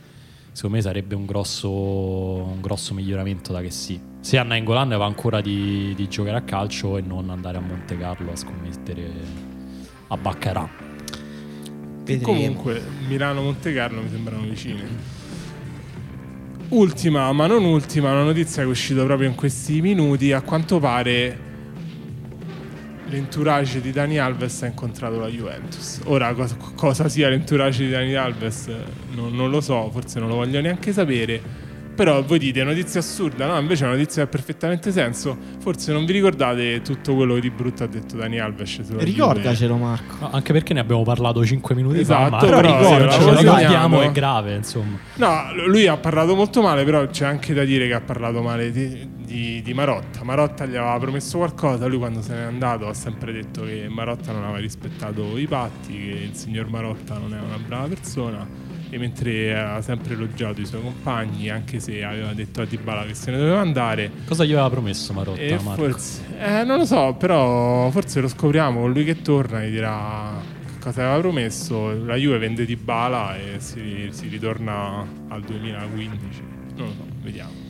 Secondo 0.55 0.77
me 0.77 0.83
sarebbe 0.83 1.17
un 1.17 1.27
grosso, 1.27 1.69
un 1.69 2.61
grosso 2.61 2.95
miglioramento 2.95 3.53
da 3.53 3.61
che 3.61 3.73
sì. 3.73 4.01
Se 4.21 4.39
a 4.39 4.45
Nengolan 4.45 4.89
va 4.91 5.05
ancora 5.05 5.41
di, 5.41 5.93
di 5.97 6.09
giocare 6.09 6.37
a 6.37 6.43
calcio 6.43 6.97
e 6.97 7.01
non 7.01 7.29
andare 7.31 7.57
a 7.57 7.61
Monte 7.61 7.99
Carlo 7.99 8.31
a 8.31 8.37
scommettere 8.37 9.11
a 10.07 10.17
Baccarà. 10.17 10.71
Vedremo. 12.05 12.23
Comunque, 12.23 12.81
Milano-Monte 13.09 13.75
Carlo 13.75 14.01
mi 14.01 14.09
sembrano 14.09 14.43
vicini. 14.43 14.83
Ultima, 16.69 17.33
ma 17.33 17.49
non 17.49 17.65
ultima, 17.65 18.13
una 18.13 18.23
notizia 18.23 18.63
che 18.63 18.69
è 18.69 18.71
uscita 18.71 19.03
proprio 19.03 19.29
in 19.29 19.35
questi 19.35 19.81
minuti. 19.81 20.31
A 20.31 20.41
quanto 20.43 20.79
pare 20.79 21.54
l'entourage 23.09 23.81
di 23.81 23.91
Dani 23.91 24.19
Alves 24.19 24.63
ha 24.63 24.67
incontrato 24.67 25.19
la 25.19 25.29
Juventus. 25.29 26.01
Ora 26.05 26.35
cosa, 26.75 27.09
sia 27.09 27.29
l'entourage 27.29 27.85
di 27.85 27.91
Dani 27.91 28.15
Alves 28.15 28.71
non, 29.15 29.35
non 29.35 29.51
lo 29.51 29.61
so, 29.61 29.91
forse 29.91 30.19
non 30.19 30.29
lo 30.29 30.37
voglio 30.37 30.61
neanche 30.61 30.93
sapere. 30.93 31.64
Però 31.95 32.23
voi 32.25 32.39
dite 32.39 32.65
notizia 32.65 33.01
assurda, 33.01 33.47
no? 33.47 33.59
Invece 33.59 33.85
è 33.85 33.87
una 33.87 33.97
notizia 33.97 34.23
che 34.23 34.29
ha 34.29 34.31
perfettamente 34.31 34.91
senso. 34.91 35.37
Forse 35.61 35.93
non 35.93 36.05
vi 36.05 36.13
ricordate 36.13 36.83
tutto 36.83 37.15
quello 37.15 37.39
di 37.39 37.51
brutto 37.51 37.85
ha 37.85 37.87
detto 37.87 38.17
Dani 38.17 38.39
Alves. 38.39 38.81
Ricordacelo 38.97 39.77
Marco. 39.77 40.17
No, 40.21 40.31
anche 40.33 40.53
perché 40.53 40.75
ne 40.75 40.81
abbiamo 40.81 41.03
parlato 41.03 41.45
5 41.45 41.75
minuti 41.75 42.01
Esatto, 42.01 42.25
fa, 42.25 42.31
ma 42.31 42.39
però 42.39 42.61
però 42.61 42.83
se 42.83 42.89
se 42.89 42.99
la 43.05 43.11
ce 43.11 43.21
lo 43.25 43.39
ricordiamo 43.39 44.01
è 44.01 44.11
grave, 44.13 44.55
insomma. 44.55 44.99
No, 45.15 45.67
lui 45.67 45.87
ha 45.87 45.97
parlato 45.97 46.35
molto 46.35 46.63
male, 46.63 46.85
però 46.85 47.07
c'è 47.07 47.27
anche 47.27 47.55
da 47.55 47.65
dire 47.65 47.87
che 47.87 47.95
ha 47.95 48.01
parlato 48.01 48.43
male 48.43 48.71
di, 48.71 49.09
di- 49.25 49.63
di 49.63 49.75
Marotta. 49.75 50.25
Marotta 50.25 50.67
gli 50.67 50.77
aveva 50.77 50.99
promesso 50.99 51.39
qualcosa, 51.39 51.87
lui 51.87 51.99
quando 51.99 52.23
se 52.23 52.35
n'è 52.35 52.43
andato 52.43 52.89
ha 52.89 52.95
sempre 52.95 53.33
detto 53.33 53.63
che 53.63 53.87
Marotta 53.89 54.33
non 54.33 54.43
aveva 54.43 54.59
rispettato 54.59 55.37
i 55.39 55.47
patti, 55.47 55.93
che 55.93 56.25
il 56.25 56.35
signor 56.35 56.69
Marotta 56.69 57.19
non 57.19 57.35
è 57.35 57.39
una 57.39 57.59
brava 57.65 57.87
persona. 57.87 58.47
E 58.91 58.99
mentre 58.99 59.59
ha 59.59 59.83
sempre 59.83 60.15
elogiato 60.15 60.61
i 60.61 60.67
suoi 60.67 60.83
compagni, 60.83 61.51
anche 61.51 61.81
se 61.81 62.05
aveva 62.05 62.33
detto 62.33 62.61
a 62.63 62.65
Dybala 62.65 63.05
che 63.07 63.15
se 63.15 63.31
ne 63.33 63.39
doveva 63.39 63.61
andare. 63.61 64.11
Cosa 64.27 64.45
gli 64.45 64.53
aveva 64.53 64.71
promesso 64.71 65.13
Marotta, 65.13 65.41
E 65.41 65.59
Marco? 65.63 65.83
forse, 65.83 66.21
eh, 66.39 66.65
non 66.65 66.79
lo 66.79 66.85
so, 66.85 67.15
però 67.19 67.91
forse 67.91 68.21
lo 68.21 68.29
scopriamo 68.29 68.81
con 68.81 68.93
lui 68.93 69.05
che 69.05 69.21
torna 69.23 69.63
e 69.65 69.71
dirà 69.71 70.41
cosa 70.81 71.03
aveva 71.03 71.19
promesso. 71.19 72.05
La 72.05 72.15
Juve 72.15 72.39
vende 72.39 72.65
Dybala 72.65 73.37
e 73.37 73.57
si, 73.59 74.09
si 74.11 74.29
ritorna 74.29 75.05
al 75.29 75.41
2015. 75.43 76.41
Non 76.77 76.87
lo 76.87 76.93
so, 76.93 77.07
vediamo. 77.23 77.63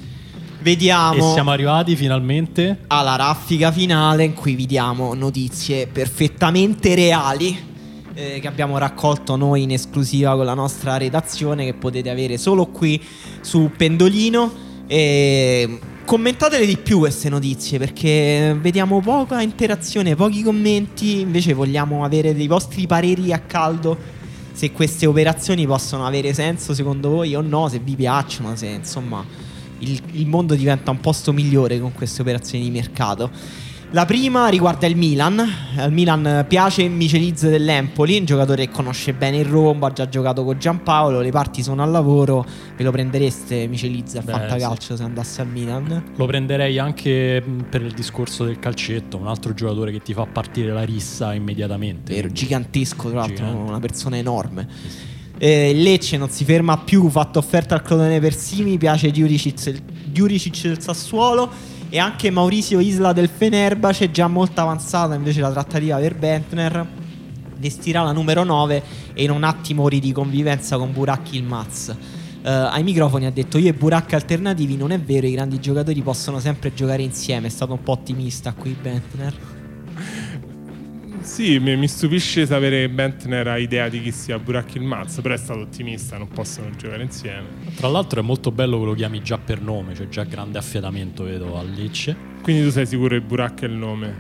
Vediamo 0.61 1.31
E 1.31 1.33
siamo 1.33 1.51
arrivati 1.51 1.95
finalmente 1.95 2.79
alla 2.87 3.17
raffica 3.17 3.71
finale 3.71 4.25
in 4.25 4.33
cui 4.33 4.55
vi 4.55 4.65
diamo 4.65 5.13
notizie 5.13 5.87
perfettamente 5.87 6.95
reali 6.95 7.73
eh, 8.15 8.39
che 8.41 8.47
abbiamo 8.47 8.79
raccolto 8.79 9.37
noi 9.37 9.63
in 9.63 9.73
esclusiva 9.73 10.35
con 10.37 10.45
la 10.45 10.55
nostra 10.55 10.97
redazione 10.97 11.65
che 11.65 11.75
potete 11.75 12.11
avere 12.11 12.39
solo 12.39 12.67
qui 12.67 13.03
su 13.41 13.71
Pendolino 13.77 14.53
e 14.87 15.79
commentatele 16.05 16.67
di 16.67 16.77
più 16.77 16.99
queste 16.99 17.29
notizie 17.29 17.79
perché 17.79 18.57
vediamo 18.61 19.01
poca 19.01 19.41
interazione, 19.41 20.15
pochi 20.15 20.43
commenti, 20.43 21.21
invece 21.21 21.55
vogliamo 21.55 22.05
avere 22.05 22.35
dei 22.35 22.47
vostri 22.47 22.87
pareri 22.87 23.33
a 23.33 23.41
caldo 23.41 23.97
se 24.53 24.71
queste 24.71 25.07
operazioni 25.07 25.67
possono 25.67 26.07
avere 26.07 26.33
senso 26.33 26.75
secondo 26.75 27.11
voi 27.11 27.35
o 27.35 27.41
no, 27.41 27.69
se 27.69 27.81
vi 27.81 27.97
piacciono, 27.97 28.55
se 28.55 28.67
insomma 28.67 29.25
il, 29.79 30.01
il 30.13 30.27
mondo 30.29 30.55
diventa 30.55 30.93
un 30.93 31.01
posto 31.01 31.33
migliore 31.33 31.81
con 31.81 31.93
queste 31.93 32.23
operazioni 32.23 32.65
di 32.65 32.71
mercato. 32.71 33.31
La 33.95 34.07
prima 34.07 34.49
riguarda 34.49 34.89
il 34.89 34.97
Milan. 34.97 35.39
Al 35.77 35.93
Milan 35.93 36.47
piace 36.49 36.89
Miceliz 36.89 37.49
dell'Empoli, 37.49 38.19
un 38.19 38.25
giocatore 38.25 38.67
che 38.67 38.73
conosce 38.73 39.13
bene 39.13 39.37
il 39.37 39.45
Rombo, 39.45 39.87
ha 39.87 39.93
già 39.93 40.09
giocato 40.09 40.43
con 40.43 40.59
Giampaolo, 40.59 41.21
le 41.21 41.31
parti 41.31 41.63
sono 41.63 41.81
al 41.81 41.93
lavoro. 41.93 42.45
Ve 42.77 42.83
lo 42.83 42.91
prendereste 42.91 43.69
Miceliz 43.69 44.17
a 44.17 44.23
Beh, 44.23 44.33
Fantacalcio 44.33 44.97
se 44.97 45.03
andasse 45.05 45.43
al 45.43 45.47
Milan? 45.47 46.07
Lo 46.17 46.27
prenderei 46.27 46.77
anche 46.77 47.41
mh, 47.41 47.67
per 47.71 47.83
il 47.83 47.93
discorso 47.93 48.43
del 48.43 48.59
calcetto, 48.59 49.17
un 49.17 49.29
altro 49.29 49.55
giocatore 49.55 49.93
che 49.93 50.01
ti 50.01 50.13
fa 50.13 50.27
partire 50.27 50.73
la 50.73 50.83
rissa 50.83 51.33
immediatamente. 51.33 52.15
Vero, 52.15 52.27
gigantesco, 52.33 53.11
tra 53.11 53.21
l'altro, 53.21 53.47
Gigante. 53.47 53.69
una 53.71 53.79
persona 53.79 54.17
enorme. 54.17 54.67
Eh, 55.39 55.71
il 55.71 55.83
Lecce 55.83 56.17
non 56.17 56.31
si 56.31 56.45
ferma 56.45 56.79
più, 56.79 57.09
fatto 57.09 57.39
offerta 57.39 57.77
al 57.77 57.83
Crotone 57.83 58.19
per 58.19 58.35
Simi, 58.35 58.77
piace 58.77 59.13
Diuricic, 59.13 59.71
Diuricic 60.07 60.63
del 60.63 60.81
Sassuolo 60.81 61.74
e 61.95 62.01
anche 62.01 62.29
Maurizio 62.33 62.81
Isla 62.81 63.13
del 63.13 63.29
Fenerbahce, 63.29 64.11
già 64.11 64.27
molto 64.27 64.61
avanzata 64.61 65.15
invece 65.15 65.41
la 65.41 65.53
trattativa 65.53 65.97
per 65.99 66.17
Bentner. 66.17 66.85
Vestirà 67.57 68.03
la 68.03 68.11
numero 68.11 68.43
9 68.43 68.83
e 69.15 69.23
in 69.23 69.31
un 69.31 69.45
attimo 69.45 69.85
ori 69.85 70.01
di 70.01 70.11
convivenza 70.11 70.77
con 70.77 70.93
Buracchi 70.93 71.37
il 71.37 71.45
Maz. 71.45 71.95
Eh, 72.43 72.51
ai 72.51 72.83
microfoni 72.83 73.27
ha 73.27 73.31
detto 73.31 73.59
io 73.59 73.69
e 73.69 73.75
Buracchi 73.75 74.17
alternativi 74.17 74.77
non 74.77 74.91
è 74.91 74.99
vero, 74.99 75.29
i 75.29 75.31
grandi 75.31 75.61
giocatori 75.61 76.03
possono 76.03 76.41
sempre 76.41 76.75
giocare 76.75 77.05
insieme, 77.05 77.47
è 77.47 77.51
stato 77.51 77.75
un 77.75 77.83
po' 77.85 77.93
ottimista 77.93 78.55
qui 78.55 78.77
Bentner. 78.83 79.54
Sì, 81.25 81.59
mi, 81.59 81.75
mi 81.77 81.89
stupisce 81.89 82.45
sapere 82.45 82.83
che 82.83 82.91
Bentner 82.91 83.49
ha 83.49 83.57
idea 83.57 83.89
di 83.89 84.03
chi 84.03 84.13
sia 84.13 84.39
Buracchi 84.39 84.77
il 84.77 84.85
Mazzo, 84.85 85.23
però 85.23 85.35
è 85.35 85.39
stato 85.39 85.61
ottimista, 85.61 86.19
non 86.19 86.29
possono 86.29 86.69
giocare 86.77 87.03
insieme. 87.03 87.47
Tra 87.75 87.89
l'altro 87.89 88.21
è 88.21 88.23
molto 88.23 88.53
bello 88.53 88.79
che 88.79 88.85
lo 88.85 88.95
chiami 88.95 89.23
già 89.23 89.39
per 89.39 89.61
nome, 89.63 89.95
cioè 89.95 90.07
già 90.09 90.25
grande 90.25 90.59
affiatamento 90.59 91.25
vedo 91.25 91.59
a 91.59 91.63
Lecce. 91.63 92.15
Quindi 92.43 92.63
tu 92.65 92.71
sei 92.71 92.87
sicuro 92.87 93.17
che 93.17 93.23
Buracchi 93.23 93.65
è 93.65 93.69
il 93.69 93.75
nome 93.75 94.15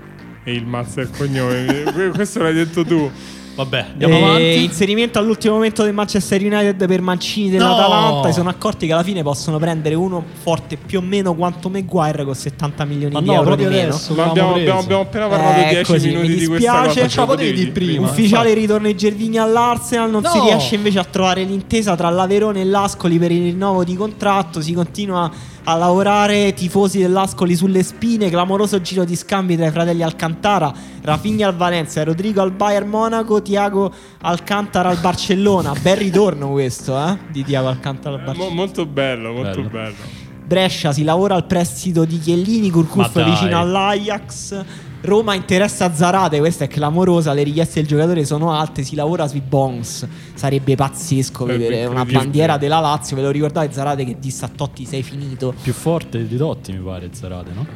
e 0.44 0.55
il 0.55 0.64
Mazzo 0.66 1.00
è 1.00 1.02
il 1.02 1.11
cognome? 1.11 1.84
Que- 1.92 2.09
Questo 2.16 2.42
l'hai 2.42 2.55
detto 2.55 2.84
tu. 2.84 3.11
Vabbè, 3.55 3.86
andiamo 3.92 4.14
Eh, 4.16 4.22
avanti. 4.22 4.64
Inserimento 4.64 5.18
all'ultimo 5.20 5.55
momento 5.55 5.84
del 5.84 5.92
Manchester 5.94 6.40
United 6.40 6.86
per 6.86 7.00
Mancini 7.00 7.50
dell'Atalanta. 7.50 8.16
No! 8.16 8.24
Si 8.26 8.32
sono 8.32 8.48
accorti 8.48 8.86
che 8.86 8.92
alla 8.92 9.05
fine 9.05 9.22
possono 9.22 9.59
prendere 9.59 9.94
uno 9.94 10.24
forte 10.42 10.76
più 10.76 10.98
o 10.98 11.02
meno 11.02 11.34
quanto 11.34 11.68
Maguire 11.68 12.24
con 12.24 12.34
70 12.34 12.84
milioni 12.84 13.12
Ma 13.14 13.20
di 13.20 13.26
no, 13.26 13.32
euro 13.34 13.55
di 13.55 13.62
proprio 13.62 13.68
meno. 13.78 13.94
adesso. 13.94 14.14
Ma 14.14 14.24
abbiamo, 14.24 14.55
abbiamo- 14.55 14.80
abbiamo 14.80 15.02
appena 15.02 15.26
parlato 15.28 15.61
Eh, 15.61 15.68
10 15.68 15.92
così, 15.92 16.09
minuti 16.09 16.28
mi 16.28 16.34
di 16.36 16.46
questa 16.46 16.72
dispiace. 16.82 17.00
cosa. 17.02 17.20
La 17.20 17.26
potevi 17.26 17.52
dire 17.52 17.70
prima. 17.70 18.07
Ufficiale 18.09 18.55
ritorno 18.55 18.86
di 18.88 18.96
Gervigni 18.96 19.38
all'Arsenal. 19.38 20.11
Non 20.11 20.24
si 20.24 20.36
No! 20.36 20.44
riesce 20.44 20.74
invece 20.74 20.98
a 20.98 21.05
trovare 21.05 21.44
l'intesa 21.44 21.94
tra 21.94 22.11
l'Averone 22.11 22.61
e 22.61 22.64
l'Ascoli 22.64 23.18
per 23.18 23.30
il 23.30 23.42
rinnovo 23.42 23.84
di 23.84 23.94
contratto. 23.94 24.61
Si 24.61 24.72
continua 24.72 25.30
a 25.66 25.76
lavorare 25.76 26.52
tifosi 26.52 26.98
dell'Ascoli 27.00 27.56
sulle 27.56 27.82
spine. 27.82 28.28
Clamoroso 28.30 28.80
giro 28.80 29.04
di 29.04 29.16
scambi 29.16 29.56
tra 29.56 29.66
i 29.66 29.70
fratelli 29.70 30.02
Alcantara, 30.02 30.72
Rafinha 31.02 31.48
al 31.48 31.56
Valencia, 31.56 32.04
Rodrigo 32.04 32.42
al 32.42 32.52
Bayern 32.52 32.88
Monaco, 32.88 33.40
Tiago 33.42 33.92
Alcantara 34.20 34.90
al 34.90 34.98
Barcellona. 34.98 35.72
Bel 35.80 35.96
ritorno 35.96 36.50
questo, 36.50 36.98
eh? 36.98 37.16
Di 37.30 37.44
Tiago 37.44 37.68
Alcantara 37.68 38.14
al 38.16 38.20
Mo- 38.20 38.26
Barcellona. 38.26 38.54
molto 38.54 38.86
bello, 38.86 39.32
molto 39.32 39.60
Bello. 39.62 39.68
bello. 39.68 40.23
Brescia 40.47 40.92
si 40.92 41.05
lavora 41.05 41.34
al 41.34 41.47
prestito 41.47 42.05
di 42.05 42.18
Chiellini, 42.18 42.70
Curcuff 42.70 43.22
vicino 43.22 43.59
all'Ajax. 43.59 44.64
Roma 45.01 45.34
interessa 45.34 45.92
Zarate, 45.95 46.38
questa 46.38 46.64
è 46.64 46.68
clamorosa, 46.68 47.34
le 47.34 47.42
richieste 47.42 47.80
del 47.80 47.88
giocatore 47.88 48.24
sono 48.24 48.53
alte, 48.53 48.82
si 48.82 48.95
lavora 48.95 49.28
sui 49.28 49.42
bonus. 49.42 50.07
Sarebbe 50.34 50.76
pazzesco 50.76 51.45
vedere 51.45 51.84
una 51.84 52.05
bandiera 52.07 52.57
della 52.57 52.80
Lazio, 52.80 53.16
ve 53.16 53.22
lo 53.22 53.30
ricordate 53.30 53.70
Zarate 53.70 54.05
che 54.05 54.16
disse 54.18 54.47
a 54.47 54.49
Totti 54.49 54.86
sei 54.86 55.03
finito? 55.03 55.55
Più 55.61 55.74
forte 55.74 56.26
di 56.26 56.36
Totti 56.36 56.72
mi 56.72 56.78
pare 56.78 57.11
Zarate, 57.12 57.51
no? 57.53 57.66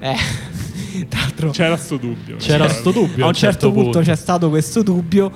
Eh, 0.00 0.16
tra 1.08 1.20
l'altro 1.20 1.50
C'era 1.50 1.76
sto 1.76 1.96
dubbio. 1.96 2.36
C'era 2.36 2.68
sto 2.68 2.90
dubbio 2.90 3.24
a 3.24 3.28
un 3.28 3.34
certo, 3.34 3.72
punto, 3.72 4.00
c'è 4.00 4.16
stato 4.16 4.50
questo 4.50 4.82
dubbio. 4.82 5.32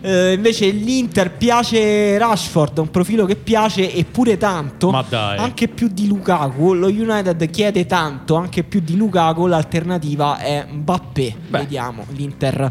Eh, 0.00 0.32
invece 0.32 0.68
l'Inter 0.70 1.32
piace 1.32 2.16
Rashford, 2.18 2.78
un 2.78 2.90
profilo 2.90 3.24
che 3.26 3.34
piace 3.36 3.92
eppure 3.92 4.36
tanto, 4.36 4.90
Ma 4.90 5.04
dai. 5.08 5.38
anche 5.38 5.68
più 5.68 5.88
di 5.88 6.06
Lukaku. 6.06 6.72
Lo 6.74 6.86
United 6.86 7.50
chiede 7.50 7.84
tanto, 7.86 8.36
anche 8.36 8.62
più 8.62 8.80
di 8.80 8.96
Lukaku. 8.96 9.46
L'alternativa 9.46 10.38
è 10.38 10.66
Mbappé. 10.70 11.34
Beh. 11.48 11.58
Vediamo, 11.58 12.04
l'Inter 12.10 12.70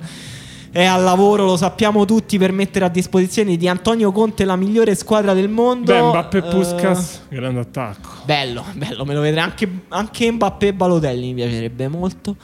è 0.69 0.83
al 0.85 1.01
lavoro, 1.01 1.45
lo 1.45 1.57
sappiamo 1.57 2.05
tutti, 2.05 2.37
per 2.37 2.51
mettere 2.51 2.85
a 2.85 2.89
disposizione 2.89 3.57
di 3.57 3.67
Antonio 3.67 4.11
Conte 4.11 4.45
la 4.45 4.55
migliore 4.55 4.93
squadra 4.95 5.33
del 5.33 5.49
mondo. 5.49 5.91
Beh, 5.91 6.01
Mbappé 6.01 6.37
e 6.37 6.39
Eh, 6.39 6.49
Puskas, 6.49 7.21
grande 7.29 7.59
attacco. 7.61 8.09
Bello, 8.25 8.63
bello, 8.73 9.03
me 9.03 9.13
lo 9.15 9.21
vedrei 9.21 9.41
anche, 9.43 9.67
anche 9.89 10.31
Mbappé 10.31 10.67
e 10.67 10.73
Balotelli 10.73 11.27
mi 11.27 11.33
piacerebbe 11.33 11.87
molto. 11.87 12.35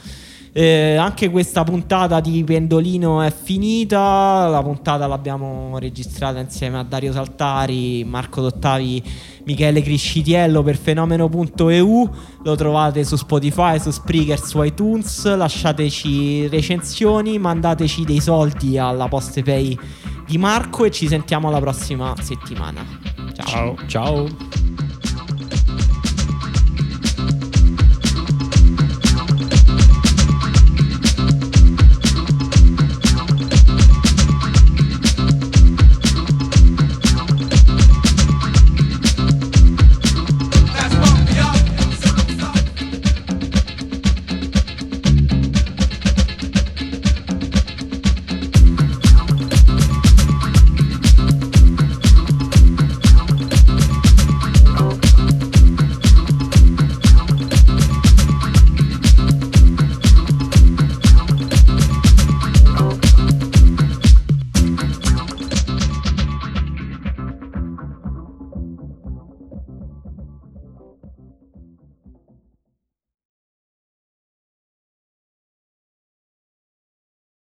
Eh, 0.56 0.94
anche 0.94 1.30
questa 1.30 1.64
puntata 1.64 2.20
di 2.20 2.44
Pendolino 2.44 3.20
è 3.22 3.32
finita. 3.32 4.46
La 4.46 4.62
puntata 4.62 5.08
l'abbiamo 5.08 5.76
registrata 5.80 6.38
insieme 6.38 6.78
a 6.78 6.84
Dario 6.84 7.10
Saltari, 7.10 8.04
Marco 8.04 8.40
Dottavi, 8.40 9.02
Michele 9.46 9.82
Criscitiello 9.82 10.62
per 10.62 10.76
fenomeno.eu. 10.76 12.10
Lo 12.44 12.54
trovate 12.54 13.02
su 13.02 13.16
Spotify, 13.16 13.80
su 13.80 13.90
Spreaker, 13.90 14.38
su 14.38 14.62
iTunes. 14.62 15.34
Lasciateci 15.34 16.46
recensioni, 16.46 17.36
mandateci 17.36 18.04
dei 18.04 18.20
soldi 18.20 18.78
alla 18.78 19.08
poste 19.08 19.42
pay 19.42 19.76
di 20.24 20.38
Marco 20.38 20.84
e 20.84 20.92
ci 20.92 21.08
sentiamo 21.08 21.50
la 21.50 21.58
prossima 21.58 22.14
settimana. 22.20 22.86
Ciao. 23.32 23.74
Ciao. 23.86 23.86
Ciao. 23.88 24.83